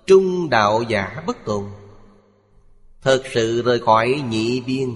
Trung 0.06 0.50
đạo 0.50 0.82
giả 0.88 1.22
bất 1.26 1.36
tồn. 1.44 1.79
Thật 3.02 3.22
sự 3.32 3.62
rời 3.62 3.78
khỏi 3.78 4.22
nhị 4.30 4.60
biên. 4.60 4.88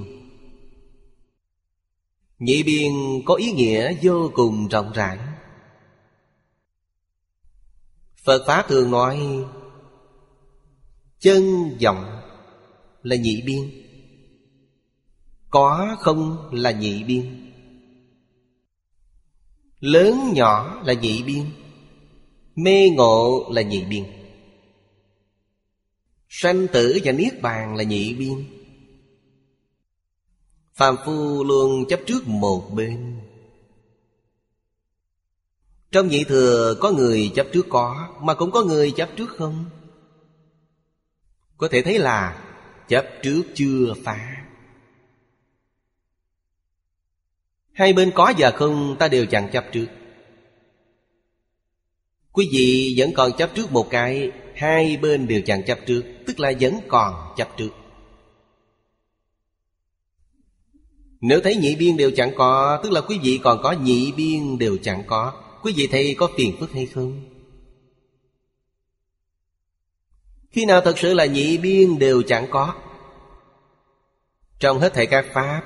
Nhị 2.39 2.63
biên 2.63 2.93
có 3.25 3.35
ý 3.35 3.53
nghĩa 3.53 3.97
vô 4.03 4.31
cùng 4.35 4.69
rộng 4.69 4.93
rãi. 4.95 5.19
Phật 8.25 8.45
Pháp 8.47 8.69
thường 8.69 8.91
nói, 8.91 9.21
Chân 11.19 11.43
vọng 11.83 12.21
là 13.03 13.17
nhị 13.17 13.43
biên, 13.47 13.71
Có 15.51 15.97
không 16.01 16.51
là 16.53 16.71
nhị 16.71 17.05
biên, 17.05 17.53
Lớn 19.81 20.33
nhỏ 20.35 20.83
là 20.85 20.93
nhị 20.93 21.23
biên, 21.23 21.45
Mê 22.57 22.89
ngộ 22.97 23.51
là 23.53 23.63
nhị 23.63 23.85
biên. 23.85 24.05
Sanh 26.37 26.67
tử 26.69 26.99
và 27.05 27.13
Niết 27.13 27.43
Bàn 27.43 27.77
là 27.77 27.83
nhị 27.83 28.15
biên 28.15 28.45
Phàm 30.75 30.97
phu 31.05 31.45
luôn 31.45 31.85
chấp 31.89 32.01
trước 32.07 32.23
một 32.27 32.71
bên. 32.75 33.21
Trong 35.91 36.09
nhị 36.09 36.25
thừa, 36.25 36.77
có 36.81 36.91
người 36.91 37.33
chấp 37.35 37.47
trước 37.53 37.67
có, 37.69 38.15
Mà 38.21 38.35
cũng 38.35 38.51
có 38.51 38.65
người 38.65 38.91
chấp 38.91 39.11
trước 39.17 39.31
không? 39.31 39.65
Có 41.57 41.69
thể 41.71 41.83
thấy 41.83 41.99
là 41.99 42.45
Chấp 42.89 43.07
trước 43.23 43.43
chưa 43.55 43.95
phá. 44.05 44.47
Hai 47.73 47.93
bên 47.93 48.11
có 48.15 48.33
và 48.39 48.51
không, 48.51 48.97
ta 48.99 49.09
đều 49.09 49.27
chẳng 49.27 49.51
chấp 49.53 49.65
trước. 49.73 49.87
Quý 52.33 52.49
vị 52.53 52.95
vẫn 52.99 53.11
còn 53.15 53.33
chấp 53.37 53.51
trước 53.55 53.73
một 53.73 53.87
cái 53.91 54.33
Hai 54.55 54.97
bên 54.97 55.27
đều 55.27 55.41
chẳng 55.47 55.63
chấp 55.67 55.79
trước, 55.87 56.03
Tức 56.27 56.41
là 56.41 56.53
vẫn 56.61 56.81
còn 56.89 57.35
chấp 57.37 57.49
trước. 57.57 57.71
Nếu 61.21 61.41
thấy 61.41 61.57
nhị 61.57 61.77
biên 61.77 61.97
đều 61.97 62.11
chẳng 62.17 62.33
có, 62.37 62.81
Tức 62.83 62.93
là 62.93 63.01
quý 63.01 63.19
vị 63.23 63.41
còn 63.43 63.63
có 63.63 63.73
nhị 63.73 64.13
biên 64.13 64.59
đều 64.59 64.79
chẳng 64.83 65.03
có, 65.07 65.33
Quý 65.63 65.73
vị 65.77 65.89
thấy 65.93 66.15
có 66.19 66.31
phiền 66.37 66.57
phức 66.61 66.73
hay 66.73 66.87
không? 66.87 67.25
Khi 70.51 70.65
nào 70.65 70.81
thật 70.81 70.99
sự 70.99 71.15
là 71.15 71.27
nhị 71.27 71.59
biên 71.59 71.99
đều 71.99 72.23
chẳng 72.23 72.47
có? 72.51 72.75
Trong 74.59 74.79
hết 74.79 74.95
thảy 74.95 75.07
các 75.07 75.27
pháp, 75.33 75.63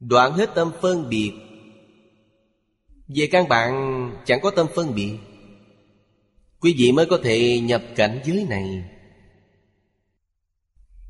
Đoạn 0.00 0.32
hết 0.32 0.50
tâm 0.54 0.70
phân 0.80 1.08
biệt. 1.08 1.32
Về 3.08 3.28
căn 3.32 3.48
bản, 3.48 3.72
chẳng 4.24 4.40
có 4.40 4.50
tâm 4.50 4.66
phân 4.74 4.94
biệt. 4.94 5.18
Quý 6.62 6.74
vị 6.78 6.92
mới 6.92 7.06
có 7.06 7.20
thể 7.24 7.60
nhập 7.60 7.82
cảnh 7.96 8.20
giới 8.24 8.46
này. 8.48 8.84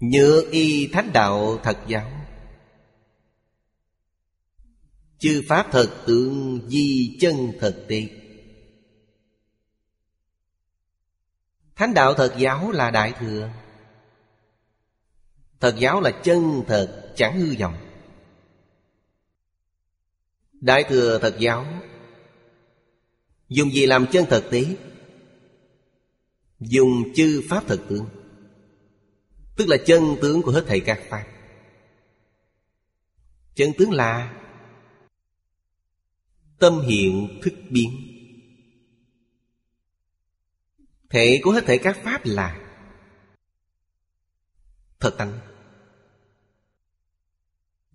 Nhựa 0.00 0.42
y 0.50 0.86
thánh 0.86 1.10
đạo 1.12 1.60
thật 1.62 1.78
giáo. 1.88 2.10
Chư 5.18 5.42
Pháp 5.48 5.66
thật 5.72 6.02
tượng 6.06 6.60
di 6.68 7.16
chân 7.20 7.52
thực 7.60 7.84
tế 7.88 8.08
Thánh 11.76 11.94
đạo 11.94 12.14
thật 12.14 12.34
giáo 12.38 12.70
là 12.70 12.90
đại 12.90 13.12
thừa. 13.18 13.50
Thật 15.60 15.74
giáo 15.78 16.00
là 16.00 16.10
chân 16.22 16.64
thật, 16.66 17.12
chẳng 17.16 17.40
hư 17.40 17.54
vọng. 17.58 17.76
Đại 20.52 20.84
thừa 20.88 21.18
thật 21.18 21.36
giáo. 21.38 21.66
Dùng 23.48 23.70
gì 23.70 23.86
làm 23.86 24.06
chân 24.12 24.26
thực 24.30 24.50
tế 24.50 24.76
Dùng 26.68 27.14
chư 27.14 27.42
pháp 27.48 27.64
thật 27.66 27.80
tướng. 27.88 28.06
Tức 29.56 29.68
là 29.68 29.76
chân 29.86 30.16
tướng 30.22 30.42
của 30.42 30.52
hết 30.52 30.64
thảy 30.66 30.80
các 30.80 31.00
pháp. 31.08 31.26
Chân 33.54 33.72
tướng 33.78 33.90
là 33.90 34.38
Tâm 36.58 36.80
hiện 36.80 37.40
thức 37.42 37.54
biến. 37.70 37.90
Thể 41.10 41.40
của 41.44 41.52
hết 41.52 41.64
thể 41.66 41.78
các 41.78 41.96
pháp 42.04 42.20
là 42.24 42.58
Thật 45.00 45.14
tánh. 45.18 45.38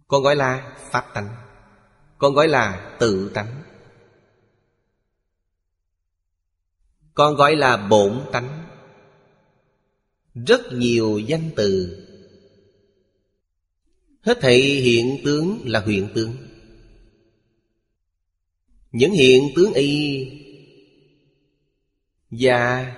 Còn 0.07 0.23
gọi 0.23 0.35
là 0.35 0.77
Pháp 0.91 1.11
tánh. 1.13 1.35
Còn 2.17 2.33
gọi 2.33 2.47
là 2.47 2.95
tự 2.99 3.31
tánh. 3.33 3.63
Còn 7.13 7.35
gọi 7.35 7.55
là 7.55 7.87
bổn 7.87 8.21
tánh. 8.31 8.56
Rất 10.45 10.61
nhiều 10.73 11.19
danh 11.19 11.49
từ. 11.55 11.97
Hết 14.21 14.37
thảy 14.41 14.59
hiện 14.59 15.17
tướng 15.25 15.59
là 15.65 15.79
huyện 15.79 16.07
tướng. 16.15 16.33
Những 18.91 19.11
hiện 19.11 19.49
tướng 19.55 19.73
y 19.73 20.25
Và 22.29 22.95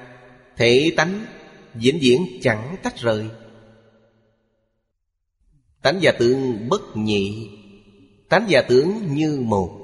thể 0.58 0.92
tánh 0.98 1.26
vĩnh 1.74 2.00
viễn 2.02 2.26
chẳng 2.42 2.76
tách 2.84 2.98
rời. 2.98 3.26
Tánh 5.82 6.00
và 6.02 6.12
tướng 6.20 6.70
bất 6.70 6.82
nhị, 6.96 7.50
Tánh 8.30 8.46
và 8.50 8.62
tướng 8.62 9.14
như 9.14 9.42
một. 9.46 9.76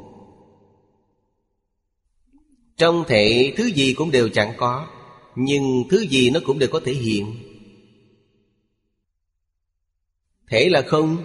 Trong 2.77 3.03
thể 3.07 3.53
thứ 3.57 3.65
gì 3.65 3.93
cũng 3.93 4.11
đều 4.11 4.29
chẳng 4.29 4.53
có, 4.57 4.87
Nhưng 5.35 5.83
thứ 5.89 5.99
gì 5.99 6.29
nó 6.29 6.39
cũng 6.45 6.59
đều 6.59 6.69
có 6.71 6.81
thể 6.85 6.93
hiện. 6.93 7.44
Thể 10.47 10.69
là 10.69 10.81
không? 10.87 11.17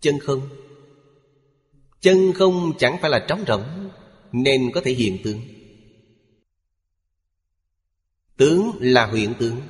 Chân 0.00 0.18
không? 0.18 0.48
Chân 2.00 2.32
không 2.34 2.72
chẳng 2.78 2.98
phải 3.00 3.10
là 3.10 3.24
trống 3.28 3.44
rỗng, 3.46 3.90
Nên 4.32 4.70
có 4.74 4.80
thể 4.84 4.92
hiện 4.92 5.18
tướng. 5.24 5.40
Tướng 8.36 8.70
là 8.80 9.06
huyện 9.06 9.34
tướng. 9.38 9.60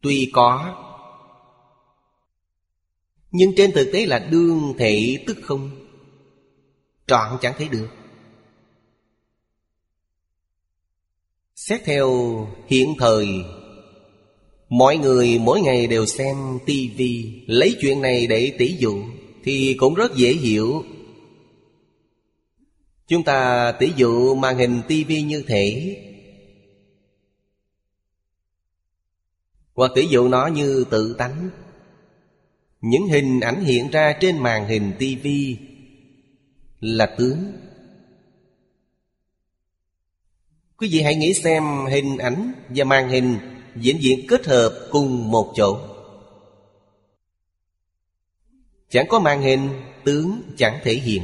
Tuy 0.00 0.30
có, 0.32 0.82
Nhưng 3.30 3.52
trên 3.56 3.72
thực 3.74 3.90
tế 3.92 4.06
là 4.06 4.18
đương 4.18 4.74
thể 4.78 5.24
tức 5.26 5.36
không. 5.42 5.70
Trọn 7.06 7.38
chẳng 7.40 7.54
thấy 7.58 7.68
được. 7.68 7.88
Xét 11.54 11.82
theo 11.84 12.10
hiện 12.66 12.94
thời 12.98 13.28
Mọi 14.68 14.96
người 14.96 15.38
mỗi 15.38 15.60
ngày 15.60 15.86
đều 15.86 16.06
xem 16.06 16.36
tivi 16.66 17.42
Lấy 17.46 17.76
chuyện 17.80 18.02
này 18.02 18.26
để 18.26 18.52
tỷ 18.58 18.76
dụ, 18.78 19.04
Thì 19.44 19.74
cũng 19.78 19.94
rất 19.94 20.16
dễ 20.16 20.32
hiểu. 20.32 20.84
Chúng 23.06 23.22
ta 23.22 23.72
tỷ 23.72 23.92
dụ 23.96 24.34
màn 24.34 24.56
hình 24.56 24.82
tivi 24.88 25.22
như 25.22 25.42
thể 25.46 25.96
Hoặc 29.74 29.92
tỷ 29.94 30.06
dụ 30.10 30.28
nó 30.28 30.46
như 30.46 30.84
tự 30.90 31.14
tánh. 31.18 31.50
Những 32.80 33.06
hình 33.06 33.40
ảnh 33.40 33.64
hiện 33.64 33.90
ra 33.90 34.16
trên 34.20 34.38
màn 34.38 34.68
hình 34.68 34.92
tivi 34.98 35.56
Là 36.80 37.06
tướng. 37.18 37.52
Quý 40.76 40.88
vị 40.92 41.00
hãy 41.00 41.14
nghĩ 41.14 41.34
xem 41.34 41.62
hình 41.90 42.18
ảnh 42.18 42.52
và 42.68 42.84
màn 42.84 43.08
hình 43.08 43.38
diễn 43.80 44.02
diện 44.02 44.26
kết 44.28 44.46
hợp 44.46 44.88
cùng 44.90 45.30
một 45.30 45.52
chỗ. 45.56 45.78
Chẳng 48.88 49.06
có 49.08 49.18
màn 49.20 49.42
hình, 49.42 49.70
tướng 50.04 50.42
chẳng 50.56 50.80
thể 50.82 50.94
hiện. 50.94 51.22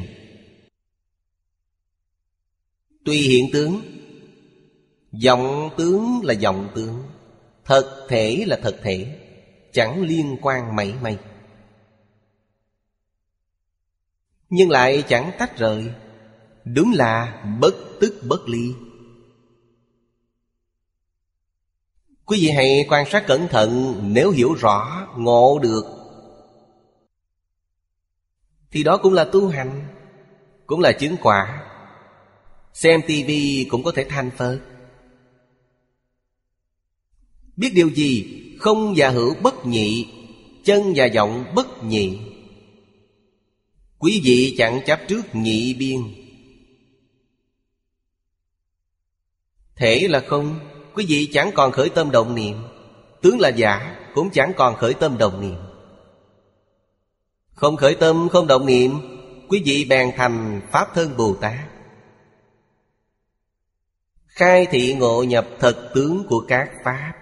Tuy 3.05 3.17
hiện 3.17 3.47
tướng, 3.53 3.81
Giọng 5.13 5.71
tướng 5.77 6.21
là 6.25 6.35
giọng 6.35 6.69
tướng, 6.75 7.03
Thật 7.65 8.07
thể 8.09 8.45
là 8.47 8.59
thật 8.63 8.81
thể, 8.83 9.19
Chẳng 9.73 10.03
liên 10.03 10.37
quan 10.43 10.77
mảy 10.77 10.95
may. 11.03 11.19
Nhưng 14.51 14.71
lại 14.71 15.05
chẳng 15.09 15.31
tách 15.39 15.59
rời, 15.59 15.85
Đúng 16.65 16.93
là 16.93 17.45
bất 17.61 17.75
tức 18.01 18.21
bất 18.29 18.49
ly. 18.49 18.75
Quý 22.33 22.41
vị 22.41 22.51
hãy 22.51 22.85
quan 22.89 23.11
sát 23.11 23.27
cẩn 23.27 23.49
thận 23.49 24.01
Nếu 24.03 24.31
hiểu 24.31 24.55
rõ, 24.55 25.09
ngộ 25.17 25.59
được. 25.63 25.85
Thì 28.71 28.83
đó 28.83 28.97
cũng 28.97 29.13
là 29.13 29.25
tu 29.25 29.49
hành 29.49 29.89
Cũng 30.67 30.81
là 30.81 30.93
chứng 30.93 31.17
quả. 31.23 31.63
Xem 32.75 33.01
tivi 33.07 33.67
cũng 33.71 33.83
có 33.83 33.93
thể 33.95 34.05
thanh 34.05 34.31
phật. 34.37 34.61
Biết 37.57 37.73
điều 37.75 37.91
gì? 37.91 38.39
Không 38.59 38.95
và 38.97 39.11
hữu 39.11 39.35
bất 39.43 39.67
nhị 39.67 40.07
Chân 40.65 40.93
và 40.97 41.05
giọng 41.07 41.45
bất 41.55 41.85
nhị. 41.85 42.19
Quý 43.99 44.21
vị 44.25 44.55
chẳng 44.59 44.81
chấp 44.87 45.01
trước 45.09 45.23
nhị 45.35 45.75
biên. 45.75 45.99
Thể 49.77 50.09
là 50.09 50.21
không? 50.27 50.72
Quý 50.95 51.07
vị 51.09 51.31
chẳng 51.33 51.51
còn 51.55 51.73
khởi 51.73 51.89
tâm 51.89 52.11
động 52.11 52.35
niệm, 52.35 52.63
Tướng 53.23 53.41
là 53.41 53.49
giả, 53.49 53.97
Cũng 54.15 54.31
chẳng 54.31 54.53
còn 54.57 54.77
khởi 54.77 54.95
tâm 54.95 55.19
động 55.19 55.41
niệm. 55.41 55.59
Không 57.55 57.77
khởi 57.77 57.95
tâm, 57.95 58.29
không 58.33 58.47
động 58.47 58.67
niệm, 58.67 58.93
Quý 59.49 59.63
vị 59.67 59.87
bèn 59.89 60.13
thành 60.17 60.61
Pháp 60.71 60.95
thân 60.95 61.17
Bồ 61.17 61.35
Tát. 61.41 61.59
Khai 64.27 64.67
thị 64.71 64.95
ngộ 64.95 65.23
nhập 65.23 65.47
thật 65.61 65.91
tướng 65.95 66.27
của 66.29 66.45
các 66.49 66.71
Pháp. 66.85 67.13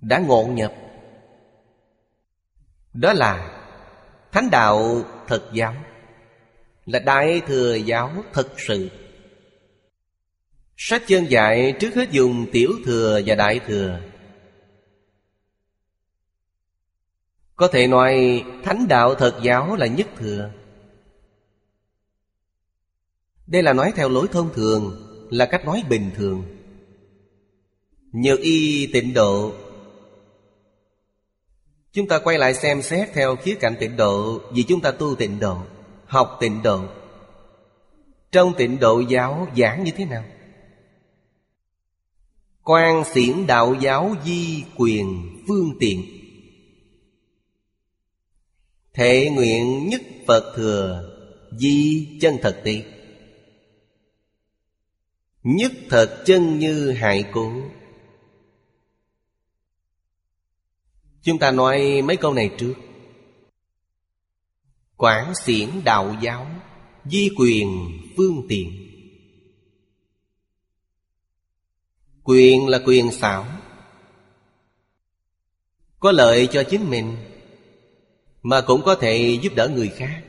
Đã 0.00 0.18
ngộ 0.18 0.44
nhập, 0.44 0.72
Đó 2.92 3.12
là 3.12 3.56
Thánh 4.32 4.50
đạo 4.50 5.02
thật 5.26 5.42
giáo, 5.52 5.74
Là 6.86 6.98
Đại 6.98 7.42
Thừa 7.46 7.74
giáo 7.74 8.10
thật 8.32 8.48
sự. 8.56 8.90
Sách 10.82 11.02
chân 11.06 11.30
dạy 11.30 11.74
trước 11.80 11.94
hết 11.94 12.10
dùng 12.10 12.46
tiểu 12.52 12.70
thừa 12.84 13.20
và 13.26 13.34
đại 13.34 13.60
thừa. 13.66 14.00
Có 17.56 17.68
thể 17.68 17.86
nói, 17.86 18.44
thánh 18.64 18.88
đạo 18.88 19.14
thật 19.14 19.38
giáo 19.42 19.76
là 19.76 19.86
nhất 19.86 20.06
thừa. 20.18 20.50
Đây 23.46 23.62
là 23.62 23.72
nói 23.72 23.92
theo 23.96 24.08
lối 24.08 24.28
thông 24.32 24.52
thường, 24.54 25.06
Là 25.30 25.46
cách 25.46 25.64
nói 25.64 25.82
bình 25.88 26.10
thường. 26.16 26.44
Nhược 28.12 28.40
y 28.40 28.86
tịnh 28.92 29.14
độ. 29.14 29.52
Chúng 31.92 32.08
ta 32.08 32.18
quay 32.18 32.38
lại 32.38 32.54
xem 32.54 32.82
xét 32.82 33.08
theo 33.12 33.36
khía 33.36 33.54
cạnh 33.60 33.76
tịnh 33.80 33.96
độ, 33.96 34.40
Vì 34.52 34.62
chúng 34.62 34.80
ta 34.80 34.90
tu 34.90 35.14
tịnh 35.14 35.40
độ, 35.40 35.56
Học 36.06 36.36
tịnh 36.40 36.62
độ. 36.62 36.84
Trong 38.32 38.54
tịnh 38.58 38.80
độ 38.80 39.00
giáo 39.00 39.48
giảng 39.56 39.84
như 39.84 39.90
thế 39.96 40.04
nào? 40.04 40.24
Quan 42.70 43.04
xiển 43.04 43.46
đạo 43.46 43.74
giáo 43.80 44.14
di 44.24 44.64
quyền 44.76 45.36
phương 45.48 45.76
tiện. 45.80 46.04
Thệ 48.92 49.30
nguyện 49.30 49.88
nhất 49.88 50.02
Phật 50.26 50.52
thừa 50.56 51.10
Di 51.58 52.08
chân 52.20 52.36
thật 52.42 52.60
ti, 52.64 52.82
Nhất 55.42 55.72
thật 55.88 56.22
chân 56.26 56.58
như 56.58 56.92
hại 56.92 57.24
cố. 57.32 57.52
Chúng 61.22 61.38
ta 61.38 61.50
nói 61.50 62.02
mấy 62.02 62.16
câu 62.16 62.34
này 62.34 62.50
trước. 62.58 62.74
Quảng 64.96 65.34
xiển 65.34 65.68
đạo 65.84 66.16
giáo 66.22 66.46
Di 67.04 67.28
quyền 67.38 67.98
phương 68.16 68.46
tiện. 68.48 68.89
Quyền 72.30 72.68
là 72.68 72.80
quyền 72.86 73.12
xảo. 73.12 73.46
Có 76.00 76.12
lợi 76.12 76.48
cho 76.52 76.62
chính 76.62 76.90
mình, 76.90 77.16
Mà 78.42 78.60
cũng 78.60 78.82
có 78.82 78.94
thể 78.94 79.38
giúp 79.42 79.52
đỡ 79.54 79.68
người 79.68 79.88
khác. 79.88 80.22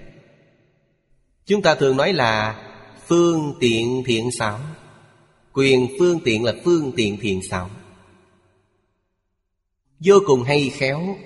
Chúng 1.45 1.61
ta 1.61 1.75
thường 1.75 1.97
nói 1.97 2.13
là 2.13 2.61
Phương 3.07 3.55
tiện 3.59 4.03
thiện 4.05 4.29
xảo. 4.39 4.59
Quyền 5.53 5.87
phương 5.99 6.19
tiện 6.25 6.43
là 6.43 6.53
phương 6.63 6.91
tiện 6.95 7.17
thiện 7.21 7.41
xảo. 7.49 7.69
Vô 9.99 10.15
cùng 10.25 10.43
hay 10.43 10.69
khéo. 10.69 11.17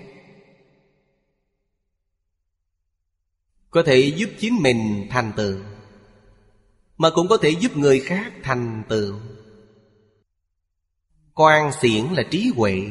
Có 3.69 3.83
thể 3.83 4.13
giúp 4.17 4.29
chính 4.39 4.55
mình 4.61 5.07
thành 5.09 5.31
tựu, 5.35 5.57
Mà 6.97 7.09
cũng 7.09 7.27
có 7.27 7.37
thể 7.37 7.49
giúp 7.49 7.77
người 7.77 7.99
khác 7.99 8.33
thành 8.43 8.83
tựu. 8.89 9.19
Quan 11.35 11.71
xiển 11.71 12.05
là 12.11 12.23
trí 12.31 12.51
huệ. 12.55 12.81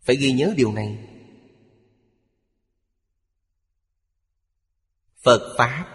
Phải 0.00 0.16
ghi 0.16 0.32
nhớ 0.32 0.54
điều 0.56 0.72
này. 0.72 0.98
Phật 5.22 5.54
Pháp, 5.58 5.86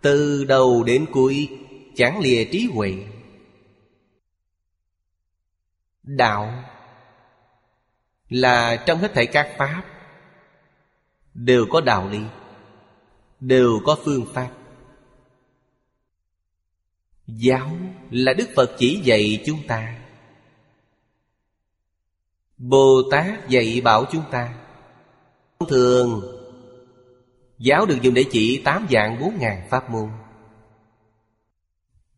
Từ 0.00 0.44
đầu 0.44 0.84
đến 0.84 1.06
cuối, 1.12 1.58
Chẳng 1.94 2.20
lìa 2.20 2.44
trí 2.44 2.68
huệ. 2.74 3.06
Đạo, 6.02 6.64
Là 8.28 8.84
trong 8.86 8.98
hết 8.98 9.10
thảy 9.14 9.26
các 9.26 9.54
Pháp, 9.58 9.84
Đều 11.34 11.66
có 11.70 11.80
đạo 11.80 12.08
lý, 12.08 12.20
Đều 13.40 13.80
có 13.84 13.98
phương 14.04 14.26
pháp. 14.34 14.55
Giáo 17.26 17.76
là 18.10 18.32
Đức 18.32 18.48
Phật 18.56 18.70
chỉ 18.78 19.00
dạy 19.04 19.42
chúng 19.46 19.66
ta. 19.66 19.98
Bồ 22.58 23.02
Tát 23.10 23.48
dạy 23.48 23.80
bảo 23.84 24.04
chúng 24.12 24.24
ta. 24.30 24.54
Thông 25.58 25.68
Thường, 25.68 26.36
Giáo 27.58 27.86
được 27.86 28.02
dùng 28.02 28.14
để 28.14 28.24
chỉ 28.30 28.62
tám 28.64 28.86
dạng 28.90 29.20
bốn 29.20 29.38
ngàn 29.38 29.68
pháp 29.70 29.90
môn. 29.90 30.10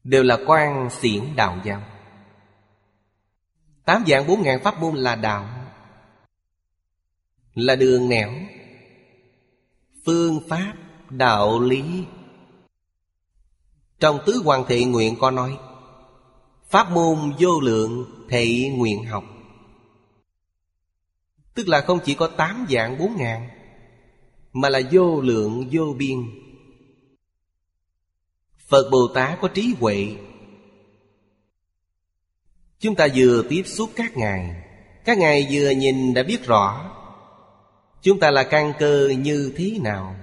Đều 0.04 0.22
là 0.22 0.38
quan 0.46 0.90
xiển 0.90 1.36
đạo 1.36 1.58
giáo. 1.64 1.82
Tám 3.84 4.04
dạng 4.06 4.26
bốn 4.26 4.42
ngàn 4.42 4.62
pháp 4.62 4.80
môn 4.80 4.94
là 4.96 5.16
đạo, 5.16 5.48
Là 7.54 7.76
đường 7.76 8.08
nẻo, 8.08 8.32
Phương 10.04 10.40
pháp, 10.48 10.72
đạo 11.10 11.60
lý 11.60 12.04
trong 14.00 14.18
tứ 14.26 14.42
hoàng 14.44 14.64
thị 14.68 14.84
nguyện 14.84 15.16
có 15.20 15.30
nói, 15.30 15.58
Pháp 16.68 16.90
môn 16.90 17.32
vô 17.38 17.60
lượng 17.60 18.04
thị 18.28 18.68
nguyện 18.68 19.04
học. 19.04 19.24
Tức 21.54 21.68
là 21.68 21.80
không 21.80 21.98
chỉ 22.04 22.14
có 22.14 22.26
tám 22.26 22.66
dạng 22.70 22.98
bốn 22.98 23.16
ngàn, 23.16 23.48
Mà 24.52 24.68
là 24.68 24.80
vô 24.92 25.20
lượng, 25.20 25.68
vô 25.72 25.94
biên. 25.98 26.18
Phật 28.68 28.88
Bồ 28.90 29.08
Tát 29.14 29.38
có 29.40 29.48
trí 29.48 29.74
huệ. 29.80 30.16
Chúng 32.78 32.94
ta 32.94 33.08
vừa 33.14 33.42
tiếp 33.48 33.62
xúc 33.66 33.90
các 33.96 34.16
ngài 34.16 34.64
Các 35.04 35.18
ngài 35.18 35.48
vừa 35.50 35.70
nhìn 35.70 36.14
đã 36.14 36.22
biết 36.22 36.46
rõ, 36.46 36.94
Chúng 38.02 38.20
ta 38.20 38.30
là 38.30 38.42
căn 38.42 38.72
cơ 38.78 39.08
như 39.18 39.52
thế 39.56 39.78
nào. 39.82 40.16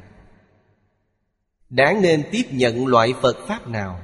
Đáng 1.76 2.01
nên 2.01 2.23
tiếp 2.32 2.43
nhận 2.51 2.88
loại 2.88 3.13
Phật 3.21 3.38
Pháp 3.47 3.67
nào? 3.67 4.01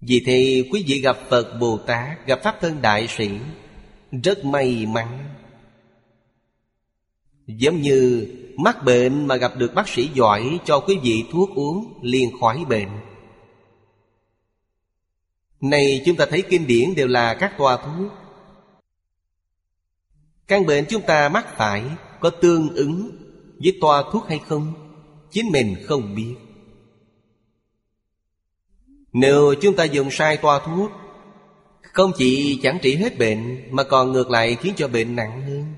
Vì 0.00 0.22
thế 0.26 0.68
quý 0.72 0.84
vị 0.86 1.00
gặp 1.00 1.18
Phật 1.28 1.58
Bồ 1.60 1.78
Tát, 1.78 2.26
Gặp 2.26 2.40
Pháp 2.42 2.58
Thân 2.60 2.82
Đại 2.82 3.08
Sĩ, 3.08 3.30
Rất 4.22 4.44
may 4.44 4.86
mắn. 4.86 5.34
Giống 7.46 7.80
như 7.80 8.26
mắc 8.56 8.84
bệnh 8.84 9.26
mà 9.26 9.36
gặp 9.36 9.52
được 9.56 9.74
bác 9.74 9.88
sĩ 9.88 10.10
giỏi 10.14 10.58
Cho 10.64 10.80
quý 10.80 10.98
vị 11.02 11.24
thuốc 11.32 11.50
uống 11.54 11.98
liền 12.02 12.40
khỏi 12.40 12.64
bệnh. 12.68 12.90
Này 15.60 16.02
chúng 16.06 16.16
ta 16.16 16.26
thấy 16.30 16.42
kinh 16.42 16.66
điển 16.66 16.94
đều 16.94 17.08
là 17.08 17.34
các 17.34 17.54
toa 17.58 17.76
thuốc. 17.76 18.12
Căn 20.46 20.66
bệnh 20.66 20.84
chúng 20.88 21.02
ta 21.02 21.28
mắc 21.28 21.56
phải 21.56 21.84
Có 22.20 22.30
tương 22.30 22.74
ứng 22.74 23.21
với 23.62 23.78
toa 23.80 24.02
thuốc 24.12 24.28
hay 24.28 24.40
không, 24.48 24.72
Chính 25.30 25.52
mình 25.52 25.76
không 25.86 26.14
biết. 26.14 26.34
Nếu 29.12 29.54
chúng 29.60 29.76
ta 29.76 29.84
dùng 29.84 30.10
sai 30.10 30.36
toa 30.36 30.58
thuốc, 30.66 30.90
Không 31.82 32.12
chỉ 32.16 32.60
chẳng 32.62 32.78
trị 32.82 32.94
hết 32.96 33.18
bệnh, 33.18 33.62
Mà 33.70 33.82
còn 33.84 34.12
ngược 34.12 34.30
lại 34.30 34.56
khiến 34.60 34.74
cho 34.76 34.88
bệnh 34.88 35.16
nặng 35.16 35.42
hơn. 35.42 35.74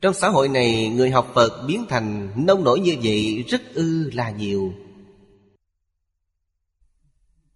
Trong 0.00 0.14
xã 0.14 0.28
hội 0.28 0.48
này, 0.48 0.88
Người 0.88 1.10
học 1.10 1.30
Phật 1.34 1.64
biến 1.66 1.84
thành 1.88 2.32
nông 2.46 2.64
nổi 2.64 2.80
như 2.80 2.96
vậy 3.02 3.44
Rất 3.48 3.74
ư 3.74 4.10
là 4.14 4.30
nhiều. 4.30 4.72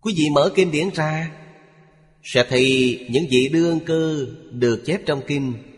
Quý 0.01 0.15
vị 0.17 0.25
mở 0.33 0.53
kinh 0.55 0.71
điển 0.71 0.89
ra, 0.95 1.31
Sẽ 2.23 2.47
thấy 2.49 2.99
những 3.11 3.25
vị 3.31 3.49
đương 3.53 3.81
cơ 3.87 4.27
Được 4.51 4.83
chép 4.87 5.01
trong 5.07 5.21
kinh. 5.27 5.74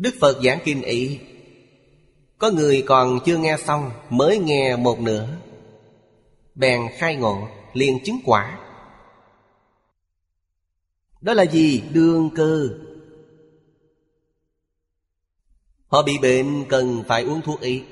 Đức 0.00 0.14
Phật 0.20 0.40
giảng 0.44 0.58
kinh 0.64 0.82
ý, 0.82 1.18
Có 2.38 2.50
người 2.50 2.82
còn 2.86 3.18
chưa 3.24 3.38
nghe 3.38 3.56
xong 3.56 3.90
Mới 4.10 4.38
nghe 4.38 4.76
một 4.76 5.00
nửa. 5.00 5.28
Bèn 6.54 6.82
khai 6.98 7.16
ngộ 7.16 7.48
liền 7.72 8.04
chứng 8.04 8.20
quả. 8.24 8.58
Đó 11.20 11.34
là 11.34 11.46
gì? 11.46 11.82
Đương 11.92 12.30
cơ. 12.34 12.68
Họ 15.86 16.02
bị 16.02 16.12
bệnh 16.22 16.64
cần 16.68 17.04
phải 17.08 17.22
uống 17.22 17.40
thuốc 17.42 17.60
y. 17.60 17.82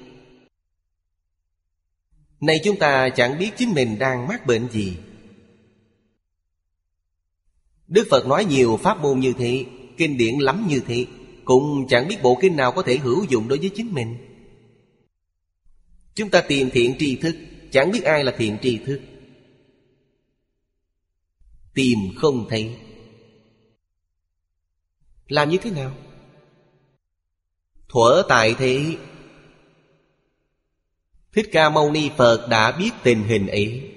Này 2.41 2.61
chúng 2.65 2.79
ta 2.79 3.09
chẳng 3.09 3.39
biết 3.39 3.51
chính 3.57 3.75
mình 3.75 3.99
đang 3.99 4.29
mắc 4.29 4.47
bệnh 4.47 4.69
gì. 4.71 4.97
Đức 7.89 8.07
Phật 8.11 8.27
nói 8.27 8.45
nhiều 8.45 8.79
pháp 8.83 9.03
môn 9.03 9.21
như 9.21 9.33
thế 9.39 9.67
Kinh 9.97 10.17
điển 10.17 10.39
lắm 10.39 10.67
như 10.69 10.81
thế 10.87 11.07
cũng 11.49 11.87
chẳng 11.89 12.09
biết 12.09 12.23
bộ 12.23 12.39
kinh 12.41 12.57
nào 12.57 12.73
có 12.73 12.83
thể 12.83 12.97
hữu 12.97 13.25
dụng 13.25 13.49
đối 13.49 13.59
với 13.59 13.71
chính 13.75 13.95
mình. 13.95 14.17
Chúng 16.15 16.31
ta 16.31 16.41
tìm 16.41 16.71
thiện 16.71 16.95
tri 16.99 17.17
thức, 17.17 17.37
Chẳng 17.71 17.91
biết 17.91 18.05
ai 18.05 18.25
là 18.25 18.35
thiện 18.39 18.59
tri 18.63 18.79
thức. 18.79 19.01
Tìm 21.75 21.99
không 22.17 22.47
thấy. 22.49 22.77
Làm 25.29 25.49
như 25.49 25.59
thế 25.63 25.71
nào? 25.71 25.95
Thuở 27.89 28.23
tại 28.29 28.55
thế. 28.59 28.97
Thích 31.33 31.49
Ca 31.53 31.71
Mâu 31.71 31.93
Ni 31.93 32.11
Phật 32.17 32.47
đã 32.51 32.73
biết 32.73 32.91
tình 33.03 33.25
hình 33.25 33.47
ấy. 33.47 33.95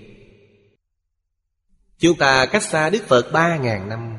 Chúng 1.97 2.17
ta 2.17 2.45
cách 2.45 2.63
xa 2.63 2.89
Đức 2.89 3.03
Phật 3.07 3.31
ba 3.33 3.57
ngàn 3.57 3.89
năm 3.89 4.17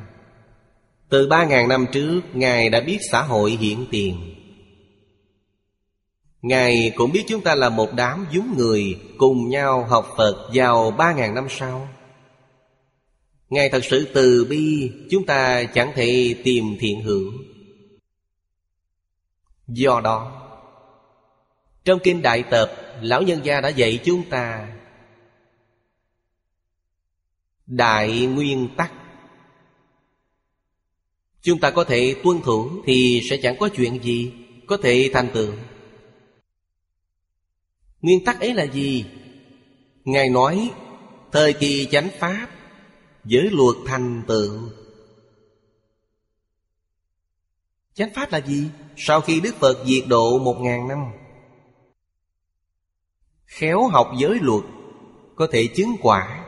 từ 1.13 1.27
ba 1.27 1.45
ngàn 1.45 1.69
năm 1.69 1.85
trước, 1.91 2.21
Ngài 2.33 2.69
đã 2.69 2.81
biết 2.81 2.97
xã 3.11 3.21
hội 3.21 3.51
hiện 3.51 3.85
tiền. 3.91 4.35
Ngài 6.41 6.91
cũng 6.95 7.11
biết 7.11 7.23
chúng 7.27 7.41
ta 7.41 7.55
là 7.55 7.69
một 7.69 7.93
đám 7.95 8.25
dúng 8.31 8.57
người 8.57 8.99
Cùng 9.17 9.49
nhau 9.49 9.85
học 9.85 10.13
Phật 10.17 10.49
vào 10.53 10.91
ba 10.91 11.13
ngàn 11.13 11.35
năm 11.35 11.47
sau. 11.49 11.87
Ngài 13.49 13.69
thật 13.69 13.79
sự 13.83 14.11
từ 14.13 14.47
bi, 14.49 14.91
Chúng 15.11 15.25
ta 15.25 15.63
chẳng 15.63 15.91
thể 15.95 16.35
tìm 16.43 16.77
thiện 16.79 17.01
hữu 17.03 17.31
Do 19.67 20.01
đó, 20.03 20.41
Trong 21.85 21.99
Kinh 22.03 22.21
Đại 22.21 22.43
Tập, 22.43 22.71
Lão 23.01 23.21
Nhân 23.21 23.39
Gia 23.43 23.61
đã 23.61 23.69
dạy 23.69 23.99
chúng 24.03 24.29
ta 24.29 24.67
Đại 27.65 28.25
nguyên 28.25 28.69
tắc. 28.77 29.02
Chúng 31.43 31.59
ta 31.59 31.71
có 31.71 31.83
thể 31.83 32.15
tuân 32.23 32.41
thủ 32.41 32.69
Thì 32.85 33.21
sẽ 33.29 33.37
chẳng 33.37 33.55
có 33.59 33.69
chuyện 33.75 34.03
gì 34.03 34.33
Có 34.67 34.77
thể 34.77 35.09
thành 35.13 35.29
tựu 35.33 35.53
Nguyên 38.01 38.25
tắc 38.25 38.39
ấy 38.39 38.53
là 38.53 38.65
gì? 38.65 39.05
Ngài 40.05 40.29
nói, 40.29 40.71
Thời 41.31 41.53
kỳ 41.53 41.87
chánh 41.91 42.09
pháp 42.19 42.47
Giới 43.25 43.49
luật 43.51 43.75
thành 43.85 44.23
tựu 44.27 44.69
Chánh 47.93 48.09
pháp 48.15 48.31
là 48.31 48.41
gì? 48.41 48.69
Sau 48.97 49.21
khi 49.21 49.39
Đức 49.39 49.55
Phật 49.55 49.85
diệt 49.85 50.03
độ 50.07 50.39
một 50.39 50.57
ngàn 50.61 50.87
năm, 50.87 50.99
Khéo 53.45 53.87
học 53.87 54.11
giới 54.19 54.39
luật 54.41 54.63
Có 55.35 55.47
thể 55.51 55.67
chứng 55.75 55.95
quả 56.01 56.42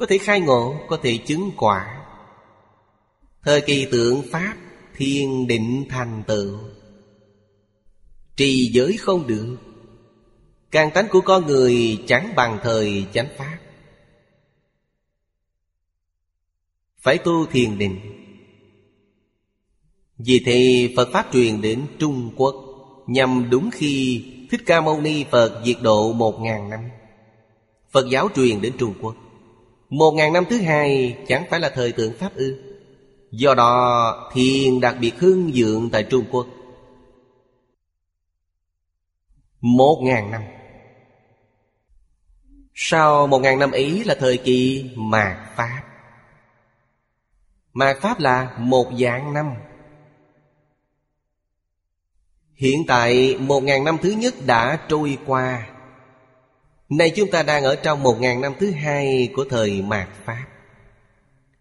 Có 0.00 0.06
thể 0.06 0.18
khai 0.18 0.40
ngộ, 0.40 0.76
Có 0.88 0.98
thể 1.02 1.18
chứng 1.26 1.50
quả. 1.56 2.06
Thời 3.42 3.60
kỳ 3.60 3.86
tượng 3.92 4.22
Pháp, 4.30 4.56
Thiên 4.96 5.46
định 5.46 5.84
thành 5.88 6.22
tựu. 6.26 6.58
Trì 8.36 8.70
giới 8.72 8.96
không 8.96 9.26
được. 9.26 9.56
Càng 10.70 10.90
tánh 10.90 11.08
của 11.10 11.20
con 11.20 11.46
người 11.46 11.98
chẳng 12.06 12.32
bằng 12.36 12.58
thời 12.62 13.06
chánh 13.12 13.28
Pháp. 13.36 13.58
Phải 16.98 17.18
tu 17.18 17.46
thiền 17.46 17.78
định. 17.78 18.00
Vì 20.18 20.42
thế 20.46 20.92
Phật 20.96 21.08
Pháp 21.12 21.26
truyền 21.32 21.60
đến 21.60 21.86
Trung 21.98 22.30
Quốc, 22.36 22.54
Nhằm 23.06 23.50
đúng 23.50 23.70
khi 23.70 24.24
Thích 24.50 24.60
Ca 24.66 24.80
Mâu 24.80 25.00
Ni 25.00 25.24
Phật 25.30 25.62
diệt 25.64 25.76
độ 25.82 26.12
một 26.12 26.40
ngàn 26.40 26.70
năm. 26.70 26.80
Phật 27.90 28.06
giáo 28.10 28.28
truyền 28.34 28.60
đến 28.60 28.72
Trung 28.78 28.94
Quốc 29.02 29.14
một 29.90 30.10
ngàn 30.10 30.32
năm 30.32 30.44
thứ 30.50 30.58
hai 30.58 31.18
chẳng 31.28 31.44
phải 31.50 31.60
là 31.60 31.70
thời 31.74 31.92
tượng 31.92 32.14
Pháp 32.18 32.34
ư? 32.34 32.58
Do 33.30 33.54
đó, 33.54 34.30
thiền 34.32 34.80
đặc 34.80 34.96
biệt 35.00 35.12
hương 35.18 35.52
dượng 35.52 35.90
tại 35.90 36.02
Trung 36.02 36.24
Quốc. 36.30 36.46
Một 39.60 40.00
ngàn 40.02 40.30
năm. 40.30 40.42
Sau 42.74 43.26
một 43.26 43.38
ngàn 43.38 43.58
năm 43.58 43.70
ấy 43.70 44.04
là 44.04 44.14
thời 44.18 44.36
kỳ 44.36 44.90
mạt 44.96 45.36
Pháp. 45.56 45.82
Mạt 47.72 47.96
Pháp 48.00 48.20
là 48.20 48.56
một 48.58 48.86
dạng 49.00 49.32
năm. 49.32 49.54
Hiện 52.54 52.84
tại, 52.88 53.36
một 53.38 53.60
ngàn 53.60 53.84
năm 53.84 53.96
thứ 54.02 54.10
nhất 54.10 54.34
đã 54.46 54.86
trôi 54.88 55.18
qua. 55.26 55.68
Nay 56.90 57.12
chúng 57.16 57.30
ta 57.30 57.42
đang 57.42 57.64
ở 57.64 57.76
trong 57.76 58.02
một 58.02 58.20
ngàn 58.20 58.40
năm 58.40 58.52
thứ 58.58 58.70
hai 58.70 59.30
của 59.34 59.44
thời 59.44 59.82
mạt 59.82 60.08
Pháp. 60.24 60.44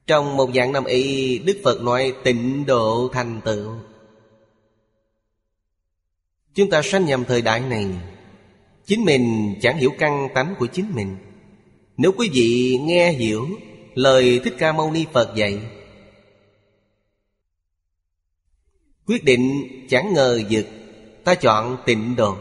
Trong 0.08 0.38
một 0.38 0.50
dạng 0.56 0.72
năm 0.72 0.84
ấy, 0.84 1.40
Đức 1.46 1.62
Phật 1.64 1.82
nói, 1.82 2.14
tịnh 2.24 2.66
độ 2.66 3.10
thành 3.14 3.42
tựu. 3.46 3.72
Chúng 6.54 6.70
ta 6.70 6.82
sanh 6.82 7.06
nhầm 7.06 7.24
thời 7.26 7.42
đại 7.42 7.60
này, 7.60 7.88
Chính 8.86 9.06
mình 9.06 9.56
chẳng 9.62 9.78
hiểu 9.78 9.92
căn 10.00 10.28
tánh 10.34 10.56
của 10.60 10.68
chính 10.68 10.96
mình. 10.96 11.18
Nếu 11.98 12.12
quý 12.18 12.30
vị 12.34 12.80
nghe 12.82 13.12
hiểu 13.12 13.48
Lời 13.94 14.42
Thích 14.44 14.56
Ca 14.58 14.72
Mâu 14.72 14.92
Ni 14.92 15.06
Phật 15.14 15.36
dạy, 15.36 15.60
Quyết 19.06 19.24
định 19.24 19.68
chẳng 19.90 20.14
ngờ 20.14 20.42
vực, 20.50 20.66
Ta 21.24 21.36
chọn 21.36 21.78
tịnh 21.86 22.16
độ. 22.16 22.38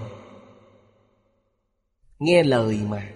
Nghe 2.18 2.42
lời 2.42 2.80
mà. 2.88 3.12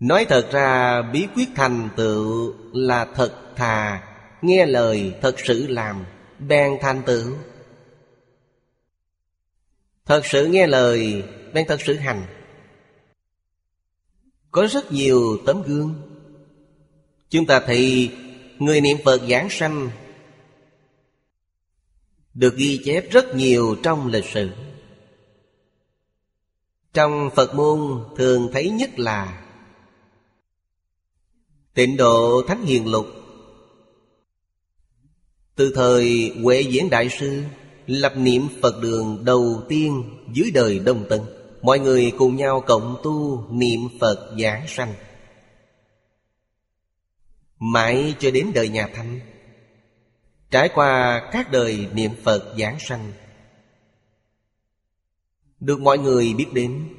Nói 0.00 0.26
thật 0.28 0.48
ra, 0.52 1.02
bí 1.02 1.26
quyết 1.34 1.48
thành 1.54 1.88
tựu 1.96 2.54
là 2.72 3.04
thật 3.14 3.52
thà. 3.56 4.06
Nghe 4.42 4.66
lời 4.66 5.14
thật 5.22 5.34
sự 5.44 5.66
làm, 5.66 6.04
Bèn 6.38 6.78
thành 6.80 7.02
tựu. 7.06 7.36
Thật 10.04 10.26
sự 10.26 10.46
nghe 10.46 10.66
lời, 10.66 11.24
Bèn 11.52 11.66
thật 11.68 11.80
sự 11.80 11.94
hành. 11.94 12.26
Có 14.50 14.66
rất 14.70 14.92
nhiều 14.92 15.38
tấm 15.46 15.62
gương. 15.62 15.94
Chúng 17.28 17.46
ta 17.46 17.60
thấy 17.60 18.12
Người 18.58 18.80
niệm 18.80 18.98
Phật 19.04 19.20
giảng 19.30 19.50
sanh 19.50 19.90
Được 22.34 22.56
ghi 22.56 22.80
chép 22.84 23.10
rất 23.10 23.34
nhiều 23.34 23.76
trong 23.82 24.06
lịch 24.06 24.24
sử. 24.24 24.50
Trong 26.94 27.30
Phật 27.34 27.54
môn 27.54 28.04
thường 28.16 28.50
thấy 28.52 28.70
nhất 28.70 28.98
là 28.98 29.42
Tịnh 31.74 31.96
độ 31.96 32.42
Thánh 32.48 32.64
Hiền 32.64 32.90
Lục. 32.90 33.06
Từ 35.54 35.72
thời 35.74 36.32
Huệ 36.42 36.60
Diễn 36.60 36.90
Đại 36.90 37.08
Sư, 37.08 37.42
Lập 37.86 38.12
niệm 38.16 38.48
Phật 38.62 38.82
đường 38.82 39.24
đầu 39.24 39.62
tiên 39.68 40.04
dưới 40.32 40.50
đời 40.50 40.78
Đông 40.78 41.04
Tân, 41.08 41.20
Mọi 41.62 41.78
người 41.78 42.12
cùng 42.18 42.36
nhau 42.36 42.60
cộng 42.60 43.00
tu 43.02 43.46
niệm 43.50 43.80
Phật 44.00 44.34
giảng 44.42 44.64
sanh. 44.68 44.94
Mãi 47.58 48.14
cho 48.18 48.30
đến 48.30 48.50
đời 48.54 48.68
nhà 48.68 48.88
Thanh, 48.94 49.20
Trải 50.50 50.68
qua 50.74 51.22
các 51.32 51.52
đời 51.52 51.88
niệm 51.94 52.10
Phật 52.22 52.54
giảng 52.58 52.78
sanh 52.80 53.12
được 55.60 55.80
mọi 55.80 55.98
người 55.98 56.34
biết 56.34 56.46
đến. 56.52 56.94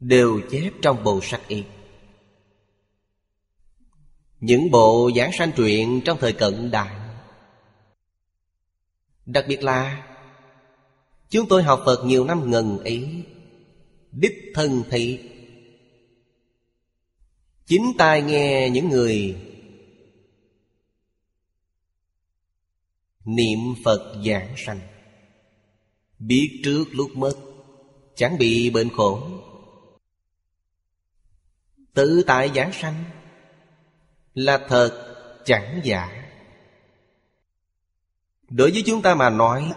Đều 0.00 0.40
chép 0.50 0.70
trong 0.82 1.04
bộ 1.04 1.20
sách 1.22 1.42
y. 1.48 1.64
Những 4.40 4.70
bộ 4.70 5.10
giảng 5.16 5.30
sanh 5.38 5.52
truyện 5.56 6.00
trong 6.04 6.18
thời 6.20 6.32
cận 6.32 6.70
đại. 6.70 6.94
Đặc 9.26 9.44
biệt 9.48 9.62
là, 9.62 10.08
Chúng 11.30 11.48
tôi 11.48 11.62
học 11.62 11.82
Phật 11.86 12.04
nhiều 12.04 12.24
năm 12.24 12.50
ngần 12.50 12.78
ấy, 12.78 13.24
Đích 14.12 14.34
thân 14.54 14.82
thị. 14.90 15.30
Chính 17.66 17.92
tai 17.98 18.22
nghe 18.22 18.70
những 18.70 18.88
người 18.88 19.36
Niệm 23.24 23.58
Phật 23.84 24.22
giảng 24.26 24.54
sanh. 24.56 24.80
Biết 26.18 26.60
trước 26.64 26.84
lúc 26.92 27.10
mất, 27.16 27.32
Chẳng 28.14 28.38
bị 28.38 28.70
bệnh 28.70 28.88
khổ. 28.96 29.28
Tự 31.94 32.22
tại 32.26 32.50
giảng 32.54 32.72
sanh, 32.72 33.04
Là 34.34 34.66
thật 34.68 35.16
chẳng 35.44 35.80
giả. 35.84 36.30
Đối 38.48 38.70
với 38.70 38.82
chúng 38.86 39.02
ta 39.02 39.14
mà 39.14 39.30
nói, 39.30 39.72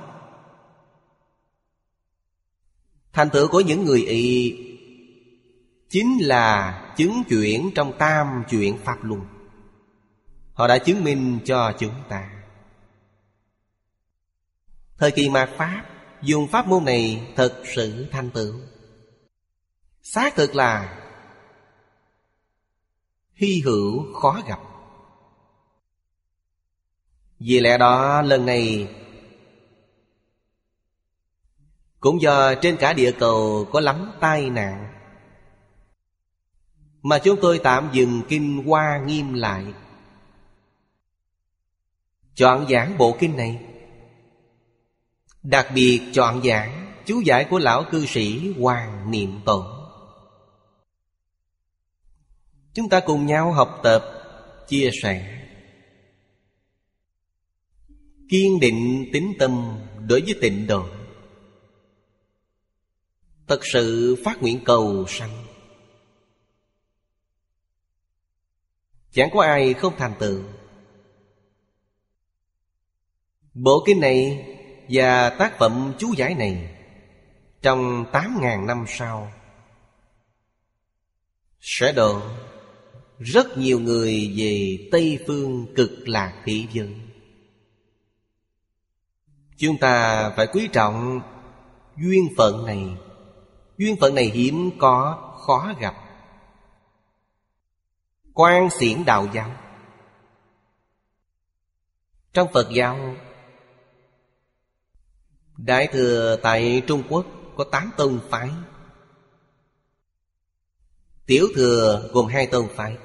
Thành 3.13 3.29
tựu 3.29 3.47
của 3.47 3.61
những 3.61 3.85
người 3.85 4.01
y 4.01 4.57
Chính 5.89 6.17
là 6.21 6.77
chứng 6.97 7.23
chuyển 7.29 7.71
trong 7.75 7.93
tam 7.97 8.43
chuyển 8.49 8.77
Pháp 8.77 9.03
Luân. 9.03 9.21
Họ 10.53 10.67
đã 10.67 10.77
chứng 10.77 11.03
minh 11.03 11.39
cho 11.45 11.73
chúng 11.79 11.93
ta. 12.09 12.29
Thời 14.97 15.11
kỳ 15.11 15.29
mạt 15.29 15.49
Pháp 15.57 15.90
Dùng 16.21 16.47
pháp 16.47 16.67
môn 16.67 16.85
này 16.85 17.33
thật 17.35 17.61
sự 17.75 18.07
thành 18.11 18.29
tựu. 18.31 18.53
Xác 20.01 20.35
thực 20.35 20.55
là, 20.55 20.97
Hy 23.33 23.61
hữu 23.65 24.13
khó 24.13 24.41
gặp. 24.47 24.59
Vì 27.39 27.59
lẽ 27.59 27.77
đó, 27.77 28.21
lần 28.21 28.45
này, 28.45 28.95
Cũng 31.99 32.21
do 32.21 32.55
trên 32.55 32.77
cả 32.77 32.93
địa 32.93 33.11
cầu 33.19 33.67
có 33.71 33.79
lắm 33.79 34.11
tai 34.19 34.49
nạn, 34.49 34.93
Mà 37.01 37.19
chúng 37.19 37.39
tôi 37.41 37.59
tạm 37.63 37.89
dừng 37.93 38.21
kinh 38.29 38.63
hoa 38.65 39.01
nghiêm 39.05 39.33
lại. 39.33 39.73
Chọn 42.35 42.67
giảng 42.69 42.97
bộ 42.97 43.17
kinh 43.19 43.37
này. 43.37 43.70
Đặc 45.43 45.67
biệt 45.75 46.01
chọn 46.13 46.41
giảng 46.43 46.93
chú 47.05 47.21
giải 47.25 47.47
của 47.49 47.59
lão 47.59 47.83
cư 47.91 48.05
sĩ 48.05 48.53
Hoàng 48.59 49.11
Niệm 49.11 49.39
Tổ 49.45 49.65
Chúng 52.73 52.89
ta 52.89 52.99
cùng 53.05 53.25
nhau 53.25 53.51
học 53.51 53.79
tập, 53.83 54.03
chia 54.67 54.89
sẻ. 55.03 55.47
Kiên 58.29 58.59
định 58.59 59.09
tín 59.13 59.33
tâm 59.39 59.79
đối 60.07 60.21
với 60.21 60.35
tịnh 60.41 60.67
độ. 60.67 60.85
Thật 63.47 63.59
sự 63.73 64.15
phát 64.25 64.41
nguyện 64.41 64.59
cầu 64.65 65.05
sanh. 65.07 65.45
Chẳng 69.11 69.29
có 69.33 69.41
ai 69.41 69.73
không 69.73 69.93
thành 69.97 70.13
tựu 70.19 70.43
Bộ 73.53 73.83
kinh 73.85 73.99
này 73.99 74.47
và 74.91 75.29
tác 75.29 75.57
phẩm 75.57 75.93
chú 75.97 76.13
giải 76.17 76.33
này 76.33 76.75
Trong 77.61 78.05
tám 78.11 78.37
ngàn 78.41 78.67
năm 78.67 78.85
sau 78.87 79.31
Sẽ 81.59 81.91
độ 81.91 82.21
rất 83.19 83.57
nhiều 83.57 83.79
người 83.79 84.33
về 84.35 84.77
Tây 84.91 85.19
Phương 85.27 85.73
cực 85.75 85.91
lạc 86.05 86.41
thị 86.45 86.67
giới 86.71 86.95
Chúng 89.61 89.77
ta 89.77 90.29
phải 90.29 90.47
quý 90.47 90.69
trọng 90.71 91.21
duyên 91.97 92.27
phận 92.37 92.65
này. 92.65 92.97
Duyên 93.77 93.95
phận 94.01 94.15
này 94.15 94.25
hiếm 94.25 94.71
có, 94.79 95.17
khó 95.45 95.73
gặp. 95.79 95.95
Quan 98.33 98.69
xiển 98.69 99.05
đạo 99.05 99.27
giáo. 99.33 99.51
Trong 102.33 102.47
Phật 102.53 102.67
giáo 102.73 103.15
Đại 105.65 105.87
thừa 105.87 106.37
tại 106.41 106.81
Trung 106.87 107.03
Quốc 107.09 107.25
có 107.55 107.63
tám 107.63 107.91
tông 107.97 108.19
phái. 108.29 108.49
Tiểu 111.25 111.47
thừa 111.55 112.09
gồm 112.13 112.27
hai 112.27 112.47
tông 112.47 112.67
phái. 112.75 112.97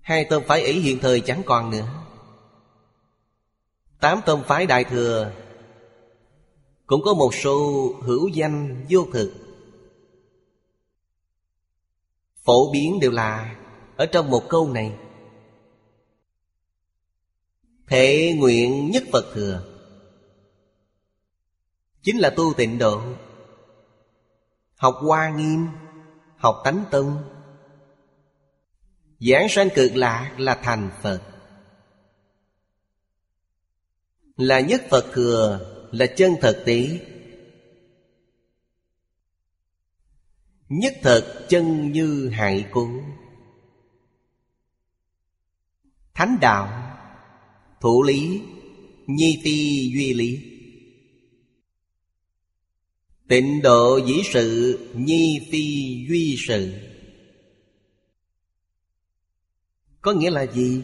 Hai 0.00 0.24
tông 0.24 0.44
phái 0.44 0.62
ấy 0.62 0.72
hiện 0.72 0.98
thời 0.98 1.20
chẳng 1.20 1.42
còn 1.46 1.70
nữa. 1.70 1.88
Tám 4.00 4.20
tông 4.26 4.42
phái 4.44 4.66
Đại 4.66 4.84
Thừa, 4.84 5.32
Cũng 6.86 7.02
có 7.04 7.14
một 7.14 7.34
số 7.34 7.88
hữu 8.02 8.28
danh 8.28 8.86
vô 8.90 9.06
thực. 9.12 9.32
Phổ 12.44 12.72
biến 12.72 13.00
đều 13.00 13.10
là 13.10 13.56
Ở 13.96 14.06
trong 14.06 14.30
một 14.30 14.42
câu 14.48 14.72
này. 14.72 14.98
Thể 17.86 18.34
nguyện 18.38 18.90
nhất 18.90 19.02
Phật 19.12 19.24
Thừa. 19.34 19.71
Chính 22.02 22.18
là 22.18 22.30
tu 22.36 22.54
tịnh 22.56 22.78
độ. 22.78 23.02
Học 24.76 24.94
hoa 25.00 25.30
nghiêm, 25.36 25.66
Học 26.36 26.56
tánh 26.64 26.84
tông. 26.90 27.22
Giảng 29.20 29.48
sanh 29.48 29.68
cực 29.74 29.96
lạc 29.96 30.34
là 30.38 30.60
thành 30.62 30.90
Phật. 31.02 31.22
Là 34.36 34.60
nhất 34.60 34.82
Phật 34.90 35.04
thừa, 35.12 35.68
Là 35.92 36.06
chân 36.16 36.32
thật 36.40 36.62
tỷ. 36.66 37.00
Nhất 40.68 40.92
thật 41.02 41.46
chân 41.48 41.92
như 41.92 42.28
hại 42.28 42.68
cố 42.70 42.88
Thánh 46.14 46.38
đạo, 46.40 46.98
Thủ 47.80 48.02
lý, 48.02 48.42
Nhi 49.06 49.40
phi 49.44 49.90
duy 49.94 50.14
lý. 50.14 50.51
Tịnh 53.32 53.62
độ 53.62 53.96
dĩ 54.06 54.22
sự, 54.32 54.78
Nhi 54.94 55.48
phi 55.52 55.96
duy 56.08 56.36
sự. 56.48 56.72
Có 60.00 60.12
nghĩa 60.12 60.30
là 60.30 60.46
gì? 60.46 60.82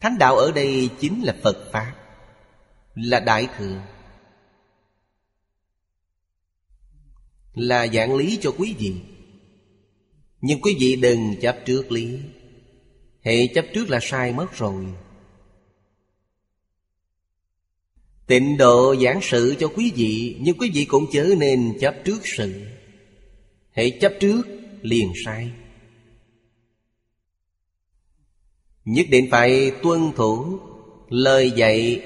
Thánh 0.00 0.18
đạo 0.18 0.36
ở 0.36 0.52
đây 0.52 0.90
chính 1.00 1.22
là 1.22 1.36
Phật 1.42 1.70
Pháp, 1.72 1.94
Là 2.94 3.20
Đại 3.20 3.48
Thừa, 3.58 3.82
Là 7.54 7.86
giảng 7.86 8.16
lý 8.16 8.38
cho 8.42 8.54
quý 8.58 8.74
vị. 8.78 8.94
Nhưng 10.40 10.60
quý 10.60 10.76
vị 10.80 10.96
đừng 10.96 11.34
chấp 11.42 11.58
trước 11.66 11.92
lý. 11.92 12.20
Hệ 13.24 13.46
chấp 13.46 13.64
trước 13.74 13.90
là 13.90 13.98
sai 14.02 14.32
mất 14.32 14.52
rồi. 14.52 14.84
Tịnh 18.26 18.56
độ 18.56 18.96
giảng 18.96 19.18
sự 19.22 19.54
cho 19.58 19.68
quý 19.68 19.92
vị, 19.96 20.36
Nhưng 20.40 20.58
quý 20.58 20.70
vị 20.74 20.84
cũng 20.84 21.06
chớ 21.12 21.34
nên 21.38 21.78
chấp 21.80 21.94
trước 22.04 22.18
sự. 22.24 22.62
Hãy 23.72 23.98
chấp 24.00 24.12
trước, 24.20 24.42
liền 24.82 25.12
sai. 25.24 25.50
Nhất 28.84 29.06
định 29.10 29.28
phải 29.30 29.72
tuân 29.82 30.12
thủ 30.16 30.58
lời 31.08 31.50
dạy 31.50 32.02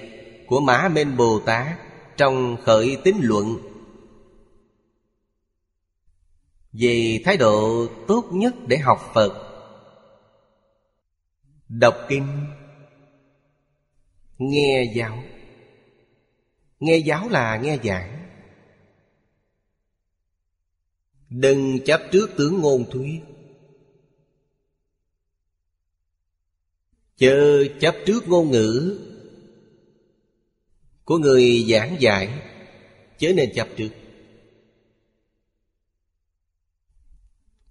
của 0.47 0.61
Mã 0.61 0.89
Minh 0.89 1.17
Bồ 1.17 1.41
Tát 1.47 1.79
trong 2.17 2.57
khởi 2.65 2.97
tín 3.05 3.17
luận. 3.21 3.59
Về 6.73 7.21
thái 7.25 7.37
độ 7.37 7.87
tốt 8.07 8.25
nhất 8.33 8.55
để 8.67 8.79
học 8.79 9.11
Phật. 9.15 9.43
Đọc 11.69 11.95
kinh, 12.09 12.27
Nghe 14.39 14.93
giáo. 14.95 15.23
Nghe 16.81 16.97
giáo 16.97 17.29
là 17.29 17.57
nghe 17.57 17.79
giảng. 17.85 18.29
Đừng 21.31 21.79
chấp 21.85 22.01
trước 22.13 22.31
tướng 22.37 22.61
ngôn 22.61 22.91
thuyết 22.91 23.21
Chớ 27.17 27.65
chấp 27.81 27.95
trước 28.07 28.29
ngôn 28.29 28.51
ngữ 28.51 29.01
Của 31.05 31.19
người 31.19 31.67
giảng 31.71 31.97
dạy, 32.01 32.43
Chớ 33.19 33.33
nên 33.37 33.53
chấp 33.55 33.69
trước. 33.77 33.91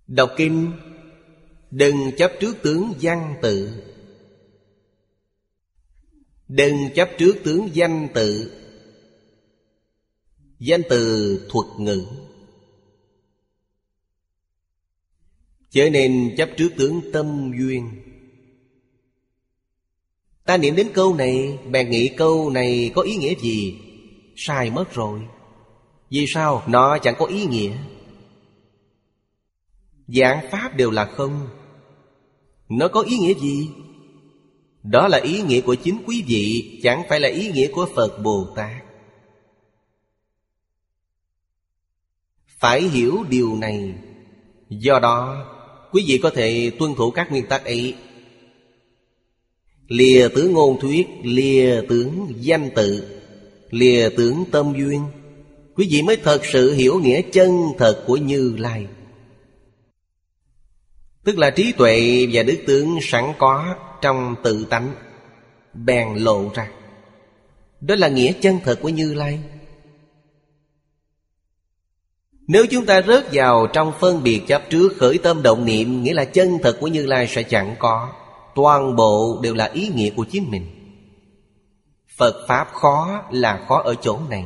Đọc 0.08 0.32
kinh, 0.38 0.72
Đừng 1.72 2.12
chấp 2.18 2.32
trước 2.40 2.58
tướng 2.64 2.94
văn 3.02 3.36
tự. 3.42 3.84
Đừng 6.48 6.76
chấp 6.96 7.10
trước 7.18 7.36
tướng 7.44 7.70
danh 7.74 8.08
tự. 8.14 8.62
Danh 10.66 10.82
từ 10.90 11.40
thuật 11.50 11.68
ngữ. 11.80 12.06
Chớ 15.70 15.90
nên 15.90 16.36
chấp 16.38 16.50
trước 16.58 16.70
tướng 16.78 17.02
tâm 17.14 17.52
duyên. 17.60 17.90
Ta 20.46 20.58
niệm 20.58 20.76
đến 20.76 20.88
câu 20.94 21.16
này, 21.16 21.60
Bèn 21.72 21.90
nghĩ 21.90 22.08
câu 22.08 22.50
này 22.50 22.92
có 22.96 23.02
ý 23.02 23.16
nghĩa 23.16 23.36
gì? 23.36 23.78
Sai 24.36 24.72
mất 24.72 24.94
rồi. 24.94 25.20
Vì 26.10 26.26
sao? 26.28 26.64
Nó 26.68 26.98
chẳng 26.98 27.16
có 27.18 27.26
ý 27.26 27.46
nghĩa. 27.46 27.78
Giảng 30.08 30.52
Pháp 30.52 30.76
đều 30.76 30.92
là 30.92 31.06
không. 31.06 31.48
Nó 32.70 32.88
có 32.88 33.02
ý 33.02 33.18
nghĩa 33.18 33.34
gì? 33.34 33.70
Đó 34.84 35.08
là 35.08 35.18
ý 35.18 35.42
nghĩa 35.42 35.62
của 35.62 35.76
chính 35.76 36.04
quý 36.08 36.24
vị, 36.28 36.80
Chẳng 36.84 37.04
phải 37.10 37.20
là 37.20 37.30
ý 37.30 37.52
nghĩa 37.52 37.68
của 37.72 37.88
Phật 37.96 38.24
Bồ 38.24 38.48
Tát. 38.56 38.85
Phải 42.66 42.82
hiểu 42.82 43.24
điều 43.30 43.56
này. 43.56 43.94
Do 44.70 45.00
đó, 45.00 45.46
Quý 45.92 46.04
vị 46.08 46.20
có 46.24 46.30
thể 46.30 46.72
tuân 46.80 46.96
thủ 46.96 47.12
các 47.12 47.32
nguyên 47.32 47.46
tắc 47.46 47.66
ấy. 47.66 47.96
Lìa 49.88 50.28
tướng 50.36 50.54
ngôn 50.54 50.80
thuyết, 50.80 51.08
Lìa 51.24 51.82
tướng 51.90 52.28
danh 52.40 52.70
tự, 52.76 53.20
Lìa 53.70 54.10
tướng 54.10 54.44
tâm 54.52 54.74
duyên. 54.78 55.04
Quý 55.76 55.88
vị 55.92 56.02
mới 56.02 56.18
thật 56.18 56.42
sự 56.46 56.74
hiểu 56.74 57.00
nghĩa 57.00 57.22
chân 57.22 57.60
thật 57.78 58.04
của 58.08 58.18
Như 58.18 58.56
Lai. 58.58 58.88
Tức 61.24 61.38
là 61.38 61.50
trí 61.50 61.72
tuệ 61.72 62.28
và 62.32 62.44
đức 62.44 62.58
tướng 62.68 62.98
sẵn 63.02 63.34
có 63.38 63.76
trong 64.02 64.36
tự 64.44 64.66
tánh, 64.70 64.94
Bèn 65.74 66.16
lộ 66.16 66.52
ra. 66.56 66.72
Đó 67.82 67.96
là 67.96 68.08
nghĩa 68.08 68.32
chân 68.42 68.60
thật 68.64 68.80
của 68.82 68.90
Như 68.90 69.14
Lai. 69.14 69.40
Nếu 72.48 72.66
chúng 72.72 72.86
ta 72.86 73.02
rớt 73.02 73.28
vào 73.32 73.68
trong 73.68 73.94
phân 74.00 74.24
biệt 74.24 74.42
chấp 74.48 74.64
trước 74.70 74.94
khởi 74.98 75.18
tâm 75.18 75.42
động 75.42 75.66
niệm, 75.66 76.04
Nghĩa 76.04 76.14
là 76.14 76.26
chân 76.26 76.58
thật 76.64 76.78
của 76.80 76.88
Như 76.88 77.06
Lai 77.06 77.28
sẽ 77.28 77.44
chẳng 77.44 77.76
có. 77.80 78.10
Toàn 78.56 78.96
bộ 78.96 79.40
đều 79.44 79.54
là 79.54 79.66
ý 79.66 79.90
nghĩa 79.96 80.10
của 80.10 80.26
chính 80.32 80.52
mình. 80.52 80.66
Phật 82.18 82.46
Pháp 82.48 82.68
khó 82.74 83.24
là 83.32 83.66
khó 83.68 83.82
ở 83.82 83.96
chỗ 84.02 84.20
này. 84.30 84.46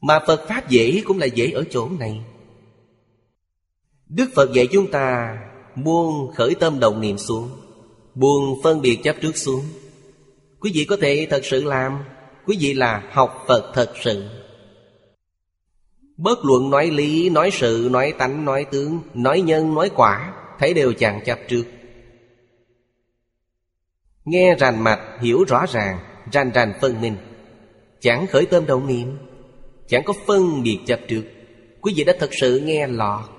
Mà 0.00 0.20
Phật 0.26 0.48
Pháp 0.48 0.68
dễ 0.68 1.02
cũng 1.04 1.18
là 1.18 1.26
dễ 1.26 1.50
ở 1.50 1.64
chỗ 1.70 1.88
này. 1.98 2.20
Đức 4.08 4.30
Phật 4.34 4.52
dạy 4.52 4.68
chúng 4.72 4.90
ta 4.90 5.36
Buông 5.76 6.34
khởi 6.34 6.54
tâm 6.54 6.80
động 6.80 7.00
niệm 7.00 7.18
xuống, 7.18 7.50
Buông 8.14 8.62
phân 8.62 8.80
biệt 8.80 9.00
chấp 9.04 9.16
trước 9.20 9.36
xuống. 9.36 9.64
Quý 10.60 10.70
vị 10.74 10.84
có 10.84 10.96
thể 11.00 11.26
thật 11.30 11.40
sự 11.44 11.64
làm? 11.64 11.98
Quý 12.46 12.56
vị 12.60 12.74
là 12.74 13.02
học 13.12 13.44
Phật 13.48 13.72
thật 13.74 13.92
sự. 14.02 14.39
Bất 16.20 16.44
luận 16.44 16.70
nói 16.70 16.86
lý, 16.86 17.30
nói 17.30 17.50
sự, 17.52 17.88
nói 17.90 18.14
tánh, 18.18 18.44
nói 18.44 18.66
tướng 18.70 19.00
Nói 19.14 19.40
nhân, 19.40 19.74
nói 19.74 19.90
quả 19.94 20.34
Thấy 20.58 20.74
đều 20.74 20.92
chẳng 20.92 21.20
chấp 21.24 21.38
trước. 21.48 21.64
Nghe 24.24 24.54
rành 24.54 24.84
mạch, 24.84 25.00
hiểu 25.20 25.44
rõ 25.48 25.66
ràng 25.72 25.98
Rành 26.32 26.50
rành 26.50 26.72
phân 26.80 27.00
minh. 27.00 27.16
Chẳng 28.00 28.26
khởi 28.26 28.46
tâm 28.46 28.66
động 28.66 28.86
niệm 28.86 29.18
Chẳng 29.88 30.02
có 30.04 30.12
phân 30.26 30.62
biệt 30.62 30.78
chấp 30.86 31.00
trước. 31.08 31.22
Quý 31.80 31.92
vị 31.96 32.04
đã 32.04 32.12
thật 32.18 32.30
sự 32.40 32.60
nghe 32.64 32.86
lọt 32.86 33.30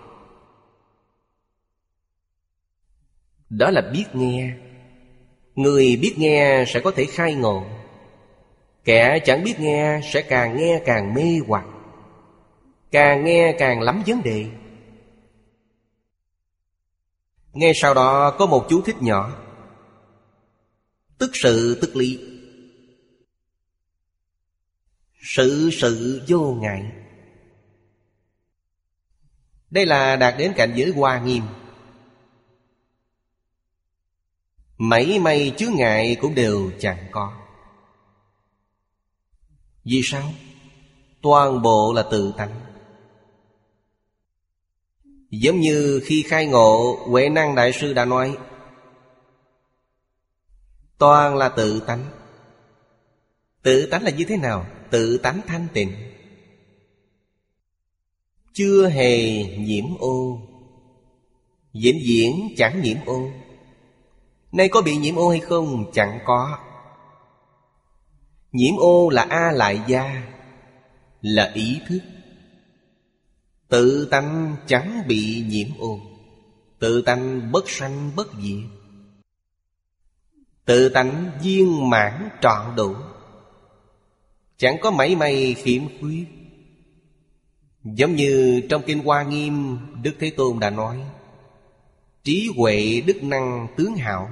Đó 3.49 3.69
là 3.69 3.82
biết 3.93 4.05
nghe. 4.13 4.53
Người 5.55 5.99
biết 6.01 6.13
nghe 6.17 6.63
sẽ 6.67 6.79
có 6.79 6.91
thể 6.91 7.05
khai 7.05 7.34
ngộ. 7.34 7.65
Kẻ 8.86 9.19
chẳng 9.25 9.43
biết 9.43 9.59
nghe 9.59 9.99
sẽ 10.13 10.21
càng 10.21 10.57
nghe 10.57 10.82
càng 10.86 11.13
mê 11.13 11.39
hoặc. 11.47 11.65
Càng 12.91 13.25
nghe 13.25 13.55
càng 13.59 13.81
lắm 13.81 14.03
vấn 14.07 14.23
đề. 14.23 14.45
Ngay 17.53 17.71
sau 17.75 17.93
đó 17.93 18.35
có 18.39 18.45
một 18.45 18.65
chú 18.69 18.81
thích 18.81 18.95
nhỏ. 19.01 19.37
Tức 21.17 21.31
sự 21.33 21.77
tức 21.81 21.95
lý 21.95 22.19
Sự 25.21 25.69
sự 25.73 26.21
vô 26.27 26.57
ngại. 26.61 26.91
Đây 29.69 29.85
là 29.85 30.15
đạt 30.15 30.33
đến 30.37 30.53
cảnh 30.55 30.73
giới 30.75 30.91
hoa 30.91 31.19
nghiêm. 31.19 31.43
Mảy 34.77 35.19
may 35.19 35.53
chướng 35.57 35.75
ngại 35.75 36.17
cũng 36.21 36.35
đều 36.35 36.71
chẳng 36.79 37.07
có. 37.11 37.33
Vì 39.83 40.01
sao? 40.03 40.33
Toàn 41.21 41.61
bộ 41.61 41.93
là 41.95 42.03
tự 42.11 42.33
tánh. 42.37 42.70
Giống 45.32 45.59
như 45.59 46.01
khi 46.05 46.23
khai 46.27 46.45
ngộ, 46.45 46.99
Huệ 47.09 47.29
năng 47.29 47.55
đại 47.55 47.73
sư 47.73 47.93
đã 47.93 48.05
nói, 48.05 48.38
Toàn 50.97 51.36
là 51.36 51.49
tự 51.49 51.79
tánh. 51.79 52.05
Tự 53.61 53.88
tánh 53.91 54.03
là 54.03 54.11
như 54.11 54.25
thế 54.25 54.38
nào? 54.38 54.65
Tự 54.89 55.17
tánh 55.17 55.41
thanh 55.47 55.67
tịnh. 55.73 55.93
Chưa 58.53 58.89
hề 58.89 59.43
nhiễm 59.43 59.86
ô. 59.99 60.41
Diễn 61.73 61.99
diễn 62.05 62.53
chẳng 62.57 62.82
nhiễm 62.82 62.97
ô. 63.05 63.29
Nay 64.51 64.69
có 64.69 64.82
bị 64.82 64.97
nhiễm 64.97 65.15
ô 65.15 65.29
hay 65.29 65.39
không? 65.39 65.91
Chẳng 65.93 66.19
có. 66.25 66.59
Nhiễm 68.51 68.75
ô 68.77 69.09
là 69.09 69.27
A 69.29 69.51
lại 69.51 69.82
gia, 69.88 70.23
Là 71.21 71.51
ý 71.53 71.79
thức. 71.88 71.99
Tự 73.72 74.07
tánh 74.11 74.55
chẳng 74.67 75.03
bị 75.07 75.45
nhiễm 75.47 75.67
ô 75.80 75.99
Tự 76.80 77.01
tánh 77.01 77.51
bất 77.51 77.69
sanh 77.69 78.11
bất 78.15 78.28
diệt. 78.41 78.69
Tự 80.65 80.89
tánh 80.89 81.32
viên 81.43 81.89
mãn 81.89 82.30
trọn 82.41 82.76
đủ, 82.76 82.95
Chẳng 84.57 84.78
có 84.82 84.91
mảy 84.91 85.15
may 85.15 85.53
khiếm 85.53 85.84
khuyết. 85.99 86.26
Giống 87.84 88.15
như 88.15 88.61
trong 88.69 88.82
Kinh 88.86 88.99
Hoa 88.99 89.24
Nghiêm, 89.24 89.78
Đức 90.03 90.13
Thế 90.19 90.30
Tôn 90.38 90.59
đã 90.59 90.69
nói, 90.69 91.03
Trí 92.24 92.49
huệ 92.57 93.01
đức 93.05 93.24
năng 93.24 93.67
tướng 93.78 93.95
hảo, 93.95 94.30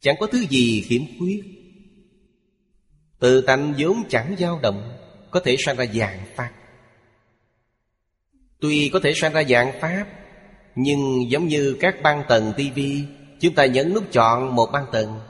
Chẳng 0.00 0.16
có 0.20 0.26
thứ 0.26 0.38
gì 0.38 0.82
khiếm 0.86 1.02
khuyết. 1.18 1.42
Tự 3.18 3.40
tánh 3.40 3.74
vốn 3.78 4.02
chẳng 4.08 4.36
dao 4.38 4.60
động, 4.62 4.98
Có 5.30 5.40
thể 5.44 5.56
sanh 5.58 5.76
ra 5.76 5.86
dạng 5.94 6.20
phát 6.36 6.52
Tuy 8.60 8.90
có 8.92 9.00
thể 9.00 9.12
sanh 9.14 9.32
ra 9.32 9.42
dạng 9.44 9.80
Pháp, 9.80 10.06
Nhưng 10.74 11.30
giống 11.30 11.48
như 11.48 11.76
các 11.80 11.96
băng 12.02 12.22
tầng 12.28 12.52
tivi 12.56 13.04
Chúng 13.40 13.54
ta 13.54 13.66
nhấn 13.66 13.94
nút 13.94 14.04
chọn 14.12 14.54
một 14.54 14.66
băng 14.72 14.86
tầng 14.92 15.20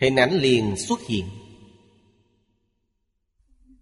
Hình 0.00 0.16
ảnh 0.16 0.32
liền 0.32 0.76
xuất 0.76 1.00
hiện. 1.08 1.24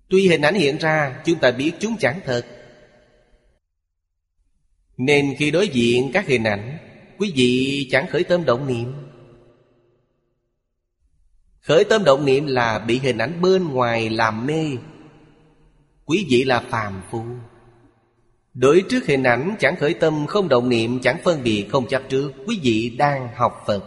Tuy 0.09 0.29
hình 0.29 0.43
ảnh 0.43 0.55
hiện 0.55 0.79
ra, 0.79 1.23
Chúng 1.25 1.39
ta 1.39 1.51
biết 1.51 1.73
chúng 1.79 1.97
chẳng 1.97 2.21
thật. 2.25 2.47
Nên 4.97 5.35
khi 5.39 5.51
đối 5.51 5.69
diện 5.69 6.11
các 6.13 6.27
hình 6.27 6.45
ảnh, 6.45 6.79
Quý 7.19 7.33
vị 7.37 7.89
chẳng 7.91 8.07
khởi 8.07 8.25
tâm 8.25 8.45
động 8.45 8.67
niệm. 8.67 8.93
Khởi 11.61 11.85
tâm 11.85 12.05
động 12.05 12.25
niệm 12.25 12.47
là 12.47 12.79
bị 12.79 12.99
hình 12.99 13.19
ảnh 13.19 13.43
bên 13.43 13.69
ngoài 13.69 14.11
làm 14.11 14.47
mê. 14.47 14.77
Quý 16.09 16.27
vị 16.29 16.45
là 16.45 16.61
phàm 16.61 17.03
phu. 17.11 17.23
Đối 18.55 18.83
trước 18.89 19.07
hình 19.07 19.23
ảnh 19.23 19.55
chẳng 19.59 19.77
khởi 19.77 19.95
tâm, 19.95 20.27
không 20.27 20.49
động 20.49 20.69
niệm, 20.69 21.01
Chẳng 21.03 21.17
phân 21.25 21.43
biệt, 21.43 21.67
không 21.71 21.89
chấp 21.89 22.03
trước, 22.09 22.33
Quý 22.47 22.61
vị 22.63 22.95
đang 22.99 23.29
học 23.35 23.63
Phật. 23.67 23.85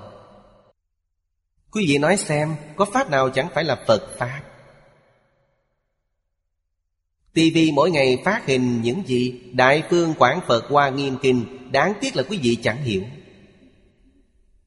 Quý 1.72 1.86
vị 1.88 1.98
nói 1.98 2.18
xem, 2.18 2.56
Có 2.76 2.86
Pháp 2.86 3.10
nào 3.10 3.30
chẳng 3.30 3.48
phải 3.54 3.64
là 3.64 3.84
Phật 3.88 4.18
Pháp? 4.18 4.42
TV 7.34 7.58
mỗi 7.74 7.92
ngày 7.92 8.22
phát 8.26 8.46
hình 8.46 8.82
những 8.82 9.04
gì? 9.08 9.42
Đại 9.54 9.84
phương 9.90 10.14
Quảng 10.14 10.40
Phật 10.48 10.66
qua 10.70 10.90
Nghiêm 10.90 11.18
Kinh, 11.22 11.72
Đáng 11.72 11.94
tiếc 12.02 12.16
là 12.16 12.24
quý 12.24 12.40
vị 12.44 12.58
chẳng 12.64 12.84
hiểu. 12.84 13.04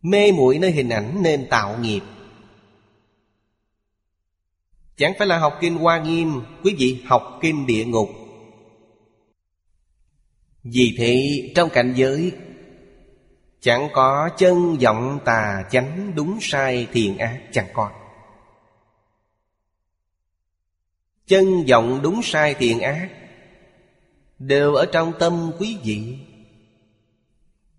Mê 0.03 0.33
muội 0.33 0.59
nơi 0.59 0.71
hình 0.71 0.89
ảnh 0.89 1.23
nên 1.23 1.47
tạo 1.51 1.79
nghiệp. 1.81 2.01
Chẳng 4.97 5.13
phải 5.19 5.27
là 5.27 5.39
học 5.39 5.59
kinh 5.61 5.77
Hoa 5.77 5.99
Nghiêm, 5.99 6.43
Quý 6.65 6.75
vị 6.79 7.03
học 7.07 7.39
kinh 7.43 7.67
địa 7.67 7.85
ngục. 7.85 8.09
Vì 10.63 10.95
thế, 10.99 11.17
trong 11.55 11.69
cảnh 11.71 11.93
giới, 11.97 12.33
Chẳng 13.61 13.89
có 13.93 14.31
chân 14.39 14.77
vọng 14.77 15.19
tà 15.25 15.65
chánh 15.71 16.13
đúng 16.15 16.39
sai 16.41 16.87
thiện 16.93 17.19
ác 17.19 17.41
chẳng 17.53 17.69
có. 17.75 17.91
Chân 21.27 21.65
vọng 21.71 22.01
đúng 22.03 22.21
sai 22.23 22.55
thiện 22.55 22.81
ác 22.81 23.09
Đều 24.39 24.75
ở 24.75 24.87
trong 24.93 25.13
tâm 25.19 25.53
quý 25.59 25.79
vị. 25.85 26.19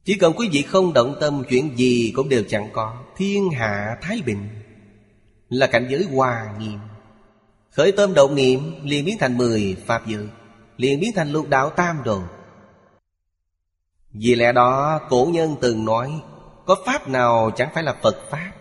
Chỉ 0.03 0.18
cần 0.18 0.34
quý 0.38 0.49
vị 0.51 0.61
không 0.61 0.93
động 0.93 1.16
tâm, 1.20 1.43
Chuyện 1.49 1.78
gì 1.78 2.11
cũng 2.16 2.30
đều 2.30 2.43
chẳng 2.47 2.70
có. 2.74 3.03
Thiên 3.18 3.49
hạ 3.49 3.97
Thái 4.01 4.22
Bình 4.26 4.47
Là 5.49 5.68
cảnh 5.68 5.88
giới 5.89 6.03
hòa 6.03 6.55
nghiêm. 6.59 6.80
Khởi 7.76 7.91
tâm 7.91 8.13
động 8.13 8.36
niệm, 8.36 8.76
liền 8.84 9.05
biến 9.05 9.17
thành 9.19 9.38
mười 9.38 9.78
Pháp 9.86 10.07
giới, 10.07 10.28
Liền 10.78 10.99
biến 10.99 11.11
thành 11.15 11.32
lục 11.32 11.49
đạo 11.49 11.69
tam 11.69 12.03
đồ. 12.03 12.21
Vì 14.11 14.36
lẽ 14.36 14.51
đó, 14.51 14.99
cổ 15.09 15.28
nhân 15.32 15.55
từng 15.61 15.86
nói, 15.86 16.21
Có 16.65 16.76
Pháp 16.86 17.07
nào 17.07 17.51
chẳng 17.55 17.69
phải 17.73 17.84
là 17.84 17.95
Phật 18.01 18.17
Pháp? 18.30 18.51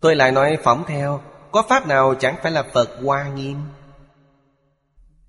Tôi 0.00 0.16
lại 0.16 0.32
nói 0.32 0.58
phỏng 0.64 0.84
theo, 0.86 1.20
có 1.52 1.62
Pháp 1.68 1.86
nào 1.86 2.14
chẳng 2.14 2.36
phải 2.42 2.52
là 2.52 2.62
Phật 2.62 2.90
Hoa 3.04 3.28
Nghiêm? 3.28 3.56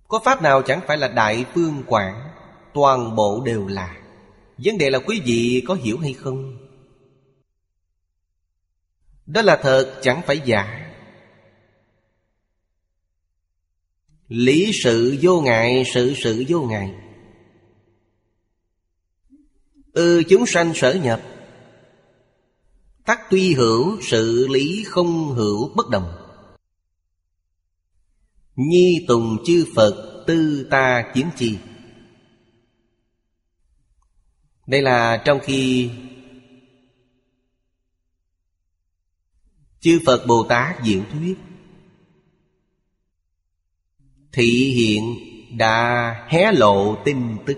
Có 0.07 0.19
Pháp 0.25 0.41
nào 0.41 0.61
chẳng 0.61 0.81
phải 0.87 0.97
là 0.97 1.07
Đại 1.07 1.45
Phương 1.55 1.83
Quảng? 1.87 2.29
Toàn 2.73 3.15
bộ 3.15 3.41
đều 3.45 3.67
là. 3.67 3.95
Vấn 4.57 4.77
đề 4.77 4.89
là 4.89 4.99
quý 4.99 5.21
vị 5.25 5.63
có 5.67 5.73
hiểu 5.73 5.97
hay 5.97 6.13
không? 6.13 6.57
Đó 9.25 9.41
là 9.41 9.55
thật, 9.55 9.99
chẳng 10.01 10.21
phải 10.25 10.41
giả. 10.45 10.88
Lý 14.29 14.71
sự 14.83 15.17
vô 15.21 15.41
ngại, 15.41 15.83
Sự 15.93 16.13
sự 16.17 16.43
vô 16.47 16.61
ngại. 16.61 16.95
Ừ 19.93 20.23
chúng 20.29 20.45
sanh 20.45 20.73
sở 20.75 20.93
nhập, 20.93 21.21
Tắc 23.05 23.19
tuy 23.29 23.53
hữu, 23.53 24.01
sự 24.01 24.47
lý 24.47 24.83
không 24.87 25.35
hữu 25.35 25.75
bất 25.75 25.89
đồng. 25.89 26.15
Nhi 28.55 29.05
tùng 29.07 29.37
chư 29.45 29.65
Phật, 29.75 30.23
tư 30.27 30.67
ta 30.71 31.11
kiến 31.13 31.29
chi. 31.37 31.57
Đây 34.67 34.81
là 34.81 35.23
trong 35.25 35.39
khi 35.43 35.89
Chư 39.79 39.99
Phật 40.05 40.25
Bồ 40.27 40.45
Tát 40.49 40.83
diễn 40.83 41.03
thuyết. 41.11 41.37
Thị 44.39 44.73
hiện 44.75 45.15
đã 45.57 46.13
hé 46.27 46.51
lộ 46.51 46.95
tin 47.05 47.37
tức. 47.45 47.57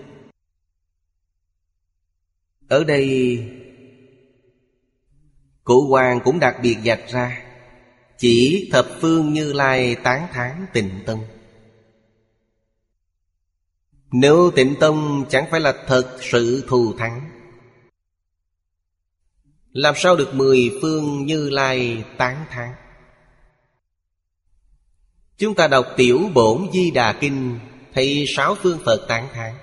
Ở 2.68 2.84
đây 2.84 3.38
Cụ 5.64 5.86
hoàng 5.88 6.20
cũng 6.24 6.38
đặc 6.38 6.56
biệt 6.62 6.76
dạch 6.84 7.08
ra, 7.08 7.42
Chỉ 8.18 8.68
thập 8.72 8.88
phương 9.00 9.32
như 9.32 9.52
lai 9.52 9.94
tán 9.94 10.26
thán 10.32 10.66
tịnh 10.72 10.90
tông. 11.06 11.24
Nếu 14.12 14.50
tịnh 14.56 14.74
tông 14.80 15.24
chẳng 15.28 15.46
phải 15.50 15.60
là 15.60 15.84
thật 15.86 16.18
sự 16.20 16.64
thù 16.68 16.92
thắng, 16.98 17.30
Làm 19.72 19.94
sao 19.96 20.16
được 20.16 20.34
mười 20.34 20.70
phương 20.82 21.26
như 21.26 21.50
lai 21.50 22.04
tán 22.18 22.44
thán? 22.50 22.81
Chúng 25.42 25.54
ta 25.54 25.68
đọc 25.68 25.86
tiểu 25.96 26.30
bổn 26.34 26.68
di 26.72 26.90
đà 26.90 27.12
kinh, 27.12 27.58
Thấy 27.94 28.24
sáu 28.36 28.54
phương 28.54 28.78
Phật 28.84 29.06
tán 29.08 29.28
thán. 29.32 29.54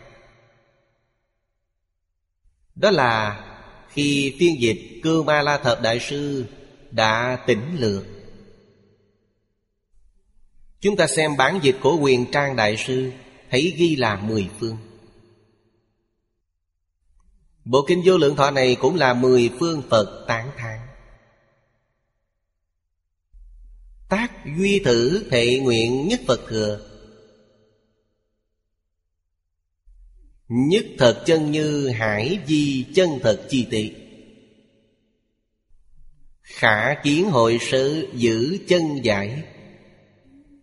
Đó 2.76 2.92
là 2.92 3.44
khi 3.90 4.36
phiên 4.40 4.62
dịch 4.62 5.00
Cư 5.04 5.24
Ma 5.24 5.42
La 5.42 5.58
Thập 5.58 5.82
Đại 5.82 6.00
Sư 6.00 6.46
Đã 6.92 7.44
tỉnh 7.48 7.78
lược. 7.80 8.04
Chúng 10.82 10.96
ta 10.96 11.08
xem 11.08 11.38
bản 11.38 11.60
dịch 11.64 11.76
của 11.82 11.98
quyền 12.02 12.32
trang 12.32 12.56
Đại 12.56 12.78
Sư, 12.78 13.12
Thấy 13.50 13.74
ghi 13.78 13.96
là 13.96 14.16
mười 14.16 14.50
phương. 14.60 14.78
Bộ 17.66 17.86
kinh 17.88 18.02
vô 18.06 18.18
lượng 18.18 18.36
thọ 18.36 18.52
này 18.52 18.76
cũng 18.76 18.96
là 18.96 19.14
mười 19.14 19.52
phương 19.60 19.82
Phật 19.90 20.26
tán 20.28 20.52
thán. 20.58 20.89
Tác 24.10 24.32
duy 24.58 24.80
thử 24.80 25.24
thệ 25.30 25.60
nguyện 25.60 26.08
nhất 26.08 26.22
Phật 26.28 26.40
thừa. 26.48 26.86
Nhất 30.48 30.86
thật 30.98 31.24
chân 31.26 31.52
như 31.52 31.88
hải 31.90 32.40
di 32.48 32.86
chân 32.96 33.10
thật 33.22 33.46
chi 33.50 33.68
tị. 33.70 33.92
Khả 36.42 37.02
kiến 37.04 37.26
hội 37.26 37.58
sự 37.62 38.08
giữ 38.14 38.58
chân 38.68 38.82
giải. 39.04 39.44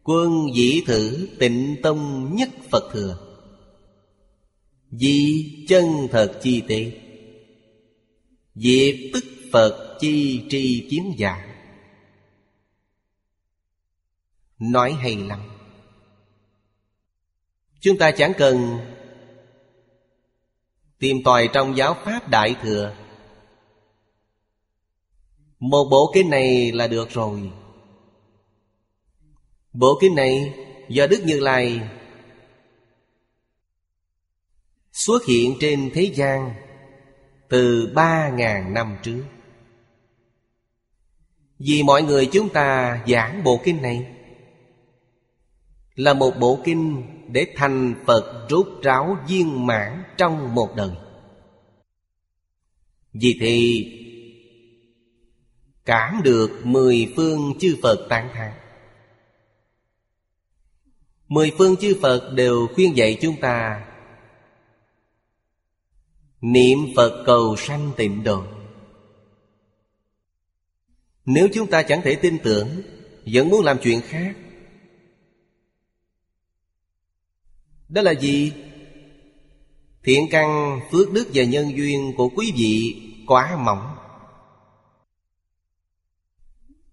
Quân 0.03 0.31
dĩ 0.55 0.83
thử 0.87 1.29
tịnh 1.39 1.77
tông 1.83 2.35
nhất 2.37 2.49
Phật 2.71 2.91
thừa. 2.93 3.19
Di 4.91 5.45
chân 5.69 5.85
thật 6.11 6.39
chi 6.43 6.63
tị. 6.69 6.93
Diệt 8.55 8.97
tức 9.13 9.25
Phật 9.53 9.99
chi 10.01 10.43
tri 10.51 10.87
kiến 10.91 11.15
giả 11.19 11.46
Nói 14.59 14.93
hay 14.93 15.17
lắm. 15.17 15.41
Chúng 17.81 17.99
ta 17.99 18.11
chẳng 18.11 18.33
cần 18.39 18.79
Tìm 20.99 21.17
tòi 21.25 21.49
trong 21.53 21.77
giáo 21.77 21.97
pháp 22.05 22.29
Đại 22.29 22.57
Thừa. 22.63 22.95
Một 25.59 25.85
bộ 25.91 26.11
kinh 26.15 26.31
này 26.31 26.73
là 26.73 26.87
được 26.87 27.11
rồi. 27.11 27.51
Bộ 29.73 29.99
kinh 30.01 30.15
này 30.15 30.55
do 30.89 31.07
Đức 31.07 31.23
Như 31.25 31.41
Lai 31.41 31.81
Xuất 34.93 35.25
hiện 35.25 35.57
trên 35.61 35.91
thế 35.95 36.03
gian 36.03 36.55
Từ 37.49 37.93
ba 37.95 38.29
ngàn 38.29 38.75
năm 38.75 38.97
trước. 39.03 39.25
Vì 41.59 41.83
mọi 41.83 42.03
người 42.03 42.29
chúng 42.33 42.49
ta 42.49 42.99
giảng 43.09 43.45
bộ 43.45 43.61
kinh 43.65 43.83
này 43.83 44.16
là 45.97 46.15
một 46.15 46.35
bộ 46.41 46.61
kinh 46.65 47.03
để 47.29 47.47
thành 47.57 47.95
Phật 48.07 48.47
rốt 48.51 48.67
ráo 48.83 49.17
viên 49.29 49.67
mãn 49.67 50.03
trong 50.17 50.55
một 50.55 50.77
đời. 50.77 50.91
Vì 53.13 53.37
thì 53.41 53.85
cảm 55.85 56.21
được 56.25 56.61
mười 56.65 57.13
phương 57.17 57.55
chư 57.61 57.77
Phật 57.83 58.07
tán 58.09 58.29
thán. 58.35 58.53
Mười 61.29 61.53
phương 61.59 61.77
chư 61.77 61.97
Phật 62.03 62.33
đều 62.35 62.69
khuyên 62.75 62.97
dạy 62.97 63.19
chúng 63.21 63.41
ta, 63.41 63.87
Niệm 66.41 66.79
Phật 66.97 67.23
cầu 67.27 67.57
sanh 67.57 67.91
tịnh 67.97 68.25
độ 68.25 68.45
Nếu 71.25 71.49
chúng 71.55 71.67
ta 71.67 71.83
chẳng 71.83 72.01
thể 72.05 72.15
tin 72.15 72.39
tưởng, 72.39 72.69
Vẫn 73.33 73.49
muốn 73.49 73.65
làm 73.65 73.79
chuyện 73.83 74.01
khác 74.01 74.37
Đó 77.89 78.03
là 78.03 78.15
gì? 78.15 78.53
Thiện 80.05 80.29
căn 80.31 80.81
phước 80.91 81.13
đức 81.13 81.29
và 81.35 81.45
nhân 81.45 81.77
duyên 81.77 82.13
của 82.17 82.29
quý 82.29 82.53
vị 82.57 83.03
quá 83.27 83.57
mỏng 83.57 83.97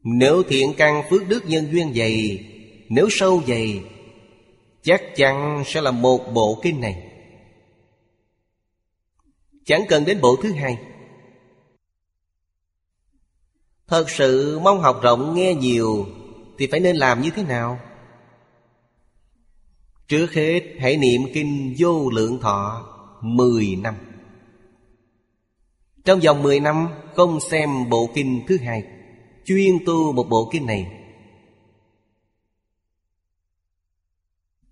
Nếu 0.03 0.43
thiện 0.43 0.73
căn 0.77 1.03
phước 1.09 1.27
đức 1.27 1.45
nhân 1.45 1.67
duyên 1.71 1.93
dày, 1.93 2.45
Nếu 2.89 3.07
sâu 3.11 3.41
dày, 3.47 3.83
Chắc 4.81 5.01
chắn 5.15 5.63
sẽ 5.65 5.81
là 5.81 5.91
một 5.91 6.33
bộ 6.33 6.59
kinh 6.63 6.81
này 6.81 7.09
Chẳng 9.65 9.85
cần 9.89 10.05
đến 10.05 10.21
bộ 10.21 10.35
thứ 10.43 10.51
hai 10.51 10.77
Thật 13.87 14.09
sự 14.09 14.59
mong 14.59 14.81
học 14.81 14.99
rộng 15.03 15.35
nghe 15.35 15.55
nhiều 15.55 16.05
Thì 16.57 16.67
phải 16.67 16.79
nên 16.79 16.95
làm 16.95 17.21
như 17.21 17.29
thế 17.29 17.43
nào? 17.43 17.79
Trước 20.07 20.33
hết, 20.33 20.61
hãy 20.79 20.97
niệm 20.97 21.21
kinh 21.33 21.75
vô 21.77 22.09
lượng 22.09 22.39
thọ 22.41 22.89
mười 23.21 23.75
năm. 23.75 23.95
Trong 26.05 26.19
vòng 26.19 26.43
mười 26.43 26.59
năm, 26.59 26.87
không 27.15 27.39
xem 27.39 27.89
bộ 27.89 28.09
kinh 28.15 28.41
thứ 28.47 28.57
hai, 28.57 28.83
Chuyên 29.45 29.85
tu 29.85 30.13
một 30.13 30.23
bộ 30.29 30.49
kinh 30.51 30.65
này. 30.65 30.87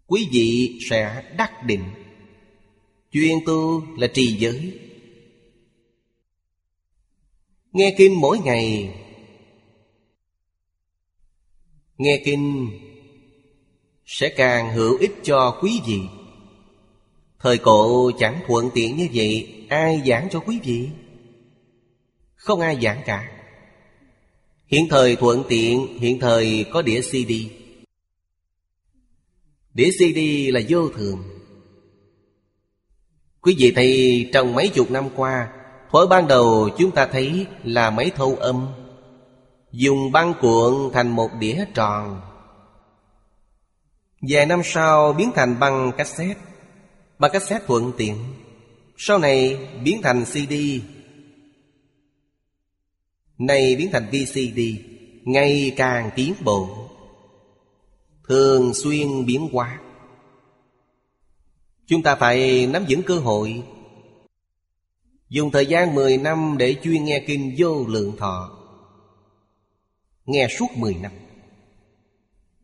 Quý 0.08 0.30
vị 0.32 0.80
sẽ 0.90 1.24
đắc 1.38 1.66
định. 1.66 1.84
Chuyên 3.12 3.38
tu 3.46 3.84
là 3.98 4.08
trì 4.14 4.38
giới. 4.40 4.80
Nghe 7.72 7.96
kinh 7.98 8.22
mỗi 8.22 8.40
ngày. 8.40 8.96
Nghe 11.98 12.22
kinh 12.26 12.70
sẽ 14.14 14.30
càng 14.30 14.74
hữu 14.74 14.98
ích 14.98 15.12
cho 15.24 15.58
quý 15.62 15.82
vị. 15.86 16.02
Thời 17.40 17.58
cổ 17.58 18.12
chẳng 18.20 18.40
thuận 18.48 18.70
tiện 18.74 18.98
như 18.98 19.08
vậy, 19.14 19.66
Ai 19.70 20.02
giảng 20.06 20.28
cho 20.32 20.40
quý 20.40 20.60
vị? 20.64 20.90
Không 22.36 22.60
ai 22.60 22.78
giảng 22.82 23.02
cả. 23.06 23.32
Hiện 24.68 24.88
thời 24.90 25.16
thuận 25.16 25.44
tiện, 25.50 26.00
Hiện 26.00 26.20
thời 26.20 26.66
có 26.72 26.82
đĩa 26.82 27.02
CD. 27.02 27.32
Đĩa 29.74 29.90
CD 29.92 30.20
là 30.54 30.62
vô 30.70 30.90
thường. 30.90 31.24
Quý 33.42 33.56
vị 33.58 33.72
thấy 33.76 34.30
trong 34.34 34.56
mấy 34.56 34.68
chục 34.68 34.92
năm 34.92 35.10
qua, 35.16 35.54
Thuở 35.92 36.08
ban 36.08 36.28
đầu 36.28 36.70
chúng 36.78 36.92
ta 36.92 37.06
thấy 37.06 37.46
là 37.64 37.90
máy 37.90 38.12
thâu 38.16 38.36
âm 38.36 38.68
Dùng 39.72 40.12
băng 40.12 40.34
cuộn 40.42 40.92
thành 40.94 41.10
một 41.10 41.30
đĩa 41.40 41.66
tròn. 41.74 42.22
Vài 44.22 44.46
năm 44.46 44.62
sau 44.64 45.14
biến 45.14 45.32
thành 45.36 45.60
băng 45.60 45.92
cassette. 45.98 46.42
Băng 47.20 47.32
cassette 47.32 47.66
thuận 47.68 47.92
tiện. 47.98 48.18
Sau 48.98 49.20
này 49.20 49.68
biến 49.84 50.02
thành 50.04 50.26
CD 50.26 50.54
Này 53.38 53.76
biến 53.76 53.90
thành 53.92 54.10
VCD 54.12 54.60
Ngày 55.24 55.74
càng 55.78 56.10
tiến 56.16 56.34
bộ. 56.44 56.90
Thường 58.28 58.74
xuyên 58.74 59.26
biến 59.26 59.50
hóa. 59.52 59.80
Chúng 61.88 62.04
ta 62.04 62.16
phải 62.16 62.68
nắm 62.68 62.86
vững 62.90 63.04
cơ 63.04 63.20
hội. 63.20 63.64
Dùng 65.30 65.52
thời 65.52 65.66
gian 65.66 65.96
10 65.96 66.18
năm 66.18 66.56
để 66.60 66.76
chuyên 66.84 67.04
nghe 67.04 67.24
kinh 67.28 67.56
vô 67.58 67.86
lượng 67.88 68.18
thọ. 68.18 68.58
Nghe 70.26 70.48
suốt 70.60 70.68
10 70.76 70.94
năm. 70.94 71.12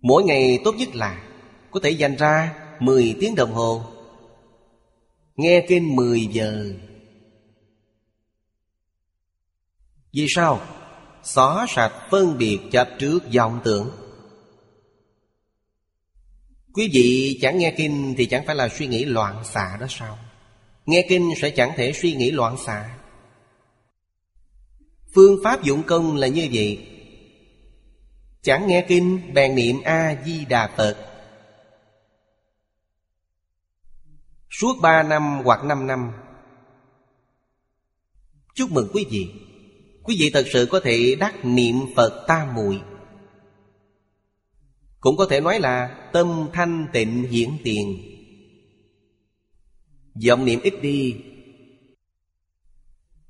Mỗi 0.02 0.24
ngày 0.24 0.60
tốt 0.64 0.76
nhất 0.76 0.96
là 0.96 1.27
có 1.78 1.82
thể 1.84 1.90
dành 1.90 2.16
ra 2.16 2.54
10 2.80 3.16
tiếng 3.20 3.36
đồng 3.36 3.54
hồ. 3.54 3.84
Nghe 5.36 5.66
kinh 5.68 5.96
10 5.96 6.28
giờ. 6.32 6.74
Vì 10.14 10.26
sao? 10.30 10.62
Xóa 11.24 11.66
sạch 11.70 11.94
phân 12.12 12.38
biệt 12.38 12.60
chấp 12.72 12.90
trước 13.00 13.20
vọng 13.34 13.60
tưởng. 13.64 13.92
Quý 16.74 16.90
vị 16.94 17.40
chẳng 17.42 17.58
nghe 17.58 17.74
kinh 17.78 18.16
thì 18.18 18.26
chẳng 18.26 18.46
phải 18.46 18.56
là 18.56 18.70
suy 18.70 18.88
nghĩ 18.88 19.06
loạn 19.06 19.44
xạ 19.46 19.78
đó 19.80 19.86
sao? 19.90 20.18
Nghe 20.86 21.06
kinh 21.10 21.30
sẽ 21.42 21.50
chẳng 21.50 21.72
thể 21.76 21.94
suy 21.94 22.14
nghĩ 22.14 22.32
loạn 22.32 22.56
xạ. 22.66 22.98
Phương 25.16 25.40
pháp 25.44 25.64
dụng 25.64 25.84
công 25.84 26.16
là 26.16 26.28
như 26.28 26.48
vậy. 26.54 26.88
Chẳng 28.42 28.68
nghe 28.68 28.86
kinh, 28.88 29.34
bèn 29.34 29.56
niệm 29.56 29.82
A-di-đà 29.84 30.68
Phật. 30.78 31.14
Suốt 34.60 34.74
ba 34.82 35.04
năm 35.04 35.42
hoặc 35.44 35.64
năm 35.64 35.88
năm. 35.88 36.12
Chúc 38.56 38.72
mừng 38.72 38.90
quý 38.94 39.06
vị. 39.10 39.32
Quý 40.04 40.16
vị 40.20 40.32
thật 40.34 40.46
sự 40.54 40.68
có 40.72 40.80
thể 40.80 41.16
đắc 41.20 41.46
niệm 41.46 41.76
Phật 41.96 42.26
ta 42.28 42.52
muội. 42.56 42.82
Cũng 45.00 45.18
có 45.18 45.28
thể 45.30 45.42
nói 45.42 45.60
là 45.60 46.10
tâm 46.14 46.50
thanh 46.54 46.88
tịnh 46.94 47.24
hiển 47.24 47.50
tiền. 47.64 48.02
Vọng 50.28 50.46
niệm 50.46 50.60
ít 50.64 50.74
đi. 50.82 51.16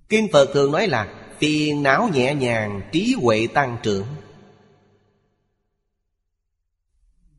Kinh 0.10 0.28
Phật 0.32 0.50
thường 0.54 0.72
nói 0.72 0.88
là 0.88 1.34
Phiền 1.40 1.84
não 1.84 2.10
nhẹ 2.14 2.36
nhàng, 2.36 2.90
Trí 2.92 3.16
huệ 3.22 3.48
tăng 3.48 3.78
trưởng. 3.84 4.08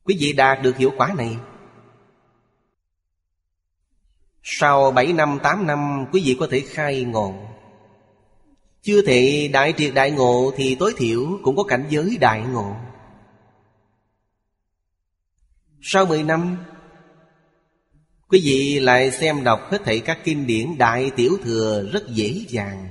Quý 0.05 0.17
vị 0.21 0.33
đạt 0.33 0.63
được 0.63 0.77
hiệu 0.77 0.93
quả 0.97 1.15
này 1.17 1.37
sau 4.51 4.91
7 4.91 5.13
năm 5.13 5.39
8 5.43 5.67
năm, 5.67 6.07
Quý 6.13 6.23
vị 6.25 6.37
có 6.41 6.49
thể 6.51 6.61
khai 6.61 7.05
ngộ. 7.05 7.35
Chưa 8.83 9.03
thể 9.03 9.51
đại 9.53 9.75
triệt 9.77 9.95
đại 9.95 10.11
ngộ 10.11 10.53
Thì 10.57 10.75
tối 10.75 10.95
thiểu 10.97 11.39
cũng 11.43 11.57
có 11.57 11.63
cảnh 11.63 11.87
giới 11.91 12.17
đại 12.21 12.41
ngộ. 12.41 12.77
Sau 15.81 16.07
10 16.07 16.23
năm, 16.23 16.57
Quý 18.29 18.41
vị 18.45 18.81
lại 18.81 19.11
xem 19.11 19.45
đọc 19.45 19.61
hết 19.71 19.85
thảy 19.85 20.01
các 20.01 20.19
kinh 20.25 20.47
điển 20.47 20.79
Đại 20.79 21.11
Tiểu 21.17 21.39
Thừa 21.43 21.89
rất 21.93 22.09
dễ 22.09 22.45
dàng. 22.49 22.89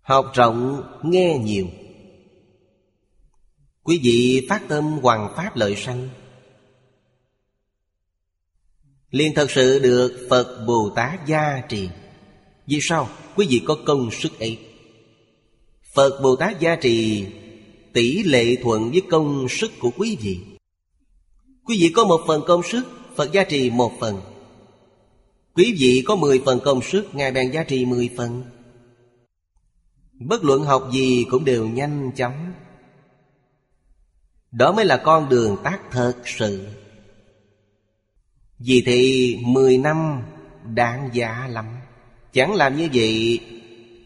Học 0.00 0.30
rộng, 0.34 0.82
nghe 1.02 1.38
nhiều. 1.38 1.66
Quý 3.82 4.00
vị 4.02 4.46
phát 4.48 4.62
tâm 4.68 4.84
hoàng 4.84 5.32
pháp 5.36 5.56
lợi 5.56 5.76
sanh 5.76 6.08
liền 9.16 9.34
thật 9.34 9.50
sự 9.50 9.78
được 9.78 10.26
Phật 10.30 10.64
Bồ 10.66 10.92
Tát 10.96 11.26
gia 11.26 11.62
trì. 11.68 11.88
Vì 12.66 12.78
sao? 12.82 13.08
Quý 13.36 13.46
vị 13.50 13.62
có 13.66 13.76
công 13.86 14.10
sức 14.10 14.38
ấy. 14.40 14.58
Phật 15.94 16.20
Bồ 16.22 16.36
Tát 16.36 16.60
gia 16.60 16.76
trì 16.76 17.26
Tỷ 17.92 18.22
lệ 18.22 18.56
thuận 18.62 18.90
với 18.90 19.02
công 19.10 19.48
sức 19.48 19.70
của 19.78 19.90
quý 19.96 20.16
vị. 20.20 20.38
Quý 21.64 21.76
vị 21.80 21.92
có 21.94 22.04
một 22.04 22.20
phần 22.26 22.42
công 22.46 22.62
sức, 22.62 22.82
Phật 23.16 23.32
gia 23.32 23.44
trì 23.44 23.70
một 23.70 23.92
phần. 24.00 24.20
Quý 25.54 25.76
vị 25.78 26.02
có 26.06 26.16
mười 26.16 26.42
phần 26.44 26.60
công 26.64 26.82
sức, 26.82 27.14
Ngài 27.14 27.32
bèn 27.32 27.50
gia 27.50 27.64
trì 27.64 27.84
mười 27.84 28.10
phần. 28.16 28.42
Bất 30.12 30.44
luận 30.44 30.62
học 30.62 30.88
gì 30.92 31.24
cũng 31.30 31.44
đều 31.44 31.68
nhanh 31.68 32.10
chóng. 32.16 32.52
Đó 34.50 34.72
mới 34.72 34.84
là 34.84 34.96
con 34.96 35.28
đường 35.28 35.56
tác 35.64 35.78
thật 35.90 36.14
sự. 36.24 36.66
Vì 38.58 38.82
thì 38.86 39.36
mười 39.46 39.78
năm 39.78 40.22
đáng 40.64 41.10
giá 41.12 41.46
lắm. 41.50 41.64
Chẳng 42.32 42.54
làm 42.54 42.76
như 42.76 42.88
vậy, 42.94 43.40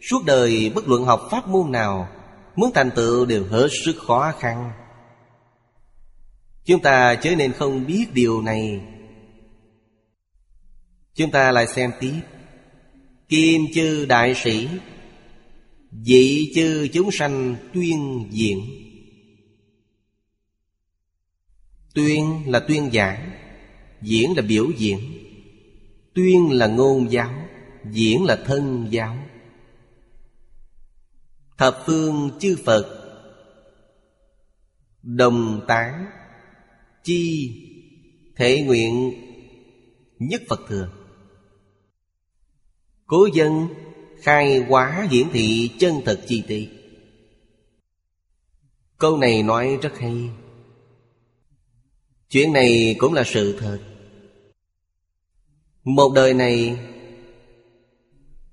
Suốt 0.03 0.25
đời 0.27 0.73
bất 0.75 0.89
luận 0.89 1.05
học 1.05 1.29
pháp 1.31 1.49
môn 1.49 1.73
nào, 1.73 2.09
Muốn 2.57 2.71
thành 2.75 2.91
tựu 2.97 3.27
đều 3.27 3.45
hết 3.45 3.69
sức 3.85 3.97
khó 4.07 4.33
khăn. 4.39 4.73
Chúng 6.65 6.83
ta 6.83 7.15
chớ 7.15 7.35
nên 7.37 7.53
không 7.53 7.87
biết 7.87 8.07
điều 8.15 8.43
này. 8.43 8.81
Chúng 11.15 11.31
ta 11.31 11.53
lại 11.53 11.67
xem 11.67 11.91
tiếp. 12.01 12.21
Kim 13.29 13.63
chư 13.75 14.07
đại 14.09 14.35
sĩ 14.35 14.69
Dị 16.03 16.53
chư 16.55 16.89
chúng 16.93 17.11
sanh 17.13 17.57
tuyên 17.75 18.29
diện 18.31 18.61
Tuyên 21.95 22.43
là 22.47 22.61
tuyên 22.61 22.91
giảng. 22.93 23.31
Diễn 24.03 24.37
là 24.37 24.43
biểu 24.43 24.71
diễn. 24.77 24.99
Tuyên 26.15 26.53
là 26.53 26.67
ngôn 26.67 27.13
giáo. 27.13 27.49
Diễn 27.91 28.25
là 28.25 28.37
thân 28.45 28.87
giáo. 28.91 29.17
Thập 31.59 31.83
phương 31.87 32.31
chư 32.41 32.57
Phật. 32.65 32.97
Đồng 35.03 35.65
tán. 35.69 36.07
Chi. 37.05 37.51
Thể 38.37 38.63
nguyện. 38.63 39.13
Nhất 40.19 40.43
Phật 40.49 40.61
thừa. 40.69 40.93
Cố 43.07 43.29
dân 43.35 43.69
khai 44.23 44.59
hóa 44.59 45.09
hiển 45.11 45.27
thị 45.33 45.71
chân 45.79 45.95
thật 46.05 46.21
chi 46.27 46.43
tiết 46.49 46.69
Câu 49.01 49.17
này 49.17 49.43
nói 49.43 49.79
rất 49.83 49.99
hay. 49.99 50.31
Chuyện 52.31 52.53
này 52.53 52.97
cũng 52.99 53.13
là 53.13 53.25
sự 53.25 53.57
thật. 53.59 53.79
Một 55.85 56.13
đời 56.15 56.35
này, 56.35 56.79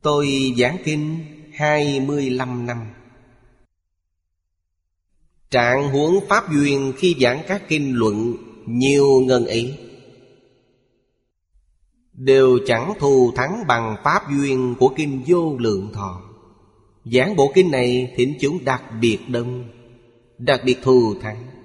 Tôi 0.02 0.54
giảng 0.58 0.78
kinh 0.84 1.18
25 1.54 2.66
năm. 2.66 2.78
Trạng 5.50 5.90
huống 5.90 6.20
Pháp 6.30 6.44
Duyên 6.54 6.94
khi 6.98 7.16
giảng 7.20 7.42
các 7.48 7.64
kinh 7.68 7.96
luận 7.96 8.36
Nhiều 8.66 9.22
ngân 9.26 9.46
ấy, 9.46 9.78
Đều 12.14 12.60
chẳng 12.66 12.94
thù 13.00 13.32
thắng 13.36 13.64
bằng 13.68 13.96
Pháp 14.04 14.22
Duyên 14.32 14.76
của 14.80 14.94
kinh 14.96 15.24
vô 15.28 15.58
lượng 15.58 15.92
thọ. 15.94 16.22
Giảng 17.06 17.36
bộ 17.36 17.52
kinh 17.56 17.72
này 17.72 18.14
thỉnh 18.16 18.38
chúng 18.42 18.66
đặc 18.66 18.84
biệt 19.02 19.20
đông, 19.28 19.70
Đặc 20.38 20.62
biệt 20.66 20.78
thù 20.82 21.14
thắng. 21.22 21.57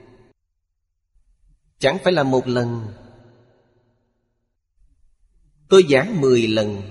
Chẳng 1.83 1.99
phải 2.05 2.13
là 2.13 2.23
một 2.23 2.49
lần. 2.49 2.87
Tôi 5.69 5.85
giảng 5.91 6.21
mười 6.21 6.47
lần. 6.47 6.83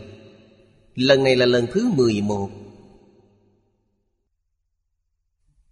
Lần 0.96 1.24
này 1.24 1.36
là 1.36 1.46
lần 1.46 1.68
thứ 1.72 1.92
mười 1.98 2.22
một. 2.22 2.50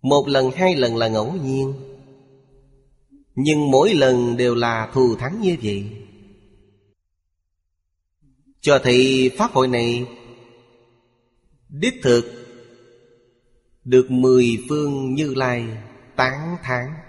Một 0.02 0.28
lần, 0.28 0.52
hai 0.52 0.76
lần 0.76 0.98
là 0.98 1.08
ngẫu 1.08 1.34
nhiên. 1.34 1.74
Nhưng 3.36 3.72
mỗi 3.72 3.94
lần 3.94 4.38
đều 4.38 4.56
là 4.56 4.92
thù 4.94 5.16
thắng 5.16 5.42
như 5.42 5.58
vậy. 5.64 5.92
Cho 8.62 8.80
thấy 8.84 9.32
Pháp 9.38 9.52
hội 9.52 9.68
này, 9.68 10.08
Đích 11.70 11.96
thực, 12.04 12.24
Được 13.84 14.12
mười 14.12 14.58
phương 14.70 15.14
như 15.14 15.34
lai 15.34 15.68
tán 16.16 16.58
tháng 16.64 17.09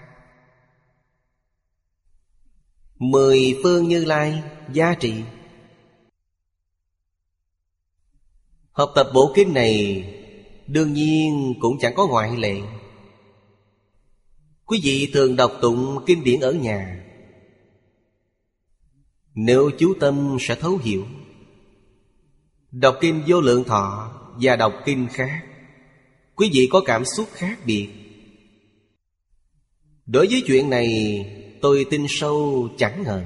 Mười 3.01 3.59
phương 3.63 3.87
như 3.87 4.05
lai, 4.05 4.43
giá 4.73 4.93
trị. 4.99 5.13
Học 8.71 8.91
tập 8.95 9.07
bộ 9.13 9.31
kinh 9.35 9.53
này, 9.53 10.03
Đương 10.67 10.93
nhiên 10.93 11.53
cũng 11.59 11.79
chẳng 11.79 11.93
có 11.95 12.07
ngoại 12.07 12.37
lệ. 12.37 12.61
Quý 14.65 14.79
vị 14.83 15.11
thường 15.13 15.35
đọc 15.35 15.51
tụng 15.61 16.03
kinh 16.05 16.23
điển 16.23 16.39
ở 16.39 16.51
nhà. 16.51 17.05
Nếu 19.35 19.71
chú 19.79 19.93
tâm 19.99 20.37
sẽ 20.39 20.55
thấu 20.55 20.77
hiểu. 20.77 21.05
Đọc 22.71 22.97
kinh 23.01 23.23
vô 23.27 23.41
lượng 23.41 23.63
thọ 23.63 24.11
Và 24.41 24.55
đọc 24.55 24.73
kinh 24.85 25.07
khác, 25.11 25.45
Quý 26.35 26.49
vị 26.53 26.67
có 26.71 26.81
cảm 26.85 27.05
xúc 27.05 27.27
khác 27.31 27.59
biệt. 27.65 27.89
Đối 30.05 30.27
với 30.27 30.43
chuyện 30.47 30.69
này 30.69 30.87
tôi 31.61 31.85
tin 31.89 32.05
sâu 32.09 32.67
chẳng 32.77 33.03
ngờ. 33.03 33.21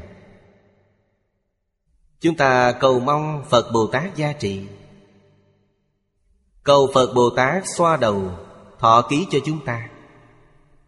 Chúng 2.20 2.36
ta 2.36 2.72
cầu 2.72 3.00
mong 3.00 3.44
Phật 3.50 3.72
Bồ 3.74 3.88
Tát 3.88 4.16
gia 4.16 4.34
trị 4.34 4.62
Cầu 6.66 6.90
Phật 6.94 7.14
Bồ 7.16 7.30
Tát 7.30 7.64
xoa 7.78 7.98
đầu, 7.98 8.32
Thọ 8.80 9.02
ký 9.10 9.26
cho 9.32 9.40
chúng 9.46 9.60
ta. 9.66 9.90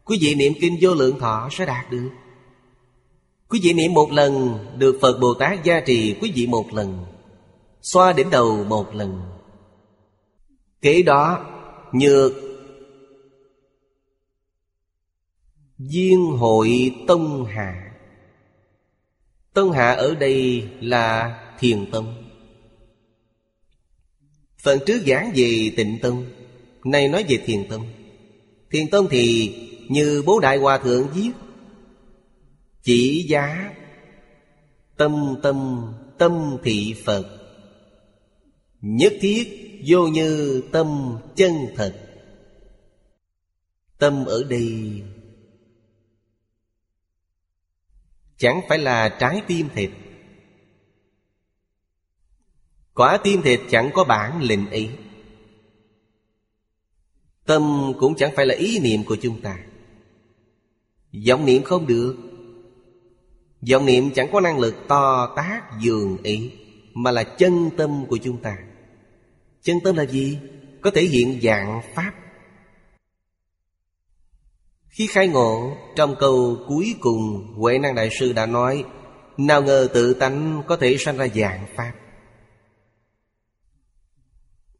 Quý 0.05 0.17
vị 0.21 0.35
niệm 0.35 0.53
kinh 0.61 0.77
vô 0.81 0.93
lượng 0.93 1.19
thọ 1.19 1.49
sẽ 1.51 1.65
đạt 1.65 1.91
được. 1.91 2.09
Quý 3.49 3.59
vị 3.63 3.73
niệm 3.73 3.93
một 3.93 4.11
lần, 4.11 4.59
Được 4.77 4.97
Phật 5.01 5.19
Bồ 5.19 5.33
Tát 5.33 5.63
gia 5.63 5.79
trì 5.79 6.15
quý 6.21 6.31
vị 6.35 6.47
một 6.47 6.73
lần. 6.73 7.05
Xoa 7.81 8.13
đỉnh 8.13 8.29
đầu 8.29 8.63
một 8.63 8.95
lần. 8.95 9.21
Kế 10.81 11.01
đó, 11.01 11.45
Nhược 11.91 12.31
Duyên 15.77 16.19
hội 16.19 16.95
Tông 17.07 17.45
Hạ 17.45 17.95
Tông 19.53 19.71
Hạ 19.71 19.91
ở 19.91 20.15
đây 20.15 20.67
là 20.81 21.39
Thiền 21.59 21.91
Tông 21.91 22.23
Phần 24.57 24.79
trước 24.85 25.01
giảng 25.07 25.31
về 25.35 25.71
tịnh 25.77 25.99
tông 26.01 26.25
Nay 26.83 27.07
nói 27.07 27.25
về 27.29 27.37
thiền 27.45 27.67
tông 27.69 27.87
Thiền 28.71 28.89
tông 28.89 29.07
thì 29.09 29.55
như 29.89 30.23
bố 30.25 30.39
đại 30.39 30.57
hòa 30.57 30.77
thượng 30.77 31.07
viết, 31.13 31.31
Chỉ 32.83 33.25
giá 33.29 33.73
Tâm 34.97 35.35
tâm 35.43 35.87
tâm 36.17 36.57
thị 36.63 36.95
Phật, 37.05 37.25
Nhất 38.81 39.13
thiết 39.21 39.73
vô 39.87 40.07
như 40.07 40.61
tâm 40.71 41.17
chân 41.35 41.51
thật. 41.75 41.95
Tâm 43.97 44.25
ở 44.25 44.43
đây 44.49 45.01
Chẳng 48.37 48.61
phải 48.69 48.77
là 48.77 49.09
trái 49.09 49.41
tim 49.47 49.69
thịt. 49.75 49.89
Quả 52.93 53.17
tim 53.23 53.41
thịt 53.41 53.59
chẳng 53.69 53.89
có 53.93 54.03
bản 54.03 54.41
lệnh 54.41 54.69
ý. 54.69 54.89
Tâm 57.45 57.93
cũng 57.99 58.15
chẳng 58.15 58.31
phải 58.35 58.45
là 58.45 58.55
ý 58.55 58.79
niệm 58.79 59.03
của 59.03 59.17
chúng 59.21 59.41
ta. 59.41 59.57
Vọng 61.27 61.45
niệm 61.45 61.63
không 61.63 61.87
được. 61.87 62.15
Vọng 63.71 63.85
niệm 63.85 64.11
chẳng 64.11 64.29
có 64.31 64.39
năng 64.39 64.59
lực 64.59 64.75
to 64.87 65.33
tác 65.35 65.61
dường 65.81 66.17
ý, 66.23 66.51
Mà 66.93 67.11
là 67.11 67.23
chân 67.23 67.69
tâm 67.77 68.05
của 68.05 68.17
chúng 68.17 68.41
ta. 68.41 68.57
Chân 69.61 69.77
tâm 69.83 69.95
là 69.95 70.05
gì? 70.05 70.39
Có 70.81 70.91
thể 70.91 71.01
hiện 71.01 71.39
dạng 71.43 71.81
Pháp 71.95 72.13
khi 74.97 75.07
khai 75.07 75.27
ngộ, 75.27 75.77
Trong 75.95 76.15
câu 76.19 76.57
cuối 76.67 76.95
cùng, 76.99 77.53
Huệ 77.55 77.79
Năng 77.79 77.95
Đại 77.95 78.09
Sư 78.19 78.33
đã 78.33 78.45
nói, 78.45 78.83
Nào 79.37 79.61
ngờ 79.61 79.87
tự 79.93 80.13
tánh 80.13 80.63
có 80.67 80.77
thể 80.77 80.97
sanh 80.99 81.17
ra 81.17 81.27
dạng 81.35 81.65
Pháp. 81.75 81.93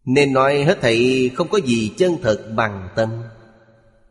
Nên 0.05 0.33
nói 0.33 0.63
hết 0.63 0.81
thảy 0.81 1.31
không 1.35 1.47
có 1.49 1.57
gì 1.57 1.91
chân 1.97 2.17
thật 2.21 2.51
bằng 2.55 2.89
tâm, 2.95 3.23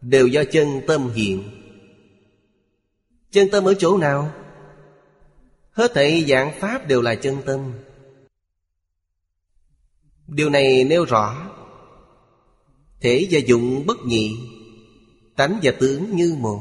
Đều 0.00 0.26
do 0.26 0.44
chân 0.44 0.80
tâm 0.86 1.10
hiện. 1.14 1.42
Chân 3.30 3.48
tâm 3.52 3.64
ở 3.64 3.74
chỗ 3.74 3.98
nào? 3.98 4.32
Hết 5.70 5.94
thảy 5.94 6.24
dạng 6.28 6.60
Pháp 6.60 6.88
đều 6.88 7.02
là 7.02 7.14
chân 7.14 7.36
tâm. 7.46 7.72
Điều 10.26 10.50
này 10.50 10.84
nêu 10.84 11.04
rõ, 11.04 11.50
Thể 13.00 13.26
và 13.30 13.38
dụng 13.46 13.86
bất 13.86 13.96
nhị. 14.04 14.55
Tánh 15.36 15.58
và 15.62 15.72
tướng 15.80 16.16
như 16.16 16.36
một 16.38 16.60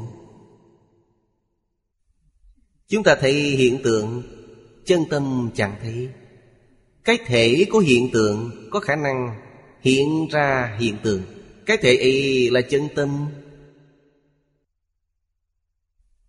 Chúng 2.88 3.02
ta 3.02 3.16
thấy 3.20 3.32
hiện 3.32 3.82
tượng 3.84 4.22
Chân 4.86 5.04
tâm 5.10 5.50
chẳng 5.54 5.76
thấy. 5.82 6.08
Cái 7.04 7.18
thể 7.26 7.66
của 7.70 7.78
hiện 7.78 8.10
tượng 8.12 8.50
có 8.70 8.80
khả 8.80 8.96
năng 8.96 9.40
hiện 9.80 10.28
ra 10.30 10.76
hiện 10.80 10.96
tượng. 11.02 11.22
Cái 11.66 11.76
thể 11.76 11.96
ấy 11.96 12.50
là 12.50 12.60
chân 12.60 12.88
tâm. 12.94 13.26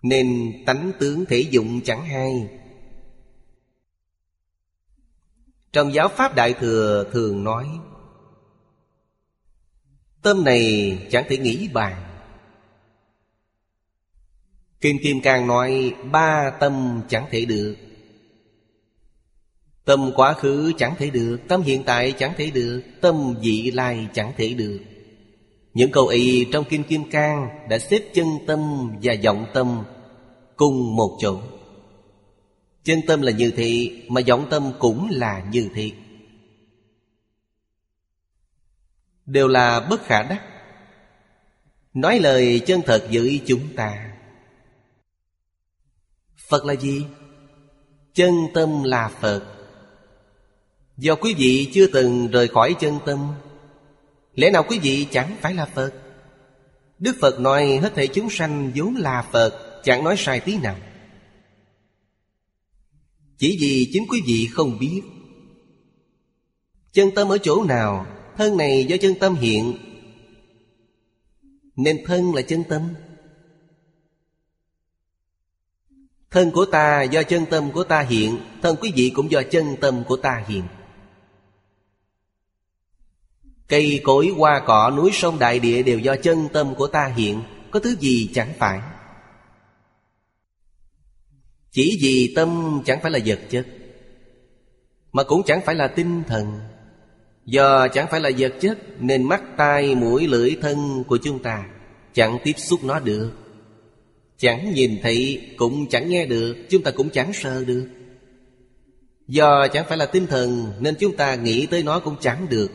Nên 0.02 0.54
tánh 0.66 0.92
tướng 1.00 1.26
thể 1.26 1.40
dụng 1.40 1.82
chẳng 1.82 2.06
hay. 2.06 2.50
Trong 5.72 5.94
giáo 5.94 6.08
pháp 6.08 6.36
Đại 6.36 6.54
Thừa 6.54 7.10
thường 7.12 7.44
nói, 7.44 7.68
Tâm 10.22 10.44
này 10.44 10.98
chẳng 11.12 11.26
thể 11.30 11.38
nghĩ 11.38 11.70
bàn. 11.74 12.07
Kim 14.82 14.98
Kim 15.04 15.22
Cang 15.22 15.48
nói, 15.48 15.94
Ba 16.12 16.52
tâm 16.60 17.02
chẳng 17.10 17.26
thể 17.32 17.46
được. 17.46 17.76
Tâm 19.86 20.12
quá 20.16 20.34
khứ 20.34 20.74
chẳng 20.78 20.94
thể 20.98 21.10
được, 21.10 21.38
Tâm 21.48 21.62
hiện 21.62 21.84
tại 21.84 22.12
chẳng 22.12 22.34
thể 22.38 22.52
được, 22.54 22.82
Tâm 23.02 23.36
vị 23.42 23.72
lai 23.72 24.08
chẳng 24.14 24.34
thể 24.38 24.54
được. 24.54 24.80
Những 25.74 25.92
câu 25.92 26.08
ấy 26.08 26.46
trong 26.52 26.64
Kim 26.64 26.84
Kim 26.84 27.10
Cang 27.10 27.68
Đã 27.70 27.80
xếp 27.80 28.00
chân 28.14 28.28
tâm 28.48 28.92
và 29.02 29.16
vọng 29.24 29.46
tâm 29.54 29.84
Cùng 30.56 30.96
một 30.96 31.18
chỗ. 31.22 31.40
Chân 32.84 33.00
tâm 33.08 33.22
là 33.22 33.32
như 33.32 33.52
thị 33.52 34.02
Mà 34.10 34.22
vọng 34.28 34.48
tâm 34.50 34.72
cũng 34.80 35.10
là 35.12 35.44
như 35.52 35.70
thị 35.76 35.94
Đều 39.26 39.48
là 39.48 39.80
bất 39.80 40.04
khả 40.06 40.24
đắc. 40.24 40.42
Nói 41.94 42.20
lời 42.20 42.62
chân 42.66 42.82
thật 42.86 43.08
với 43.12 43.42
chúng 43.46 43.76
ta. 43.76 44.07
Phật 46.50 46.66
là 46.66 46.74
gì? 46.74 47.06
Chân 48.14 48.34
tâm 48.54 48.84
là 48.84 49.12
Phật. 49.22 49.44
Do 50.98 51.16
quý 51.16 51.34
vị 51.34 51.70
chưa 51.74 51.88
từng 51.88 52.28
rời 52.28 52.48
khỏi 52.48 52.76
chân 52.80 53.00
tâm, 53.06 53.34
Lẽ 54.34 54.50
nào 54.52 54.64
quý 54.70 54.80
vị 54.80 55.08
chẳng 55.12 55.36
phải 55.42 55.54
là 55.54 55.66
Phật? 55.66 55.94
Đức 57.00 57.16
Phật 57.22 57.40
nói 57.40 57.80
hết 57.82 57.96
thể 57.96 58.08
chúng 58.08 58.30
sanh 58.30 58.72
vốn 58.76 58.96
là 58.96 59.28
Phật, 59.32 59.82
Chẳng 59.84 60.04
nói 60.04 60.16
sai 60.18 60.40
tí 60.40 60.58
nào. 60.58 60.76
Chỉ 63.38 63.58
vì 63.62 63.90
chính 63.94 64.06
quý 64.10 64.22
vị 64.26 64.48
không 64.52 64.80
biết. 64.80 65.02
Chân 66.94 67.10
tâm 67.16 67.30
ở 67.30 67.38
chỗ 67.38 67.64
nào? 67.64 68.06
Thân 68.38 68.58
này 68.58 68.86
do 68.90 68.98
chân 68.98 69.14
tâm 69.20 69.36
hiện. 69.36 69.78
Nên 71.76 71.98
thân 72.06 72.36
là 72.36 72.42
chân 72.42 72.64
tâm. 72.70 72.82
Thân 76.32 76.52
của 76.52 76.66
ta 76.66 77.02
do 77.02 77.24
chân 77.24 77.46
tâm 77.46 77.72
của 77.72 77.84
ta 77.84 78.02
hiện, 78.02 78.38
Thân 78.62 78.76
quý 78.82 78.92
vị 78.96 79.12
cũng 79.16 79.32
do 79.32 79.42
chân 79.52 79.76
tâm 79.82 80.04
của 80.04 80.18
ta 80.18 80.44
hiện. 80.48 80.64
Cây 83.68 84.02
cối, 84.04 84.34
hoa, 84.38 84.64
cỏ, 84.66 84.92
núi, 84.98 85.10
sông, 85.14 85.40
đại 85.40 85.60
địa 85.60 85.84
đều 85.84 86.00
do 86.00 86.16
chân 86.16 86.48
tâm 86.54 86.76
của 86.76 86.88
ta 86.88 87.08
hiện, 87.08 87.42
Có 87.72 87.80
thứ 87.80 87.96
gì 88.00 88.30
chẳng 88.34 88.54
phải? 88.60 88.80
Chỉ 91.72 91.98
vì 92.02 92.34
tâm 92.36 92.82
chẳng 92.86 93.00
phải 93.02 93.12
là 93.12 93.20
vật 93.26 93.40
chất, 93.50 93.68
Mà 95.12 95.24
cũng 95.24 95.44
chẳng 95.46 95.62
phải 95.66 95.76
là 95.76 95.88
tinh 95.88 96.24
thần. 96.28 96.60
Do 97.46 97.88
chẳng 97.88 98.08
phải 98.12 98.20
là 98.20 98.30
vật 98.38 98.54
chất, 98.62 98.78
Nên 99.00 99.24
mắt, 99.24 99.44
tai, 99.58 99.96
mũi, 99.96 100.28
lưỡi, 100.28 100.58
thân 100.62 101.04
của 101.08 101.18
chúng 101.24 101.44
ta 101.44 101.66
Chẳng 102.14 102.38
tiếp 102.44 102.54
xúc 102.58 102.80
nó 102.84 103.00
được. 103.00 103.47
Chẳng 104.38 104.74
nhìn 104.74 105.00
thấy 105.02 105.48
cũng 105.58 105.90
chẳng 105.90 106.10
nghe 106.10 106.26
được, 106.26 106.58
Chúng 106.70 106.84
ta 106.84 106.92
cũng 106.92 107.10
chẳng 107.10 107.34
sợ 107.34 107.64
được. 107.66 107.88
Do 109.28 109.68
chẳng 109.68 109.86
phải 109.90 109.98
là 109.98 110.06
tinh 110.06 110.28
thần, 110.28 110.74
Nên 110.80 110.96
chúng 111.00 111.18
ta 111.18 111.36
nghĩ 111.36 111.66
tới 111.66 111.84
nó 111.84 112.00
cũng 112.00 112.16
chẳng 112.22 112.50
được. 112.50 112.72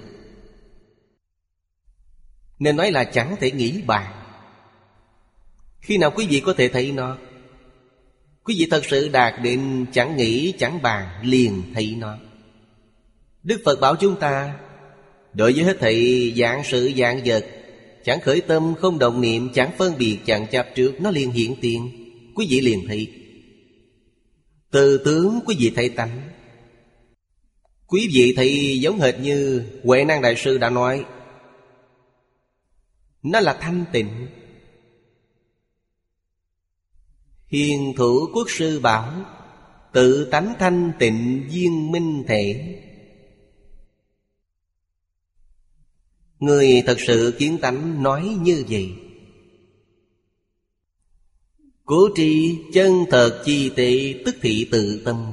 Nên 2.58 2.76
nói 2.76 2.90
là 2.90 3.04
chẳng 3.04 3.36
thể 3.40 3.50
nghĩ 3.50 3.82
bàn. 3.86 4.12
Khi 5.80 5.98
nào 5.98 6.10
quý 6.10 6.26
vị 6.26 6.42
có 6.46 6.54
thể 6.56 6.68
thấy 6.68 6.92
nó? 6.92 7.18
Quý 8.44 8.54
vị 8.58 8.66
thật 8.70 8.82
sự 8.90 9.08
đạt 9.08 9.34
đến 9.42 9.86
chẳng 9.92 10.16
nghĩ, 10.16 10.52
chẳng 10.58 10.82
bàn, 10.82 11.08
liền 11.22 11.62
thấy 11.74 11.94
nó. 11.98 12.16
Đức 13.42 13.62
Phật 13.64 13.80
bảo 13.80 13.96
chúng 13.96 14.20
ta, 14.20 14.54
Đối 15.34 15.52
với 15.52 15.64
hết 15.64 15.76
thị 15.80 16.34
dạng 16.36 16.64
sự 16.64 16.92
dạng 16.96 17.20
vật 17.24 17.46
Chẳng 18.04 18.20
khởi 18.20 18.40
tâm, 18.40 18.74
không 18.80 18.98
động 18.98 19.20
niệm, 19.20 19.48
Chẳng 19.54 19.70
phân 19.78 19.98
biệt, 19.98 20.18
chẳng 20.26 20.46
chấp 20.50 20.66
trước, 20.74 21.00
Nó 21.00 21.10
liền 21.10 21.30
hiện 21.30 21.56
tiền. 21.60 21.90
Quý 22.34 22.46
vị 22.50 22.60
liền 22.60 22.86
thấy. 22.86 23.12
Từ 24.70 24.98
tướng 25.04 25.40
quý 25.46 25.56
vị 25.58 25.72
thấy 25.76 25.88
tánh. 25.88 26.20
Quý 27.86 28.08
vị 28.14 28.32
thấy 28.36 28.80
giống 28.80 29.00
hệt 29.00 29.20
như 29.20 29.64
Huệ 29.84 30.04
Năng 30.04 30.22
Đại 30.22 30.36
Sư 30.36 30.58
đã 30.58 30.70
nói. 30.70 31.04
Nó 33.22 33.40
là 33.40 33.58
thanh 33.60 33.84
tịnh. 33.92 34.26
Hiền 37.46 37.92
thủ 37.96 38.28
quốc 38.34 38.50
sư 38.50 38.80
bảo, 38.80 39.12
Tự 39.92 40.28
tánh 40.30 40.54
thanh 40.58 40.92
tịnh 40.98 41.48
viên 41.50 41.92
minh 41.92 42.24
thể. 42.28 42.78
Người 46.42 46.82
thật 46.86 46.96
sự 47.06 47.34
kiến 47.38 47.58
tánh 47.62 48.02
nói 48.02 48.36
như 48.40 48.64
vậy. 48.68 48.92
Cố 51.84 52.08
tri 52.14 52.58
chân 52.74 53.04
thật 53.10 53.42
chi 53.44 53.70
tệ 53.76 54.22
tức 54.24 54.36
thị 54.40 54.68
tự 54.70 55.02
tâm. 55.04 55.32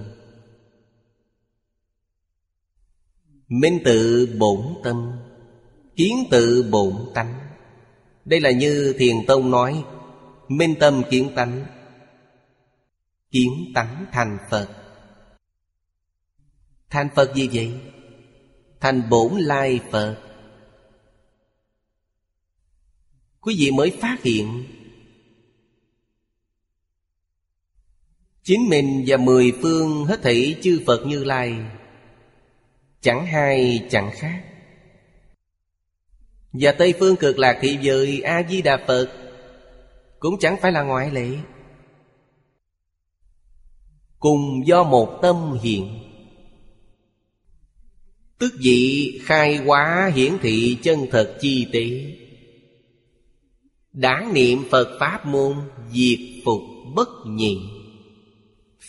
Minh 3.47 3.79
tự 3.85 4.29
bổn 4.39 4.61
tâm, 4.83 5.11
Kiến 5.95 6.17
tự 6.31 6.69
bổn 6.71 6.95
tánh. 7.13 7.39
Đây 8.25 8.41
là 8.41 8.51
như 8.51 8.95
Thiền 8.99 9.15
Tông 9.27 9.51
nói, 9.51 9.83
Minh 10.47 10.75
tâm 10.79 11.01
kiến 11.09 11.31
tánh 11.35 11.65
Kiến 13.31 13.51
tánh 13.75 14.05
thành 14.11 14.37
Phật. 14.49 14.69
Thành 16.89 17.09
Phật 17.15 17.35
gì 17.35 17.49
vậy? 17.53 17.73
Thành 18.79 19.09
bổn 19.09 19.33
lai 19.37 19.79
Phật. 19.91 20.28
Quý 23.41 23.55
vị 23.59 23.71
mới 23.71 23.91
phát 24.01 24.23
hiện. 24.23 24.63
Chính 28.43 28.69
mình 28.69 29.03
và 29.07 29.17
mười 29.17 29.51
phương 29.61 30.05
hết 30.05 30.19
thảy 30.23 30.55
chư 30.61 30.81
Phật 30.85 31.05
Như 31.05 31.23
Lai, 31.23 31.55
Chẳng 33.01 33.25
hai, 33.25 33.87
chẳng 33.89 34.11
khác. 34.13 34.43
Và 36.53 36.71
Tây 36.71 36.93
Phương 36.99 37.15
cực 37.15 37.39
lạc 37.39 37.57
thị 37.61 37.77
giới 37.81 38.21
A-di-đà 38.21 38.77
Phật 38.87 39.09
Cũng 40.19 40.39
chẳng 40.39 40.57
phải 40.61 40.71
là 40.71 40.83
ngoại 40.83 41.11
lệ. 41.11 41.29
Cùng 44.19 44.67
do 44.67 44.83
một 44.83 45.19
tâm 45.21 45.57
hiện. 45.61 45.99
Tức 48.39 48.53
vị 48.59 49.19
khai 49.23 49.57
hóa 49.57 50.11
hiển 50.15 50.37
thị 50.41 50.77
chân 50.83 51.07
thật 51.11 51.37
chi 51.41 51.67
tế. 51.73 52.15
Đáng 53.99 54.33
niệm 54.33 54.63
Phật 54.71 54.97
Pháp 54.99 55.25
môn, 55.25 55.55
Diệt 55.91 56.19
phục 56.45 56.61
bất 56.95 57.09
nhị 57.25 57.57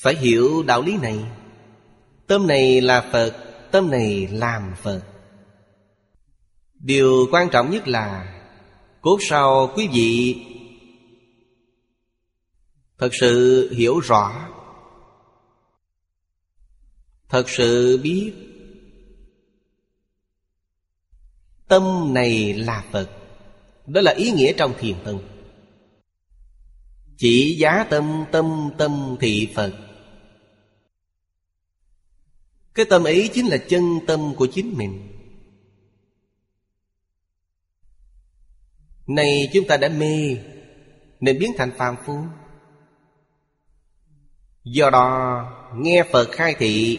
Phải 0.02 0.14
hiểu 0.14 0.62
đạo 0.62 0.82
lý 0.82 0.96
này. 0.96 1.18
Tâm 2.26 2.46
này 2.46 2.80
là 2.80 3.10
Phật, 3.12 3.36
Tâm 3.72 3.90
này 3.90 4.28
làm 4.32 4.74
Phật. 4.82 5.02
Điều 6.74 7.26
quan 7.30 7.48
trọng 7.52 7.70
nhất 7.70 7.88
là, 7.88 8.34
Cốt 9.00 9.18
sau 9.28 9.72
quý 9.76 9.88
vị 9.92 10.42
Thật 12.98 13.10
sự 13.20 13.68
hiểu 13.72 14.00
rõ. 14.00 14.48
Thật 17.28 17.48
sự 17.48 18.00
biết 18.02 18.32
Tâm 21.68 22.14
này 22.14 22.54
là 22.54 22.84
Phật 22.92 23.19
đó 23.92 24.00
là 24.00 24.12
ý 24.12 24.30
nghĩa 24.30 24.52
trong 24.52 24.74
thiền 24.78 24.96
tông 25.04 25.22
Chỉ 27.16 27.56
giá 27.58 27.84
tâm 27.90 28.24
tâm 28.32 28.70
tâm 28.78 29.16
thị 29.20 29.48
Phật. 29.54 29.72
Cái 32.74 32.86
tâm 32.90 33.04
ấy 33.04 33.30
chính 33.34 33.46
là 33.46 33.56
chân 33.56 33.98
tâm 34.06 34.34
của 34.34 34.46
chính 34.52 34.74
mình. 34.76 35.06
Này 39.06 39.50
chúng 39.52 39.66
ta 39.66 39.76
đã 39.76 39.88
mê, 39.88 40.36
Nên 41.20 41.38
biến 41.38 41.52
thành 41.58 41.72
phàm 41.76 41.96
phu. 42.06 42.18
Do 44.64 44.90
đó, 44.90 45.44
nghe 45.76 46.04
Phật 46.12 46.28
khai 46.32 46.54
thị, 46.58 46.98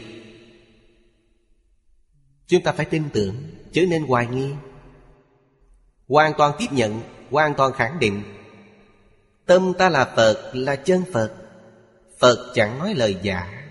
Chúng 2.47 2.63
ta 2.63 2.71
phải 2.71 2.85
tin 2.85 3.03
tưởng 3.13 3.35
Chứ 3.71 3.85
nên 3.89 4.03
hoài 4.03 4.27
nghi. 4.27 4.51
Hoàn 6.11 6.33
toàn 6.37 6.53
tiếp 6.59 6.65
nhận, 6.71 7.01
Hoàn 7.29 7.53
toàn 7.53 7.73
khẳng 7.73 7.99
định. 7.99 8.23
Tâm 9.45 9.73
ta 9.77 9.89
là 9.89 10.13
Phật, 10.15 10.51
là 10.53 10.75
chân 10.75 11.03
Phật. 11.13 11.35
Phật 12.19 12.51
chẳng 12.55 12.79
nói 12.79 12.93
lời 12.93 13.17
giả. 13.21 13.67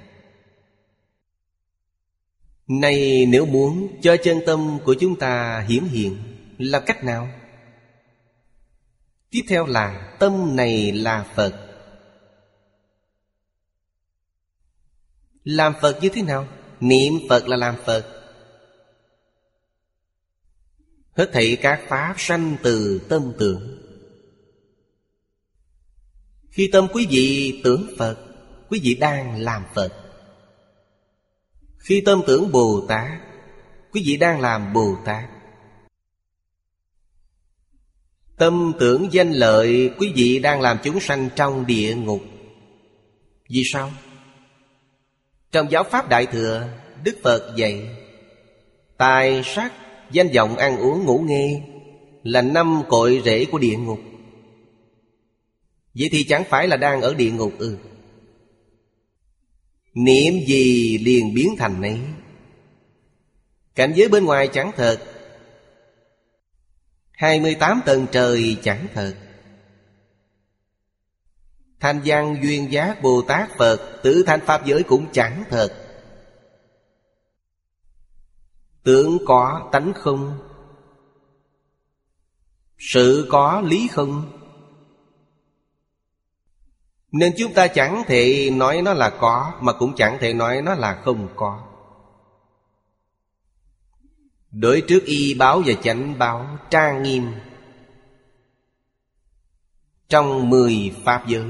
Này, 2.67 3.27
nếu 3.27 3.47
muốn 3.47 4.01
cho 4.03 4.17
chân 4.25 4.41
tâm 4.47 4.79
của 4.85 4.95
chúng 5.01 5.19
ta 5.19 5.61
hiển 5.69 5.85
hiện 5.85 6.17
Là 6.59 6.81
cách 6.81 7.05
nào? 7.05 7.29
Tiếp 9.31 9.43
theo 9.49 9.67
là, 9.67 10.17
tâm 10.19 10.57
này 10.57 10.93
là 10.93 11.27
Phật. 11.35 11.55
Làm 15.45 15.75
Phật 15.81 15.99
như 16.03 16.09
thế 16.09 16.23
nào? 16.23 16.47
Niệm 16.81 17.13
Phật 17.29 17.49
là 17.49 17.57
làm 17.57 17.77
Phật. 17.85 18.20
Hết 21.13 21.31
thảy 21.33 21.59
các 21.63 21.81
pháp 21.89 22.15
sanh 22.19 22.57
từ 22.63 23.01
tâm 23.09 23.33
tưởng. 23.39 23.81
Khi 26.51 26.71
tâm 26.73 26.87
quý 26.93 27.07
vị 27.11 27.61
tưởng 27.65 27.91
Phật, 27.99 28.17
Quý 28.69 28.81
vị 28.83 28.95
đang 28.95 29.41
làm 29.41 29.65
Phật. 29.75 29.93
Khi 31.79 32.01
tâm 32.01 32.23
tưởng 32.27 32.53
Bồ 32.53 32.87
Tát, 32.89 33.21
Quý 33.93 34.03
vị 34.07 34.17
đang 34.17 34.41
làm 34.41 34.73
Bồ 34.73 34.97
Tát. 35.05 35.25
Tâm 38.37 38.73
tưởng 38.81 39.09
danh 39.13 39.33
lợi, 39.33 39.91
Quý 39.99 40.13
vị 40.15 40.39
đang 40.39 40.61
làm 40.61 40.79
chúng 40.85 41.01
sanh 41.01 41.29
trong 41.37 41.67
địa 41.67 41.95
ngục. 41.95 42.23
Vì 43.49 43.63
sao? 43.73 43.93
Trong 45.53 45.71
giáo 45.71 45.85
pháp 45.85 46.09
Đại 46.09 46.27
Thừa, 46.27 46.69
Đức 47.05 47.19
Phật 47.23 47.53
dạy, 47.57 47.97
Tài 48.97 49.43
sắc 49.45 49.73
Danh 50.13 50.29
vọng 50.35 50.57
ăn 50.57 50.79
uống 50.79 51.05
ngủ 51.05 51.19
nghe 51.19 51.63
Là 52.23 52.43
năm 52.43 52.83
cội 52.89 53.23
rễ 53.25 53.45
của 53.45 53.59
địa 53.59 53.77
ngục. 53.77 53.99
Vậy 55.95 56.09
thì 56.13 56.25
chẳng 56.25 56.45
phải 56.49 56.69
là 56.69 56.77
đang 56.77 57.01
ở 57.01 57.15
địa 57.15 57.31
ngục 57.31 57.53
ư? 57.59 57.77
Niệm 59.95 60.35
gì 60.47 60.99
liền 60.99 61.35
biến 61.35 61.55
thành 61.59 61.81
nấy. 61.81 61.99
Cảnh 63.75 63.93
giới 63.97 64.09
bên 64.09 64.25
ngoài 64.25 64.49
chẳng 64.53 64.73
thật. 64.77 64.99
28 67.13 67.81
tầng 67.87 68.07
trời 68.13 68.57
chẳng 68.63 68.87
thật. 68.95 69.15
Thanh 71.81 72.01
văn, 72.05 72.37
duyên 72.43 72.73
giác, 72.73 73.03
Bồ 73.03 73.23
Tát, 73.23 73.49
Phật 73.59 74.01
Tự 74.03 74.23
thanh 74.27 74.41
Pháp 74.41 74.67
giới 74.67 74.83
cũng 74.83 75.07
chẳng 75.13 75.45
thật. 75.51 75.90
Tướng 78.83 79.19
có 79.27 79.69
tánh 79.73 79.93
không? 79.95 80.39
Sự 82.79 83.27
có 83.31 83.61
lý 83.61 83.89
không? 83.89 84.33
Nên 87.13 87.33
chúng 87.39 87.53
ta 87.53 87.67
chẳng 87.67 88.03
thể 88.07 88.51
nói 88.53 88.83
nó 88.83 88.93
là 88.93 89.11
có, 89.11 89.53
Mà 89.61 89.73
cũng 89.73 89.95
chẳng 89.97 90.19
thể 90.21 90.35
nói 90.35 90.63
nó 90.63 90.75
là 90.75 91.01
không 91.05 91.29
có. 91.37 91.67
Đối 94.51 94.83
trước 94.89 95.05
y 95.05 95.35
báo 95.35 95.63
và 95.67 95.73
chánh 95.83 96.19
báo 96.19 96.47
trang 96.71 97.03
nghiêm. 97.03 97.33
Trong 100.09 100.51
mười 100.51 100.95
Pháp 101.05 101.25
giới 101.27 101.45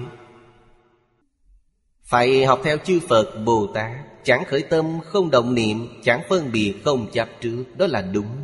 phải 2.10 2.44
học 2.44 2.60
theo 2.64 2.78
chư 2.84 3.00
Phật 3.08 3.44
Bồ 3.44 3.66
Tát, 3.74 3.90
Chẳng 4.24 4.44
khởi 4.44 4.62
tâm, 4.62 5.00
không 5.04 5.30
động 5.30 5.54
niệm, 5.54 5.88
Chẳng 6.04 6.22
phân 6.28 6.52
biệt, 6.52 6.74
không 6.84 7.10
chấp 7.12 7.28
trước. 7.40 7.64
Đó 7.76 7.86
là 7.86 8.02
đúng. 8.02 8.36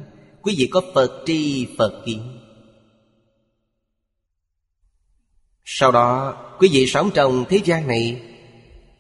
Quý 0.43 0.55
vị 0.59 0.69
có 0.73 0.83
Phật 0.95 1.23
tri, 1.27 1.67
Phật 1.79 2.03
kiến. 2.07 2.39
Sau 5.65 5.93
đó, 5.93 6.37
quý 6.59 6.69
vị 6.73 6.87
sống 6.87 7.11
trong 7.15 7.45
thế 7.49 7.61
gian 7.65 7.89
này, 7.89 8.23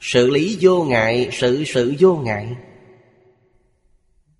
Xử 0.00 0.30
lý 0.30 0.58
vô 0.60 0.84
ngại 0.84 1.28
Sự 1.32 1.64
sự 1.64 1.94
vô 1.98 2.16
ngại. 2.16 2.56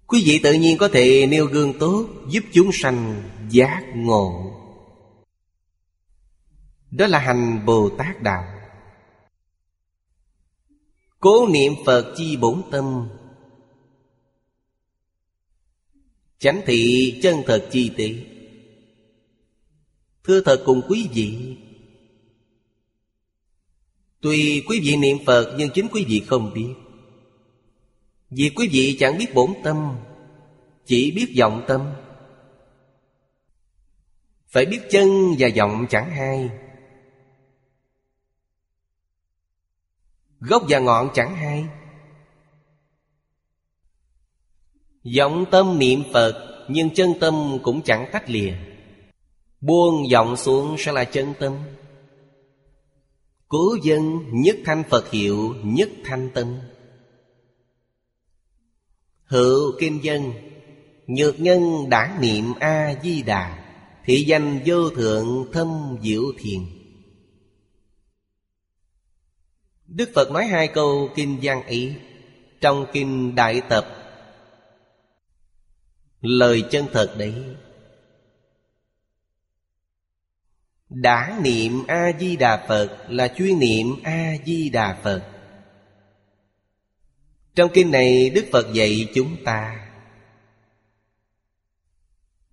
Quý 0.06 0.22
vị 0.26 0.40
tự 0.42 0.52
nhiên 0.52 0.78
có 0.78 0.88
thể 0.88 1.26
nêu 1.26 1.46
gương 1.46 1.78
tốt, 1.78 2.06
Giúp 2.28 2.44
chúng 2.52 2.70
sanh 2.72 3.22
giác 3.50 3.82
ngộ. 3.94 4.52
Đó 6.90 7.06
là 7.06 7.18
hành 7.18 7.66
Bồ 7.66 7.88
Tát 7.98 8.22
Đạo. 8.22 8.55
Cố 11.26 11.48
niệm 11.48 11.72
Phật 11.86 12.14
chi 12.16 12.36
bổn 12.36 12.62
tâm. 12.70 13.08
Chánh 16.38 16.60
thị 16.66 17.14
chân 17.22 17.42
thật 17.46 17.68
chi 17.70 17.90
tế. 17.96 18.14
Thưa 20.24 20.40
thật 20.40 20.62
cùng 20.66 20.82
quý 20.88 21.08
vị, 21.12 21.56
Tuy 24.20 24.64
quý 24.68 24.80
vị 24.80 24.96
niệm 24.96 25.18
Phật 25.26 25.54
nhưng 25.58 25.70
chính 25.74 25.88
quý 25.88 26.04
vị 26.08 26.22
không 26.26 26.52
biết. 26.54 26.74
Vì 28.30 28.50
quý 28.56 28.68
vị 28.72 28.96
chẳng 29.00 29.18
biết 29.18 29.34
bổn 29.34 29.50
tâm, 29.64 29.96
Chỉ 30.84 31.10
biết 31.10 31.34
vọng 31.38 31.64
tâm. 31.68 31.92
Phải 34.48 34.66
biết 34.66 34.80
chân 34.90 35.34
và 35.38 35.48
vọng 35.56 35.86
chẳng 35.90 36.10
hai. 36.10 36.50
Gốc 40.40 40.62
và 40.68 40.78
ngọn 40.78 41.10
chẳng 41.14 41.36
hai 41.36 41.66
Vọng 45.18 45.44
tâm 45.50 45.78
niệm 45.78 46.02
Phật, 46.12 46.66
Nhưng 46.68 46.94
chân 46.94 47.14
tâm 47.20 47.58
cũng 47.62 47.82
chẳng 47.82 48.08
tách 48.12 48.30
lìa. 48.30 48.52
Buông 49.60 50.02
vọng 50.12 50.36
xuống 50.36 50.76
sẽ 50.78 50.92
là 50.92 51.04
chân 51.04 51.34
tâm. 51.40 51.52
Cố 53.48 53.76
dân 53.82 54.20
nhất 54.32 54.56
thanh 54.64 54.82
Phật 54.90 55.10
hiệu, 55.10 55.54
nhất 55.62 55.88
thanh 56.04 56.30
tâm. 56.34 56.58
Hữu 59.24 59.72
kinh 59.80 60.04
dân, 60.04 60.32
Nhược 61.06 61.40
nhân 61.40 61.90
đã 61.90 62.18
niệm 62.20 62.54
A-di-đà 62.60 63.66
Thị 64.06 64.24
danh 64.26 64.60
vô 64.66 64.90
thượng 64.90 65.46
thâm 65.52 65.96
diệu 66.02 66.22
thiền. 66.38 66.60
Đức 69.88 70.10
Phật 70.14 70.30
nói 70.30 70.46
hai 70.46 70.68
câu 70.68 71.10
kinh 71.14 71.40
Giang 71.42 71.66
ý 71.66 71.92
Trong 72.60 72.86
kinh 72.92 73.34
Đại 73.34 73.62
Tập. 73.68 73.86
Lời 76.20 76.64
chân 76.70 76.86
thật 76.92 77.14
đấy. 77.18 77.34
Đã 80.88 81.38
niệm 81.42 81.84
A-di-đà 81.88 82.66
Phật 82.68 83.06
là 83.08 83.28
chuyên 83.28 83.58
niệm 83.58 83.86
A-di-đà 84.02 85.00
Phật. 85.02 85.32
Trong 87.54 87.70
kinh 87.74 87.90
này 87.90 88.30
Đức 88.30 88.44
Phật 88.52 88.72
dạy 88.72 89.08
chúng 89.14 89.36
ta 89.44 89.88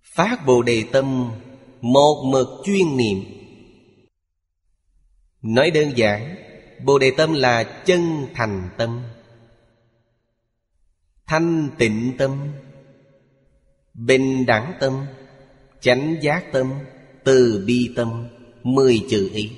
Phát 0.02 0.46
Bồ 0.46 0.62
Đề 0.62 0.84
Tâm 0.92 1.32
Một 1.80 2.24
mực 2.32 2.48
chuyên 2.64 2.96
niệm. 2.96 3.24
Nói 5.42 5.70
đơn 5.70 5.92
giản 5.96 6.43
Bồ 6.82 6.98
Đề 6.98 7.12
Tâm 7.16 7.32
là 7.32 7.62
chân 7.64 8.26
thành 8.34 8.68
tâm. 8.78 9.02
Thanh 11.26 11.70
tịnh 11.78 12.12
tâm. 12.18 12.52
Bình 13.94 14.46
đẳng 14.46 14.74
tâm. 14.80 15.06
Chánh 15.80 16.16
giác 16.20 16.52
tâm. 16.52 16.72
Từ 17.24 17.64
bi 17.66 17.92
tâm. 17.96 18.28
Mười 18.62 19.06
chữ 19.10 19.30
ý. 19.32 19.50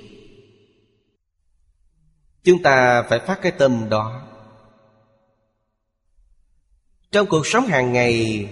Chúng 2.43 2.63
ta 2.63 3.03
phải 3.03 3.19
phát 3.19 3.39
cái 3.43 3.53
tâm 3.53 3.89
đó. 3.91 4.29
Trong 7.11 7.27
cuộc 7.27 7.47
sống 7.47 7.67
hàng 7.67 7.93
ngày, 7.93 8.49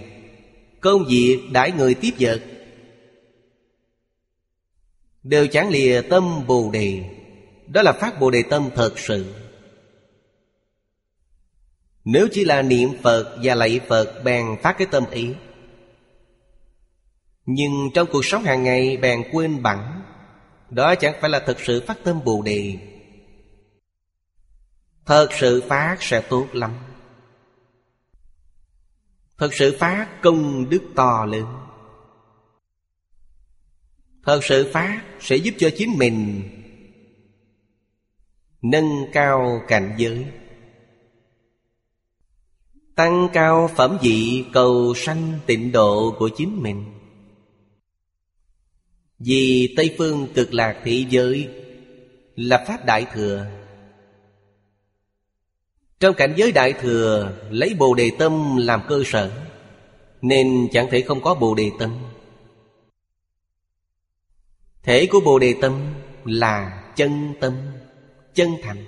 Công 0.81 1.05
việc, 1.09 1.39
đãi 1.51 1.71
người 1.71 1.93
tiếp 1.93 2.11
vật 2.19 2.41
Đều 5.23 5.47
chẳng 5.47 5.69
lìa 5.69 6.01
tâm 6.09 6.47
Bồ 6.47 6.71
Đề. 6.73 7.03
Đó 7.67 7.81
là 7.81 7.93
phát 7.93 8.19
Bồ 8.19 8.31
Đề 8.31 8.43
tâm 8.49 8.69
thật 8.75 8.99
sự. 8.99 9.35
Nếu 12.05 12.27
chỉ 12.31 12.45
là 12.45 12.61
niệm 12.61 12.89
Phật 13.03 13.37
và 13.43 13.55
lạy 13.55 13.79
Phật, 13.87 14.23
Bèn 14.23 14.45
phát 14.63 14.75
cái 14.77 14.87
tâm 14.91 15.03
ý. 15.11 15.33
Nhưng 17.45 17.71
trong 17.93 18.07
cuộc 18.11 18.25
sống 18.25 18.43
hàng 18.43 18.63
ngày, 18.63 18.97
bèn 18.97 19.23
quên 19.31 19.63
bẵng. 19.63 20.01
Đó 20.69 20.95
chẳng 20.95 21.15
phải 21.21 21.29
là 21.29 21.43
thật 21.45 21.57
sự 21.59 21.83
phát 21.87 21.97
tâm 22.03 22.23
Bồ 22.23 22.41
Đề. 22.41 22.77
Thật 25.05 25.27
sự 25.39 25.63
phát 25.69 25.97
sẽ 25.99 26.21
tốt 26.21 26.47
lắm. 26.53 26.73
Thật 29.37 29.53
sự 29.53 29.77
phát, 29.79 30.21
công 30.21 30.69
đức 30.69 30.81
to 30.95 31.25
lớn. 31.25 31.45
Thật 34.23 34.39
sự 34.43 34.69
phát 34.73 35.01
sẽ 35.19 35.35
giúp 35.35 35.53
cho 35.57 35.69
chính 35.77 35.97
mình 35.97 36.43
Nâng 38.71 39.05
cao 39.13 39.61
cảnh 39.67 39.95
giới. 39.97 40.25
Tăng 42.95 43.27
cao 43.33 43.69
phẩm 43.75 43.97
vị 44.01 44.45
cầu 44.53 44.93
sanh 44.95 45.39
tịnh 45.45 45.71
độ 45.71 46.15
của 46.19 46.29
chính 46.37 46.63
mình. 46.63 46.85
Vì 49.19 49.73
Tây 49.77 49.95
Phương 49.97 50.27
cực 50.33 50.53
lạc 50.53 50.81
thế 50.83 51.05
giới 51.09 51.49
Là 52.35 52.65
Pháp 52.67 52.85
Đại 52.85 53.05
Thừa. 53.13 53.47
Trong 55.99 56.15
cảnh 56.15 56.33
giới 56.37 56.51
đại 56.51 56.73
thừa 56.73 57.31
Lấy 57.49 57.75
Bồ 57.79 57.93
Đề 57.93 58.11
Tâm 58.19 58.57
làm 58.57 58.81
cơ 58.87 59.03
sở, 59.05 59.31
Nên 60.21 60.67
chẳng 60.71 60.87
thể 60.91 61.01
không 61.01 61.21
có 61.21 61.35
Bồ 61.35 61.55
Đề 61.55 61.71
Tâm. 61.79 61.97
Thể 64.83 65.07
của 65.11 65.19
Bồ 65.19 65.39
Đề 65.39 65.55
Tâm 65.61 65.93
là 66.25 66.83
chân 66.95 67.33
tâm. 67.39 67.53
Chân 68.35 68.49
thành. 68.63 68.85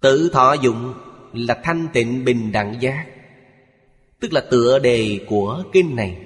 Tự 0.00 0.30
thọ 0.32 0.52
dụng 0.52 0.94
là 1.32 1.60
thanh 1.64 1.88
tịnh 1.92 2.24
bình 2.24 2.52
đẳng 2.52 2.76
giác, 2.80 3.06
Tức 4.20 4.32
là 4.32 4.40
tựa 4.50 4.78
đề 4.78 5.20
của 5.28 5.64
kinh 5.72 5.96
này. 5.96 6.16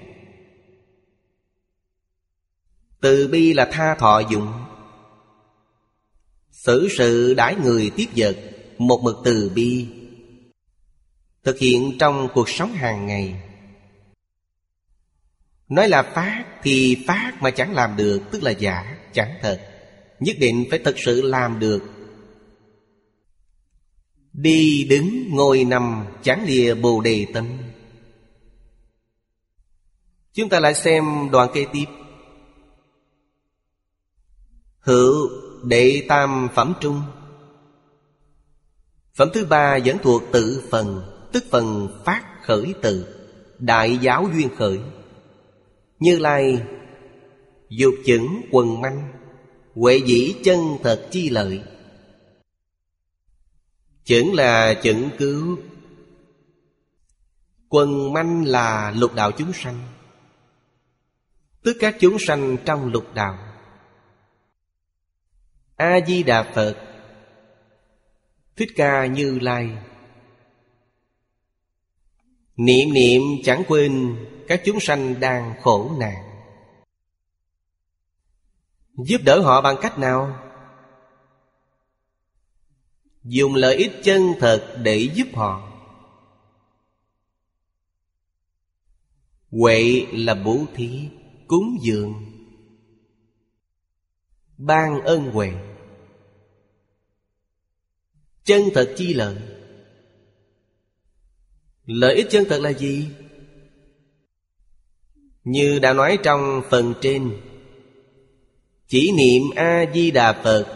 Từ 3.00 3.28
bi 3.28 3.52
là 3.52 3.68
tha 3.72 3.94
thọ 3.94 4.22
dụng. 4.30 4.52
Xử 6.50 6.88
sự 6.98 7.34
đãi 7.34 7.54
người 7.54 7.90
tiếp 7.96 8.06
vật, 8.16 8.36
một 8.78 9.00
mực 9.02 9.16
từ 9.24 9.50
bi. 9.54 9.86
Thực 11.44 11.58
hiện 11.58 11.96
trong 11.98 12.28
cuộc 12.34 12.48
sống 12.48 12.72
hàng 12.72 13.06
ngày. 13.06 13.42
Nói 15.68 15.88
là 15.88 16.02
phát 16.02 16.44
thì 16.62 17.04
phát 17.06 17.32
mà 17.40 17.50
chẳng 17.50 17.74
làm 17.74 17.96
được, 17.96 18.22
tức 18.32 18.42
là 18.42 18.50
giả, 18.50 18.96
chẳng 19.12 19.34
thật 19.42 19.73
nhất 20.20 20.36
định 20.38 20.64
phải 20.70 20.78
thật 20.78 20.94
sự 20.98 21.22
làm 21.22 21.58
được. 21.58 21.82
Đi 24.32 24.86
đứng 24.90 25.28
ngồi 25.30 25.64
nằm 25.64 26.06
chán 26.22 26.44
lìa 26.46 26.74
bồ 26.74 27.00
đề 27.00 27.26
tâm. 27.34 27.48
Chúng 30.32 30.48
ta 30.48 30.60
lại 30.60 30.74
xem 30.74 31.04
đoạn 31.32 31.50
kế 31.54 31.66
tiếp. 31.72 31.84
Hữu 34.78 35.28
đệ 35.64 36.04
tam 36.08 36.48
phẩm 36.54 36.74
trung. 36.80 37.02
Phẩm 39.14 39.28
thứ 39.34 39.44
ba 39.44 39.78
vẫn 39.84 39.96
thuộc 40.02 40.22
tự 40.32 40.62
phần, 40.70 41.10
Tức 41.32 41.44
phần 41.50 41.88
phát 42.04 42.24
khởi 42.42 42.74
tự 42.82 43.06
Đại 43.58 43.98
giáo 43.98 44.28
duyên 44.34 44.48
khởi. 44.56 44.80
Như 45.98 46.18
Lai, 46.18 46.62
Dục 47.68 47.94
chững 48.06 48.40
quần 48.50 48.80
manh. 48.80 49.12
Huệ 49.74 50.00
dĩ 50.06 50.34
chân 50.44 50.58
thật 50.82 51.08
chi 51.10 51.30
lợi. 51.30 51.62
Chẩn 54.04 54.26
là 54.26 54.80
chẩn 54.82 55.10
cứu. 55.18 55.58
Quần 57.68 58.12
manh 58.12 58.44
là 58.44 58.90
lục 58.96 59.14
đạo 59.14 59.32
chúng 59.32 59.52
sanh. 59.52 59.88
Tức 61.62 61.76
các 61.80 61.96
chúng 62.00 62.16
sanh 62.18 62.56
trong 62.64 62.92
lục 62.92 63.14
đạo. 63.14 63.38
A-di-đà 65.76 66.52
Phật. 66.54 66.76
Thích 68.56 68.68
Ca 68.76 69.06
Như 69.06 69.38
Lai. 69.38 69.70
Niệm 72.56 72.92
niệm 72.92 73.22
chẳng 73.44 73.62
quên 73.68 74.16
Các 74.48 74.62
chúng 74.64 74.80
sanh 74.80 75.20
đang 75.20 75.54
khổ 75.62 75.90
nạn. 75.98 76.23
Giúp 78.96 79.20
đỡ 79.24 79.40
họ 79.40 79.60
bằng 79.60 79.76
cách 79.80 79.98
nào? 79.98 80.40
Dùng 83.24 83.54
lợi 83.54 83.76
ích 83.76 83.92
chân 84.02 84.34
thật 84.40 84.76
để 84.82 85.10
giúp 85.14 85.26
họ 85.34 85.70
Huệ 89.50 90.06
là 90.12 90.34
bố 90.34 90.64
thí, 90.74 91.08
cúng 91.46 91.78
dường 91.82 92.14
Ban 94.56 95.00
ân 95.00 95.30
huệ 95.30 95.52
Chân 98.44 98.62
thật 98.74 98.94
chi 98.96 99.14
lợi 99.14 99.36
Lợi 101.84 102.14
ích 102.14 102.26
chân 102.30 102.44
thật 102.48 102.58
là 102.60 102.72
gì? 102.72 103.08
Như 105.44 105.78
đã 105.78 105.92
nói 105.92 106.18
trong 106.22 106.62
phần 106.70 106.94
trên 107.00 107.40
chỉ 108.86 109.12
niệm 109.12 109.42
A-di-đà 109.56 110.32
Phật 110.32 110.66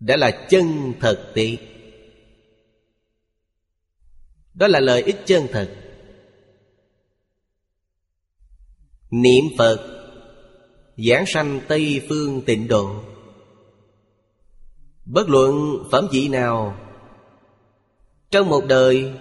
Đã 0.00 0.16
là 0.16 0.46
chân 0.48 0.94
thật 1.00 1.32
tệ 1.34 1.56
Đó 4.54 4.66
là 4.66 4.80
lợi 4.80 5.02
ích 5.02 5.16
chân 5.26 5.46
thật. 5.52 5.74
Niệm 9.10 9.44
Phật 9.58 9.98
Giảng 10.96 11.26
sanh 11.26 11.60
Tây 11.68 12.06
Phương 12.08 12.42
tịnh 12.46 12.68
độ. 12.68 13.02
Bất 15.04 15.28
luận 15.28 15.84
phẩm 15.90 16.08
vị 16.12 16.28
nào, 16.28 16.76
Trong 18.30 18.48
một 18.48 18.64
đời, 18.68 19.12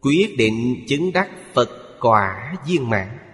Quyết 0.00 0.34
định 0.38 0.84
chứng 0.88 1.12
đắc 1.12 1.30
Phật 1.54 1.70
quả 2.00 2.56
viên 2.66 2.90
mãn. 2.90 3.29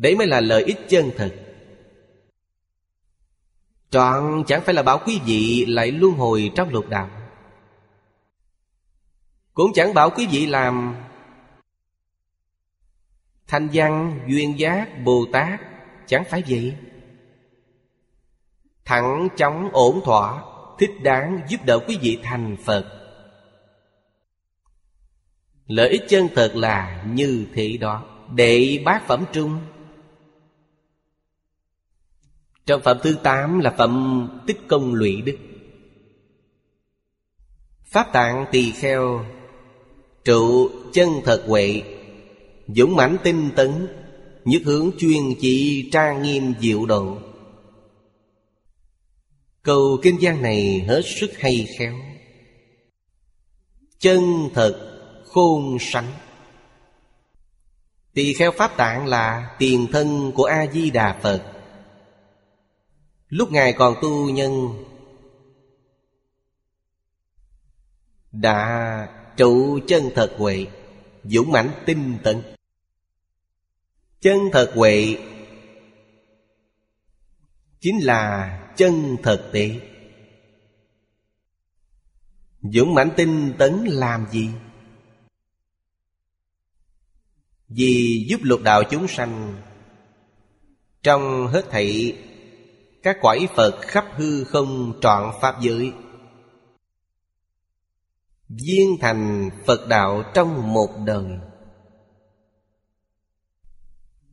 Đấy 0.00 0.16
mới 0.16 0.26
là 0.26 0.40
lợi 0.40 0.64
ích 0.64 0.78
chân 0.88 1.10
thật. 1.16 1.34
Trọn 3.90 4.44
chẳng 4.46 4.62
phải 4.62 4.74
là 4.74 4.82
bảo 4.82 5.00
quý 5.06 5.20
vị 5.26 5.64
lại 5.68 5.90
luân 5.90 6.12
hồi 6.12 6.52
trong 6.54 6.68
lục 6.68 6.88
đạo. 6.88 7.10
Cũng 9.54 9.72
chẳng 9.74 9.94
bảo 9.94 10.10
quý 10.10 10.26
vị 10.30 10.46
làm 10.46 10.96
Thanh 13.46 13.68
văn, 13.72 14.20
duyên 14.28 14.58
giác, 14.58 15.04
Bồ 15.04 15.26
Tát 15.32 15.60
Chẳng 16.06 16.24
phải 16.30 16.42
vậy. 16.48 16.76
Thẳng 18.84 19.28
chóng 19.36 19.70
ổn 19.72 20.00
thỏa 20.04 20.42
Thích 20.78 20.90
đáng 21.02 21.40
giúp 21.48 21.60
đỡ 21.64 21.78
quý 21.88 21.98
vị 22.02 22.18
thành 22.22 22.56
Phật. 22.64 22.84
Lợi 25.66 25.88
ích 25.88 26.02
chân 26.08 26.28
thật 26.34 26.52
là 26.54 27.04
như 27.06 27.46
thế 27.54 27.76
đó. 27.80 28.04
Đệ 28.34 28.82
bát 28.84 29.02
phẩm 29.06 29.24
trung. 29.32 29.60
Trong 32.66 32.82
phẩm 32.82 32.98
thứ 33.02 33.16
tám 33.22 33.58
là 33.58 33.74
phẩm 33.78 34.28
tích 34.46 34.58
công 34.68 34.94
lụy 34.94 35.22
đức. 35.22 35.36
Pháp 37.84 38.12
tạng 38.12 38.46
tỳ 38.52 38.72
kheo, 38.72 39.24
Trụ 40.24 40.70
chân 40.92 41.08
thật 41.24 41.44
huệ, 41.46 41.82
Dũng 42.68 42.96
mãnh 42.96 43.16
tinh 43.22 43.50
tấn, 43.56 43.88
Nhất 44.44 44.62
hướng 44.64 44.90
chuyên 44.98 45.34
chỉ 45.40 45.88
trang 45.92 46.22
nghiêm 46.22 46.54
diệu 46.60 46.86
độ. 46.86 47.18
Câu 49.62 49.98
kinh 50.02 50.16
văn 50.20 50.42
này 50.42 50.84
hết 50.88 51.02
sức 51.20 51.38
hay 51.38 51.66
khéo. 51.78 51.94
Chân 53.98 54.50
thật 54.54 55.00
khôn 55.26 55.76
sánh. 55.80 56.12
Tỳ 58.14 58.34
kheo 58.34 58.52
Pháp 58.52 58.76
Tạng 58.76 59.06
là 59.06 59.56
tiền 59.58 59.86
thân 59.92 60.32
của 60.34 60.44
A-di-đà 60.44 61.18
Phật. 61.22 61.59
Lúc 63.30 63.52
Ngài 63.52 63.72
còn 63.72 63.94
tu 64.02 64.30
nhân, 64.30 64.84
Đã 68.32 69.08
trụ 69.36 69.78
chân 69.86 70.02
thật 70.14 70.34
huệ, 70.38 70.66
Dũng 71.24 71.52
mãnh 71.52 71.70
tinh 71.86 72.18
tấn 72.22 72.42
Chân 74.20 74.38
thật 74.52 74.72
huệ 74.74 75.16
Chính 77.80 77.98
là 78.04 78.56
chân 78.76 79.16
thật 79.22 79.50
tệ 79.52 79.80
Dũng 82.62 82.94
mãnh 82.94 83.10
tinh 83.16 83.54
tấn 83.58 83.84
làm 83.84 84.26
gì? 84.30 84.50
Vì 87.68 88.24
giúp 88.28 88.40
lục 88.42 88.60
đạo 88.62 88.82
chúng 88.90 89.08
sanh 89.08 89.62
Trong 91.02 91.48
hết 91.48 91.64
thảy 91.70 92.16
các 93.02 93.18
quải 93.20 93.48
Phật 93.56 93.80
khắp 93.80 94.06
hư 94.16 94.44
không 94.44 94.98
trọn 95.00 95.32
Pháp 95.40 95.60
giới. 95.60 95.92
Viên 98.48 98.96
thành 99.00 99.50
Phật 99.66 99.88
đạo 99.88 100.22
trong 100.34 100.72
một 100.72 100.90
đời. 101.04 101.24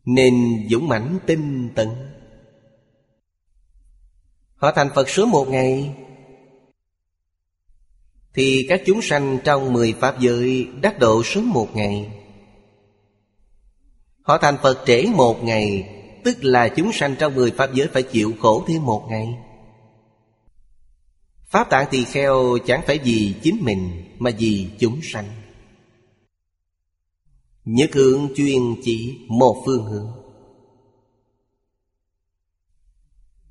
Nên 0.06 0.34
dũng 0.70 0.88
mãnh 0.88 1.20
tinh 1.26 1.70
tấn. 1.76 1.90
Họ 4.56 4.72
thành 4.72 4.90
Phật 4.96 5.10
sớm 5.10 5.32
một 5.32 5.46
ngày. 5.50 5.96
Thì 8.34 8.66
các 8.70 8.82
chúng 8.86 9.02
sanh 9.02 9.40
trong 9.44 9.74
mười 9.74 9.94
Pháp 9.94 10.20
giới 10.20 10.68
đắc 10.82 11.00
độ 11.00 11.22
sớm 11.26 11.50
một 11.50 11.76
ngày. 11.76 12.24
Họ 14.22 14.38
thành 14.38 14.58
Phật 14.58 14.84
trễ 14.86 15.06
một 15.16 15.44
ngày 15.44 15.97
Tức 16.24 16.38
là 16.42 16.70
chúng 16.70 16.92
sanh 16.94 17.16
trong 17.20 17.36
mười 17.36 17.52
Pháp 17.52 17.74
giới 17.74 17.88
phải 17.88 18.04
chịu 18.04 18.34
khổ 18.40 18.64
thêm 18.68 18.86
một 18.86 19.08
ngày. 19.10 19.38
Pháp 21.48 21.70
tạng 21.70 21.88
tỳ 21.92 22.04
kheo 22.04 22.58
chẳng 22.66 22.82
phải 22.88 23.00
vì 23.04 23.36
chính 23.44 23.58
mình 23.62 24.04
Mà 24.20 24.32
vì 24.38 24.68
chúng 24.80 25.00
sanh. 25.04 25.26
Nhất 27.66 27.90
hướng 27.94 28.28
chuyên 28.36 28.62
chỉ 28.84 29.18
một 29.28 29.64
phương 29.66 29.86
hướng. 29.86 30.12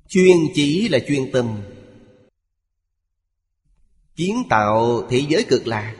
Chuyên 0.07 0.37
chỉ 0.55 0.89
là 0.89 0.99
chuyên 1.07 1.31
tâm. 1.31 1.61
Kiến 4.15 4.43
tạo 4.49 5.07
thế 5.09 5.23
giới 5.29 5.43
cực 5.43 5.67
lạc. 5.67 5.95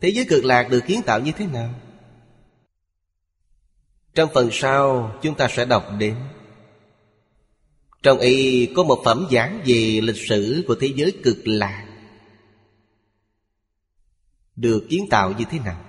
Thế 0.00 0.08
giới 0.08 0.24
cực 0.24 0.44
lạc 0.44 0.68
được 0.70 0.80
kiến 0.86 1.00
tạo 1.06 1.20
như 1.20 1.32
thế 1.36 1.46
nào? 1.46 1.74
Trong 4.14 4.30
phần 4.34 4.48
sau, 4.52 5.12
chúng 5.22 5.34
ta 5.34 5.48
sẽ 5.48 5.64
đọc 5.64 5.84
đến. 5.98 6.14
Trong 8.02 8.18
y 8.18 8.66
có 8.76 8.82
một 8.82 9.02
phẩm 9.04 9.26
giảng 9.30 9.60
về 9.66 10.00
lịch 10.02 10.28
sử 10.28 10.64
của 10.68 10.74
thế 10.80 10.92
giới 10.96 11.12
cực 11.24 11.38
lạc. 11.44 11.86
Được 14.56 14.86
kiến 14.90 15.06
tạo 15.10 15.32
như 15.38 15.44
thế 15.50 15.58
nào? 15.58 15.80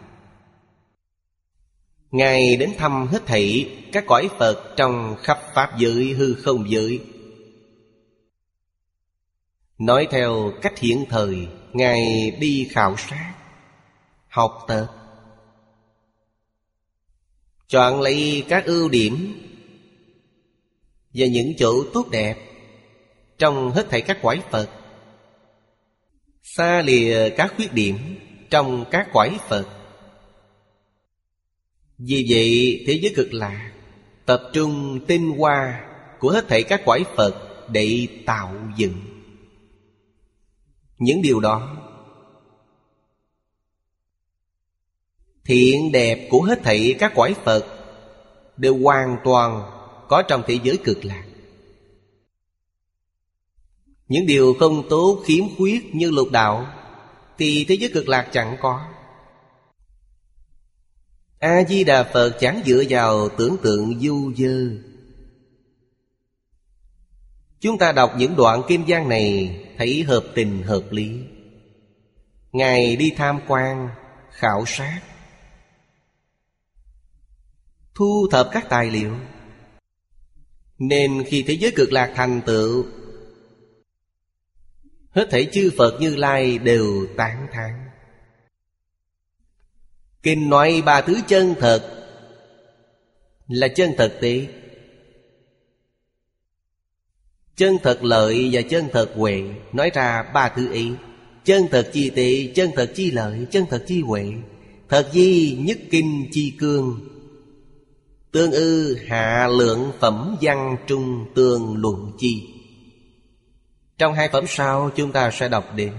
Ngài 2.12 2.56
đến 2.56 2.74
thăm 2.78 3.08
hết 3.08 3.26
thảy 3.26 3.78
các 3.92 4.04
cõi 4.08 4.30
Phật 4.38 4.74
trong 4.78 5.16
khắp 5.20 5.40
Pháp 5.54 5.78
giới, 5.78 6.14
hư 6.14 6.34
không 6.34 6.70
giới. 6.70 7.00
Nói 9.78 10.08
theo 10.12 10.54
cách 10.62 10.80
hiện 10.80 11.06
thời, 11.10 11.48
Ngài 11.74 12.32
đi 12.40 12.68
khảo 12.72 12.96
sát, 12.98 13.34
Học 14.28 14.66
tập 14.68 15.01
Chọn 17.72 18.02
lấy 18.02 18.44
các 18.50 18.66
ưu 18.66 18.90
điểm 18.90 19.42
Và 21.14 21.26
những 21.26 21.54
chỗ 21.58 21.84
tốt 21.94 22.08
đẹp 22.12 22.38
Trong 23.38 23.72
hết 23.72 23.90
thảy 23.90 24.02
các 24.02 24.22
quái 24.22 24.40
Phật 24.52 24.70
Xa 26.44 26.82
lìa 26.82 27.30
các 27.30 27.54
khuyết 27.56 27.74
điểm 27.74 27.98
Trong 28.50 28.86
các 28.92 29.08
quái 29.14 29.30
Phật 29.48 29.68
Vì 31.98 32.26
vậy, 32.30 32.84
thế 32.88 33.00
giới 33.02 33.14
cực 33.16 33.34
lạc 33.34 33.72
Tập 34.26 34.42
trung 34.54 35.00
tinh 35.08 35.30
hoa 35.38 35.82
Của 36.20 36.30
hết 36.30 36.48
thảy 36.48 36.64
các 36.64 36.82
quái 36.86 37.04
Phật 37.16 37.36
Để 37.70 38.08
tạo 38.26 38.54
dựng. 38.78 39.02
Những 40.98 41.22
điều 41.22 41.40
đó 41.40 41.91
Thiện, 45.46 45.92
đẹp 45.92 46.28
của 46.30 46.42
hết 46.42 46.60
thảy 46.64 46.96
các 47.00 47.12
quái 47.16 47.34
Phật 47.34 47.66
Đều 48.58 48.78
hoàn 48.78 49.18
toàn 49.24 49.64
có 50.08 50.22
trong 50.22 50.44
thế 50.48 50.60
giới 50.64 50.78
cực 50.78 51.06
lạc. 51.06 51.24
Những 54.08 54.26
điều 54.26 54.54
không 54.60 54.90
tốt 54.90 55.24
khiếm 55.26 55.44
khuyết 55.58 55.96
như 55.96 56.12
lục 56.12 56.32
đạo 56.32 56.68
Thì 57.38 57.66
thế 57.68 57.76
giới 57.76 57.92
cực 57.94 58.08
lạc 58.08 58.30
chẳng 58.32 58.58
có. 58.62 58.82
A-di-đà 61.40 62.04
Phật 62.04 62.38
chẳng 62.40 62.62
dựa 62.66 62.84
vào 62.90 63.30
tưởng 63.30 63.58
tượng 63.64 64.00
du 64.00 64.32
dơ. 64.38 64.70
Chúng 67.60 67.78
ta 67.78 67.92
đọc 67.92 68.14
những 68.18 68.36
đoạn 68.36 68.62
kim 68.68 68.88
giang 68.88 69.10
này 69.10 69.58
Thấy 69.78 70.04
hợp 70.04 70.24
tình 70.36 70.64
hợp 70.64 70.84
lý. 70.92 71.20
Ngài 72.52 72.96
đi 72.96 73.14
tham 73.18 73.40
quan, 73.48 73.90
Khảo 74.32 74.64
sát. 74.68 75.02
Thu 78.02 78.28
thập 78.32 78.50
các 78.52 78.70
tài 78.70 78.92
liệu. 78.92 79.16
Nên 80.80 81.24
khi 81.28 81.44
thế 81.48 81.54
giới 81.54 81.72
cực 81.76 81.92
lạc 81.92 82.14
thành 82.16 82.42
tựu 82.46 82.86
Hết 85.10 85.28
thể 85.32 85.50
chư 85.52 85.72
Phật 85.78 86.02
Như 86.02 86.16
Lai 86.16 86.58
đều 86.58 87.08
tán 87.18 87.48
thán. 87.52 87.90
Kinh 90.24 90.50
nói 90.50 90.82
ba 90.86 91.02
thứ 91.02 91.22
chân 91.28 91.56
thật 91.60 92.08
Là 93.48 93.68
chân 93.68 93.92
thật 93.98 94.18
tỷ 94.22 94.48
Chân 97.56 97.78
thật 97.84 98.04
lợi 98.04 98.50
và 98.52 98.62
chân 98.62 98.90
thật 98.94 99.12
huệ 99.16 99.44
Nói 99.74 99.92
ra 99.94 100.24
ba 100.34 100.54
thứ 100.56 100.74
ý. 100.74 100.92
Chân 101.46 101.64
thật 101.72 101.90
chi 101.94 102.10
tệ, 102.10 102.52
chân 102.56 102.72
thật 102.76 102.92
chi 102.96 103.12
lợi, 103.12 103.48
chân 103.52 103.66
thật 103.70 103.84
chi 103.88 104.02
huệ. 104.02 104.34
Thật 104.90 105.10
di 105.14 105.58
nhất 105.60 105.78
kinh 105.92 106.28
chi 106.32 106.54
cương 106.60 107.11
Tương 108.32 108.52
ư 108.52 108.96
hạ 108.96 109.48
lượng 109.48 109.92
phẩm 110.00 110.38
văn 110.42 110.78
trung 110.88 111.26
tương 111.36 111.78
luận 111.78 112.12
chi. 112.18 112.48
Trong 113.98 114.14
hai 114.14 114.30
phẩm 114.30 114.46
sau, 114.48 114.90
chúng 114.96 115.12
ta 115.12 115.32
sẽ 115.32 115.50
đọc 115.50 115.66
đến. 115.76 115.94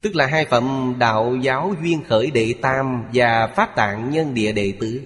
Tức 0.00 0.16
là 0.16 0.26
hai 0.26 0.44
phẩm 0.44 0.94
đạo 0.98 1.36
giáo 1.42 1.74
duyên 1.82 2.04
khởi 2.08 2.30
đệ 2.30 2.54
tam 2.62 3.04
Và 3.14 3.46
pháp 3.56 3.76
tạng 3.76 4.10
nhân 4.10 4.34
địa 4.34 4.52
đệ 4.52 4.72
tứ. 4.80 5.00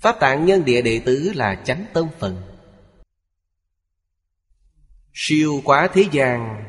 Pháp 0.00 0.20
tạng 0.20 0.44
nhân 0.44 0.64
địa 0.64 0.82
đệ 0.82 0.98
tứ 1.04 1.32
là 1.34 1.62
chánh 1.64 1.84
tông 1.92 2.08
phần 2.18 2.42
Siêu 5.14 5.60
quá 5.64 5.88
thế 5.92 6.04
gian, 6.12 6.64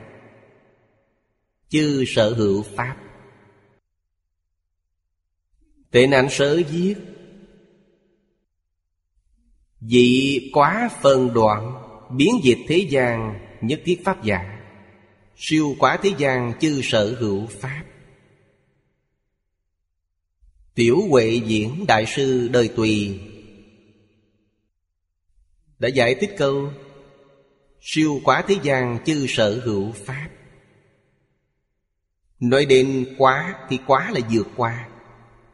Chư 1.70 2.04
sở 2.08 2.34
hữu 2.34 2.64
Pháp. 2.76 2.96
Tệ 5.92 6.08
nạn 6.08 6.28
sở 6.30 6.62
viết 6.70 6.96
Dị 9.82 10.40
quá 10.54 10.90
phần 11.02 11.34
đoạn, 11.34 11.84
Biến 12.18 12.32
dịch 12.44 12.60
thế 12.68 12.78
gian 12.78 13.40
Nhất 13.62 13.82
thiết 13.86 14.02
Pháp 14.06 14.24
giả. 14.24 14.60
Siêu 15.36 15.76
quá 15.80 15.98
thế 16.04 16.14
gian 16.18 16.54
chư 16.60 16.82
sở 16.84 17.16
hữu 17.20 17.46
Pháp. 17.46 17.84
Tiểu 20.76 21.02
Huệ 21.10 21.42
Diễn 21.46 21.86
Đại 21.88 22.06
sư 22.06 22.48
đời 22.48 22.68
Tùy. 22.76 23.20
Đã 25.80 25.90
giải 25.90 26.16
thích 26.16 26.36
câu, 26.38 26.72
Siêu 27.82 28.22
quá 28.24 28.44
thế 28.48 28.56
gian 28.64 29.00
chư 29.06 29.26
sở 29.30 29.62
hữu 29.66 29.92
Pháp. 29.92 30.30
Nói 32.40 32.66
đến 32.66 33.16
quá 33.18 33.56
thì 33.70 33.80
quá 33.88 34.12
là 34.12 34.20
vượt 34.32 34.48
qua. 34.56 34.90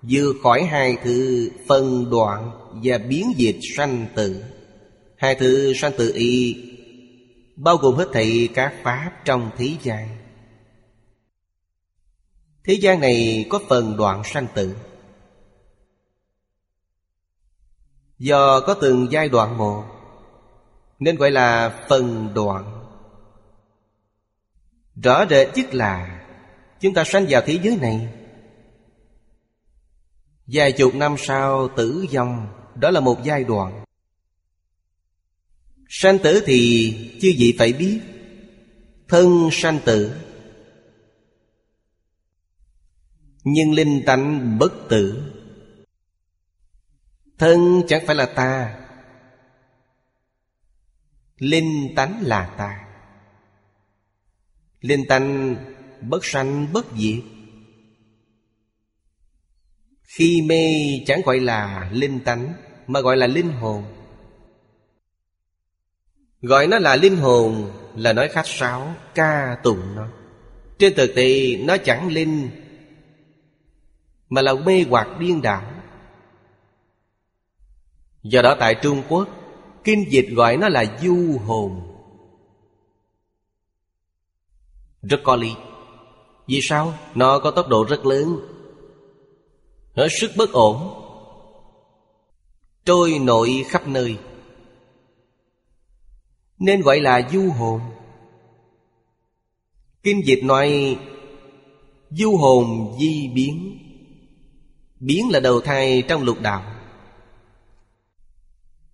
Vượt 0.02 0.36
khỏi 0.44 0.64
hai 0.64 0.98
thứ 1.04 1.50
phân 1.68 2.10
đoạn 2.10 2.63
và 2.84 2.98
biến 2.98 3.34
dịch 3.36 3.60
sanh 3.76 4.06
tử. 4.16 4.44
Hai 5.18 5.36
thứ 5.36 5.74
sanh 5.74 5.92
tử 5.98 6.12
y 6.16 6.56
Bao 7.56 7.78
gồm 7.78 7.96
hết 7.96 8.10
thảy 8.14 8.50
các 8.54 8.74
pháp 8.84 9.12
trong 9.26 9.52
thế 9.58 9.78
gian. 9.82 10.18
Thế 12.64 12.74
gian 12.74 13.00
này 13.00 13.46
có 13.50 13.60
phần 13.70 13.98
đoạn 13.98 14.22
sanh 14.26 14.48
tử. 14.56 14.76
Do 18.20 18.60
có 18.60 18.74
từng 18.74 19.08
giai 19.12 19.30
đoạn 19.30 19.58
một, 19.58 19.84
Nên 21.00 21.16
gọi 21.16 21.32
là 21.32 21.80
phần 21.90 22.34
đoạn. 22.34 22.86
Rõ 25.04 25.26
rệt 25.30 25.48
nhất 25.56 25.74
là 25.74 26.24
Chúng 26.84 26.94
ta 26.94 27.04
sanh 27.04 27.26
vào 27.30 27.42
thế 27.46 27.60
giới 27.64 27.78
này. 27.78 28.14
Vài 30.48 30.72
chục 30.72 30.96
năm 30.96 31.16
sau 31.18 31.68
tử 31.68 32.06
vong 32.14 32.63
đó 32.76 32.92
là 32.92 33.00
một 33.00 33.20
giai 33.24 33.44
đoạn. 33.44 33.84
Sanh 35.90 36.20
tử 36.20 36.44
thì 36.46 36.92
chư 37.22 37.32
vị 37.38 37.56
phải 37.58 37.74
biết. 37.74 38.02
Thân 39.08 39.50
sanh 39.52 39.80
tử. 39.86 40.22
Nhưng 43.44 43.74
linh 43.74 44.04
tánh 44.06 44.58
bất 44.60 44.74
tử. 44.90 45.34
Thân 47.38 47.84
chẳng 47.88 48.04
phải 48.06 48.16
là 48.16 48.26
ta. 48.26 48.80
Linh 51.38 51.94
tánh 51.96 52.22
là 52.22 52.54
ta. 52.58 52.88
Linh 54.82 55.06
tánh 55.10 55.56
bất 56.02 56.26
sanh, 56.26 56.74
bất 56.74 56.86
diệt. 56.98 57.24
Khi 60.16 60.42
mê 60.42 60.74
chẳng 61.06 61.22
gọi 61.26 61.40
là 61.40 61.90
linh 61.94 62.20
tánh, 62.20 62.54
Mà 62.88 63.02
gọi 63.02 63.18
là 63.18 63.28
linh 63.28 63.52
hồn. 63.52 63.84
Gọi 66.42 66.68
nó 66.68 66.80
là 66.80 66.96
linh 66.96 67.18
hồn 67.18 67.72
Là 67.96 68.14
nói 68.14 68.28
khách 68.28 68.48
sáo, 68.48 68.96
Ca 69.16 69.58
tụng 69.64 69.96
nó. 69.96 70.08
Trên 70.80 70.94
thực 70.96 71.16
tế, 71.16 71.58
nó 71.58 71.78
chẳng 71.78 72.08
linh, 72.08 72.50
Mà 74.30 74.42
là 74.42 74.54
mê 74.54 74.86
hoặc 74.90 75.08
điên 75.20 75.42
đảo. 75.42 75.72
Do 78.24 78.42
đó 78.42 78.56
tại 78.60 78.76
Trung 78.82 79.04
Quốc, 79.10 79.30
Kinh 79.84 80.12
dịch 80.12 80.28
gọi 80.32 80.58
nó 80.58 80.70
là 80.70 80.86
du 81.02 81.38
hồn. 81.46 81.82
Rất 85.02 85.22
có 85.24 85.36
lý. 85.36 85.52
Vì 86.48 86.60
sao? 86.62 86.94
Nó 87.16 87.40
có 87.40 87.52
tốc 87.52 87.68
độ 87.68 87.86
rất 87.90 88.06
lớn. 88.06 88.53
Hết 89.94 90.08
sức 90.12 90.32
bất 90.38 90.52
ổn. 90.52 91.00
Trôi 92.86 93.20
nổi 93.20 93.66
khắp 93.68 93.88
nơi. 93.88 94.18
Nên 96.60 96.82
gọi 96.82 97.00
là 97.00 97.30
du 97.32 97.52
hồn. 97.52 97.82
Kinh 100.04 100.22
dịch 100.26 100.44
nói, 100.44 100.98
Du 102.10 102.38
hồn 102.38 102.96
di 103.00 103.28
biến. 103.28 103.80
Biến 105.00 105.30
là 105.32 105.40
đầu 105.40 105.62
thai 105.62 106.04
trong 106.08 106.24
lục 106.24 106.42
đạo. 106.42 106.76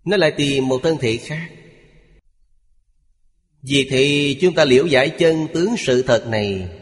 Nó 0.06 0.18
lại 0.18 0.32
tìm 0.38 0.68
một 0.68 0.80
thân 0.84 0.98
thể 0.98 1.18
khác. 1.18 1.50
Vì 3.62 3.88
thì 3.90 4.38
chúng 4.42 4.54
ta 4.54 4.66
liễu 4.66 4.86
giải 4.86 5.10
chân 5.10 5.48
tướng 5.54 5.76
sự 5.78 6.02
thật 6.02 6.28
này. 6.28 6.79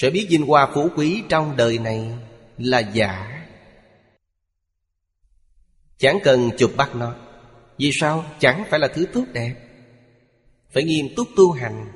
Sẽ 0.00 0.10
biết 0.10 0.26
vinh 0.30 0.46
hoa 0.46 0.70
phú 0.74 0.88
quý 0.96 1.22
trong 1.28 1.56
đời 1.56 1.78
này 1.78 2.18
là 2.58 2.78
giả. 2.78 3.44
Chẳng 5.96 6.18
cần 6.24 6.50
chụp 6.58 6.72
bắt 6.76 6.94
nó. 6.94 7.14
Vì 7.78 7.90
sao? 7.92 8.24
Chẳng 8.38 8.64
phải 8.70 8.80
là 8.80 8.88
thứ 8.88 9.06
tốt 9.12 9.24
đẹp. 9.32 9.54
Phải 10.70 10.82
nghiêm 10.84 11.06
túc 11.16 11.28
tu 11.36 11.52
hành. 11.52 11.92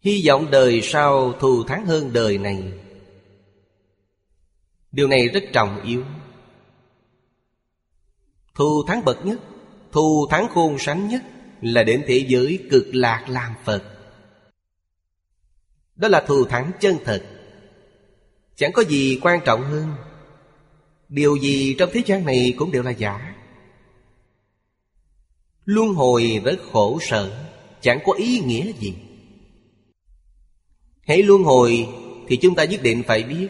Hy 0.00 0.24
vọng 0.26 0.50
đời 0.50 0.80
sau 0.82 1.32
thù 1.32 1.64
thắng 1.64 1.86
hơn 1.86 2.12
đời 2.12 2.38
này. 2.38 2.72
Điều 4.92 5.08
này 5.08 5.28
rất 5.28 5.42
trọng 5.52 5.82
yếu. 5.82 6.04
Thù 8.54 8.84
thắng 8.86 9.04
bậc 9.04 9.26
nhất, 9.26 9.40
Thù 9.92 10.26
thắng 10.30 10.48
khôn 10.48 10.76
sánh 10.78 11.08
nhất 11.08 11.22
Là 11.60 11.82
đến 11.82 12.04
thế 12.06 12.24
giới 12.28 12.66
cực 12.70 12.86
lạc 12.92 13.24
làm 13.28 13.54
Phật. 13.64 13.95
Đó 15.96 16.08
là 16.08 16.20
thù 16.20 16.44
thắng 16.44 16.70
chân 16.80 16.96
thật. 17.04 17.22
Chẳng 18.56 18.72
có 18.72 18.84
gì 18.84 19.20
quan 19.22 19.40
trọng 19.44 19.62
hơn. 19.62 19.94
Điều 21.08 21.36
gì 21.36 21.74
trong 21.78 21.90
thế 21.92 22.02
gian 22.06 22.24
này 22.24 22.54
cũng 22.58 22.72
đều 22.72 22.82
là 22.82 22.90
giả. 22.90 23.34
Luân 25.64 25.88
hồi 25.88 26.40
rất 26.44 26.56
khổ 26.72 26.98
sở, 27.00 27.46
Chẳng 27.80 27.98
có 28.04 28.12
ý 28.12 28.40
nghĩa 28.40 28.72
gì. 28.72 28.94
Hãy 31.06 31.22
luân 31.22 31.42
hồi 31.42 31.88
Thì 32.28 32.36
chúng 32.36 32.54
ta 32.54 32.64
nhất 32.64 32.82
định 32.82 33.02
phải 33.06 33.22
biết. 33.22 33.48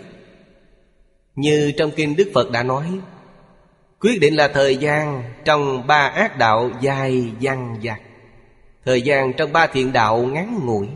Như 1.34 1.72
trong 1.76 1.90
kinh 1.96 2.16
Đức 2.16 2.30
Phật 2.34 2.50
đã 2.50 2.62
nói, 2.62 3.00
Quyết 4.00 4.20
định 4.20 4.36
là 4.36 4.48
thời 4.48 4.76
gian 4.76 5.22
Trong 5.44 5.86
ba 5.86 6.08
ác 6.08 6.38
đạo 6.38 6.70
dài 6.80 7.32
dằng 7.40 7.80
dặc. 7.84 8.00
Thời 8.84 9.02
gian 9.02 9.32
trong 9.32 9.52
ba 9.52 9.66
thiện 9.66 9.92
đạo 9.92 10.18
ngắn 10.18 10.60
ngủi. 10.64 10.88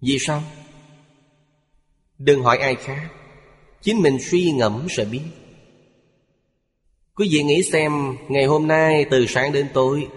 Vì 0.00 0.18
sao? 0.18 0.42
Đừng 2.18 2.42
hỏi 2.42 2.58
ai 2.58 2.74
khác, 2.74 3.08
Chính 3.82 4.02
mình 4.02 4.18
suy 4.20 4.50
ngẫm 4.50 4.86
sẽ 4.90 5.04
biết. 5.04 5.22
Quý 7.14 7.28
vị 7.30 7.42
nghĩ 7.42 7.62
xem, 7.62 8.16
Ngày 8.28 8.44
hôm 8.44 8.66
nay 8.66 9.06
từ 9.10 9.26
sáng 9.26 9.52
đến 9.52 9.66
tối, 9.74 10.08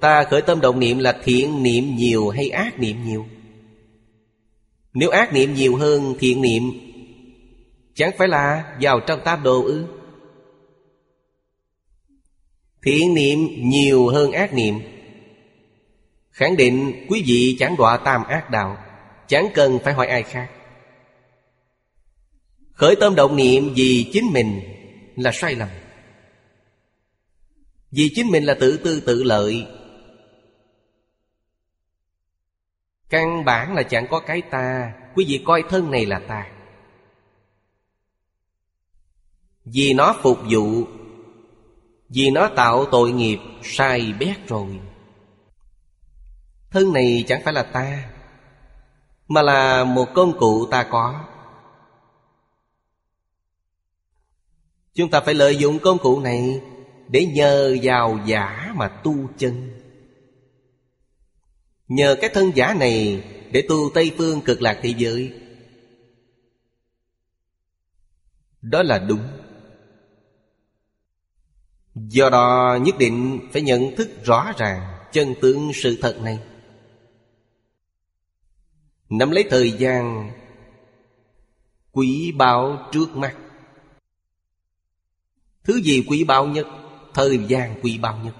Ta 0.00 0.24
khởi 0.24 0.42
tâm 0.42 0.60
động 0.60 0.80
niệm 0.80 0.98
là 0.98 1.20
thiện 1.24 1.62
niệm 1.62 1.96
nhiều 1.96 2.28
hay 2.28 2.50
ác 2.50 2.78
niệm 2.78 2.96
nhiều? 3.04 3.26
Nếu 4.94 5.10
ác 5.10 5.32
niệm 5.32 5.54
nhiều 5.54 5.76
hơn 5.76 6.14
thiện 6.18 6.42
niệm, 6.42 6.62
Chẳng 7.94 8.10
phải 8.18 8.28
là 8.28 8.76
vào 8.80 9.00
trong 9.00 9.20
tam 9.24 9.42
đồ 9.42 9.62
ư? 9.62 9.86
Thiện 12.82 13.14
niệm 13.14 13.38
nhiều 13.70 14.08
hơn 14.08 14.32
ác 14.32 14.54
niệm. 14.54 14.74
Khẳng 16.30 16.56
định 16.56 17.06
quý 17.08 17.22
vị 17.26 17.56
chẳng 17.58 17.76
đọa 17.76 17.96
tam 17.96 18.24
ác 18.24 18.50
đạo. 18.50 18.76
Chẳng 19.28 19.48
cần 19.54 19.78
phải 19.84 19.94
hỏi 19.94 20.06
ai 20.06 20.22
khác. 20.22 20.50
Khởi 22.72 22.96
tâm 23.00 23.14
động 23.14 23.36
niệm 23.36 23.72
vì 23.76 24.10
chính 24.12 24.32
mình 24.32 24.60
là 25.16 25.30
sai 25.32 25.54
lầm. 25.54 25.68
Vì 27.90 28.10
chính 28.14 28.30
mình 28.30 28.44
là 28.44 28.54
tự 28.60 28.76
tư 28.84 29.00
tự 29.00 29.22
lợi. 29.22 29.66
Căn 33.08 33.44
bản 33.44 33.74
là 33.74 33.82
chẳng 33.82 34.06
có 34.10 34.20
cái 34.20 34.42
ta. 34.42 34.94
Quý 35.14 35.24
vị 35.28 35.42
coi 35.46 35.62
thân 35.68 35.90
này 35.90 36.06
là 36.06 36.18
ta. 36.28 36.50
Vì 39.64 39.94
nó 39.94 40.16
phục 40.22 40.38
vụ, 40.50 40.84
Vì 42.08 42.30
nó 42.30 42.50
tạo 42.56 42.86
tội 42.90 43.12
nghiệp 43.12 43.38
sai 43.62 44.12
bét 44.18 44.48
rồi. 44.48 44.80
Thân 46.70 46.92
này 46.92 47.24
chẳng 47.28 47.42
phải 47.44 47.54
là 47.54 47.62
ta. 47.62 48.10
Mà 49.28 49.42
là 49.42 49.84
một 49.84 50.08
công 50.14 50.38
cụ 50.38 50.66
ta 50.70 50.82
có. 50.90 51.24
Chúng 54.94 55.10
ta 55.10 55.20
phải 55.20 55.34
lợi 55.34 55.56
dụng 55.56 55.78
công 55.78 55.98
cụ 55.98 56.20
này 56.20 56.60
Để 57.08 57.26
nhờ 57.26 57.76
vào 57.82 58.18
giả 58.26 58.72
mà 58.76 58.88
tu 58.88 59.14
chân. 59.38 59.80
Nhờ 61.88 62.16
cái 62.20 62.30
thân 62.34 62.52
giả 62.54 62.74
này 62.74 63.24
Để 63.52 63.62
tu 63.68 63.90
Tây 63.94 64.12
Phương 64.18 64.40
cực 64.40 64.62
lạc 64.62 64.78
thế 64.82 64.94
giới. 64.96 65.32
Đó 68.62 68.82
là 68.82 68.98
đúng. 68.98 69.22
Do 71.94 72.30
đó 72.30 72.78
nhất 72.82 72.94
định 72.98 73.48
phải 73.52 73.62
nhận 73.62 73.96
thức 73.96 74.24
rõ 74.24 74.52
ràng 74.58 75.08
Chân 75.12 75.34
tướng 75.40 75.70
sự 75.74 75.98
thật 76.02 76.20
này. 76.22 76.38
Nắm 79.08 79.30
lấy 79.30 79.44
thời 79.50 79.72
gian, 79.72 80.32
Quý 81.92 82.32
báu 82.32 82.88
trước 82.92 83.16
mắt. 83.16 83.36
Thứ 85.64 85.80
gì 85.80 86.04
quý 86.08 86.24
báu 86.24 86.46
nhất? 86.46 86.66
Thời 87.14 87.38
gian 87.48 87.80
quý 87.82 87.98
báu 87.98 88.18
nhất. 88.24 88.34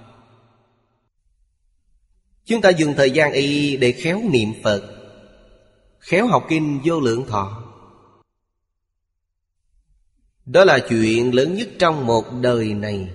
Chúng 2.45 2.61
ta 2.61 2.69
dùng 2.69 2.93
thời 2.97 3.11
gian 3.11 3.31
y 3.31 3.77
để 3.77 3.91
khéo 3.91 4.21
niệm 4.31 4.49
Phật, 4.63 4.99
Khéo 5.99 6.27
học 6.27 6.45
kinh 6.49 6.79
vô 6.85 6.99
lượng 6.99 7.25
thọ. 7.27 7.63
Đó 10.45 10.63
là 10.63 10.79
chuyện 10.89 11.35
lớn 11.35 11.55
nhất 11.55 11.69
trong 11.79 12.05
một 12.05 12.25
đời 12.41 12.73
này. 12.73 13.09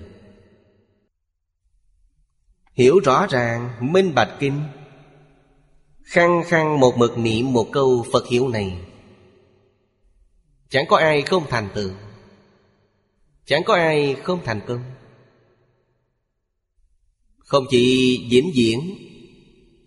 Hiểu 2.73 2.99
rõ 2.99 3.27
ràng, 3.29 3.71
minh 3.93 4.15
bạch 4.15 4.35
kinh. 4.39 4.63
Khăng 6.05 6.43
khăng 6.47 6.79
một 6.79 6.97
mực 6.97 7.17
niệm 7.17 7.53
một 7.53 7.67
câu 7.71 8.05
Phật 8.13 8.27
hiệu 8.27 8.47
này. 8.47 8.77
Chẳng 10.69 10.85
có 10.89 10.97
ai 10.97 11.21
không 11.21 11.43
thành 11.49 11.69
tựu. 11.73 11.91
Chẳng 13.45 13.63
có 13.65 13.75
ai 13.75 14.15
không 14.23 14.39
thành 14.45 14.61
công. 14.67 14.83
Không 17.37 17.65
chỉ 17.69 18.17
diễn 18.29 18.51
diễn 18.53 18.95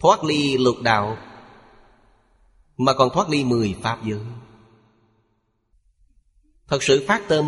Thoát 0.01 0.25
ly 0.25 0.59
lục 0.59 0.77
đạo, 0.83 1.17
Mà 2.77 2.95
còn 2.95 3.09
thoát 3.15 3.31
ly 3.31 3.45
mười 3.45 3.75
pháp 3.83 3.99
giới. 4.05 4.21
Thật 6.69 6.83
sự 6.83 7.05
phát 7.09 7.23
tâm 7.29 7.47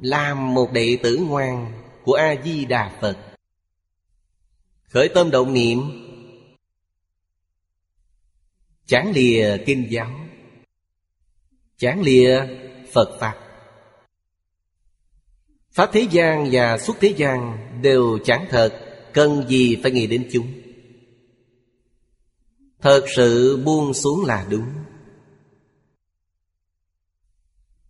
Làm 0.00 0.54
một 0.54 0.72
đệ 0.72 0.98
tử 1.02 1.16
ngoan 1.16 1.72
Của 2.04 2.14
A-di-đà 2.14 2.98
Phật. 3.00 3.16
Khởi 4.82 5.08
tâm 5.08 5.30
động 5.30 5.52
niệm 5.52 6.09
Chán 8.90 9.12
lìa 9.14 9.56
kinh 9.66 9.86
giáo. 9.90 10.10
Chán 11.78 12.02
lìa 12.02 12.46
Phật 12.92 13.16
Pháp. 13.20 13.34
Pháp 15.72 15.90
thế 15.92 16.06
gian 16.10 16.48
và 16.52 16.78
xuất 16.78 16.96
thế 17.00 17.14
gian 17.16 17.58
Đều 17.82 18.18
chẳng 18.24 18.46
thật, 18.50 18.72
Cần 19.12 19.44
gì 19.48 19.76
phải 19.82 19.92
nghĩ 19.92 20.06
đến 20.06 20.28
chúng? 20.32 20.46
Thật 22.80 23.04
sự 23.16 23.56
buông 23.64 23.94
xuống 23.94 24.24
là 24.24 24.46
đúng. 24.50 24.68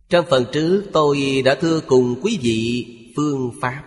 Trong 0.09 0.25
phần 0.29 0.45
trước, 0.51 0.89
tôi 0.93 1.41
đã 1.45 1.55
thưa 1.55 1.81
cùng 1.87 2.19
quý 2.23 2.39
vị 2.41 2.87
phương 3.15 3.51
pháp. 3.61 3.83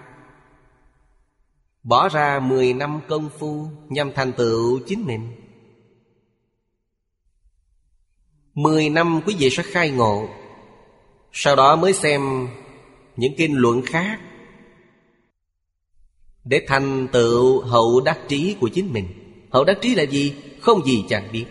Bỏ 1.82 2.08
ra 2.08 2.40
10 2.40 2.72
năm 2.72 3.00
công 3.08 3.30
phu 3.38 3.68
nhằm 3.88 4.12
thành 4.14 4.32
tựu 4.32 4.80
chính 4.86 5.04
mình. 5.04 5.43
10 8.54 8.88
năm 8.88 9.20
quý 9.26 9.34
vị 9.38 9.50
sẽ 9.50 9.62
khai 9.62 9.90
ngộ. 9.90 10.28
Sau 11.32 11.56
đó 11.56 11.76
mới 11.76 11.92
xem 11.92 12.48
những 13.16 13.34
kinh 13.36 13.54
luận 13.54 13.82
khác 13.82 14.20
Để 16.44 16.64
thành 16.68 17.08
tựu 17.12 17.60
hậu 17.60 18.00
đắc 18.00 18.18
trí 18.28 18.56
của 18.60 18.68
chính 18.68 18.92
mình. 18.92 19.06
Hậu 19.50 19.64
đắc 19.64 19.78
trí 19.82 19.94
là 19.94 20.02
gì? 20.02 20.34
Không 20.60 20.86
gì 20.86 21.04
chẳng 21.08 21.28
biết. 21.32 21.44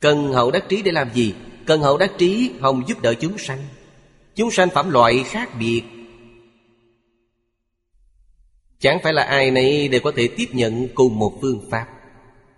Cần 0.00 0.32
hậu 0.32 0.50
đắc 0.50 0.64
trí 0.68 0.82
để 0.82 0.92
làm 0.92 1.14
gì? 1.14 1.34
Cần 1.66 1.80
hậu 1.80 1.98
đắc 1.98 2.12
trí 2.18 2.50
hồng 2.60 2.82
giúp 2.88 3.02
đỡ 3.02 3.14
chúng 3.14 3.38
sanh. 3.38 3.58
Chúng 4.34 4.50
sanh 4.50 4.68
phẩm 4.70 4.90
loại 4.90 5.24
khác 5.24 5.50
biệt. 5.58 5.82
Chẳng 8.78 8.98
phải 9.02 9.12
là 9.12 9.22
ai 9.22 9.50
nấy 9.50 9.88
đều 9.88 10.00
có 10.00 10.12
thể 10.16 10.28
tiếp 10.36 10.46
nhận 10.52 10.88
cùng 10.94 11.18
một 11.18 11.38
phương 11.40 11.68
pháp. 11.70 11.99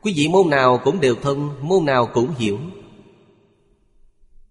Quý 0.02 0.12
vị 0.16 0.28
môn 0.28 0.50
nào 0.50 0.80
cũng 0.84 1.00
đều 1.00 1.14
thông 1.22 1.50
Môn 1.60 1.84
nào 1.84 2.06
cũng 2.06 2.34
hiểu. 2.38 2.58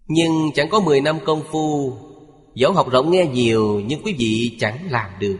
Nhưng 0.06 0.50
chẳng 0.54 0.68
có 0.68 0.80
10 0.80 1.00
năm 1.00 1.18
công 1.24 1.42
phu 1.50 1.96
Dẫu 2.54 2.72
học 2.72 2.90
rộng 2.90 3.10
nghe 3.10 3.26
nhiều 3.26 3.80
Nhưng 3.86 4.02
quý 4.02 4.14
vị 4.18 4.56
chẳng 4.60 4.78
làm 4.90 5.10
được. 5.18 5.36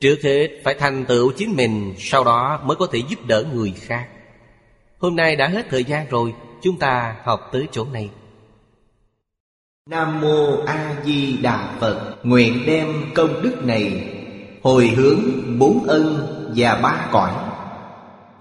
Trước 0.00 0.16
hết 0.22 0.48
phải 0.64 0.74
thành 0.78 1.04
tựu 1.08 1.32
chính 1.36 1.56
mình, 1.56 1.94
Sau 1.98 2.24
đó 2.24 2.60
mới 2.64 2.76
có 2.76 2.86
thể 2.92 3.02
giúp 3.08 3.18
đỡ 3.26 3.44
người 3.54 3.72
khác. 3.76 4.08
Hôm 4.98 5.16
nay 5.16 5.36
đã 5.36 5.48
hết 5.48 5.66
thời 5.70 5.84
gian 5.84 6.06
rồi, 6.10 6.34
Chúng 6.62 6.78
ta 6.78 7.16
học 7.24 7.40
tới 7.52 7.66
chỗ 7.72 7.84
này. 7.84 8.10
Nam 9.90 10.20
Mô 10.20 10.64
A 10.66 10.96
Di 11.04 11.36
Đà 11.36 11.76
Phật, 11.80 12.16
Nguyện 12.22 12.62
đem 12.66 13.10
công 13.14 13.42
đức 13.42 13.64
này 13.64 14.10
Hồi 14.62 14.86
hướng 14.86 15.20
bốn 15.58 15.84
ân 15.84 16.26
và 16.56 16.80
ba 16.82 17.08
cõi. 17.12 17.53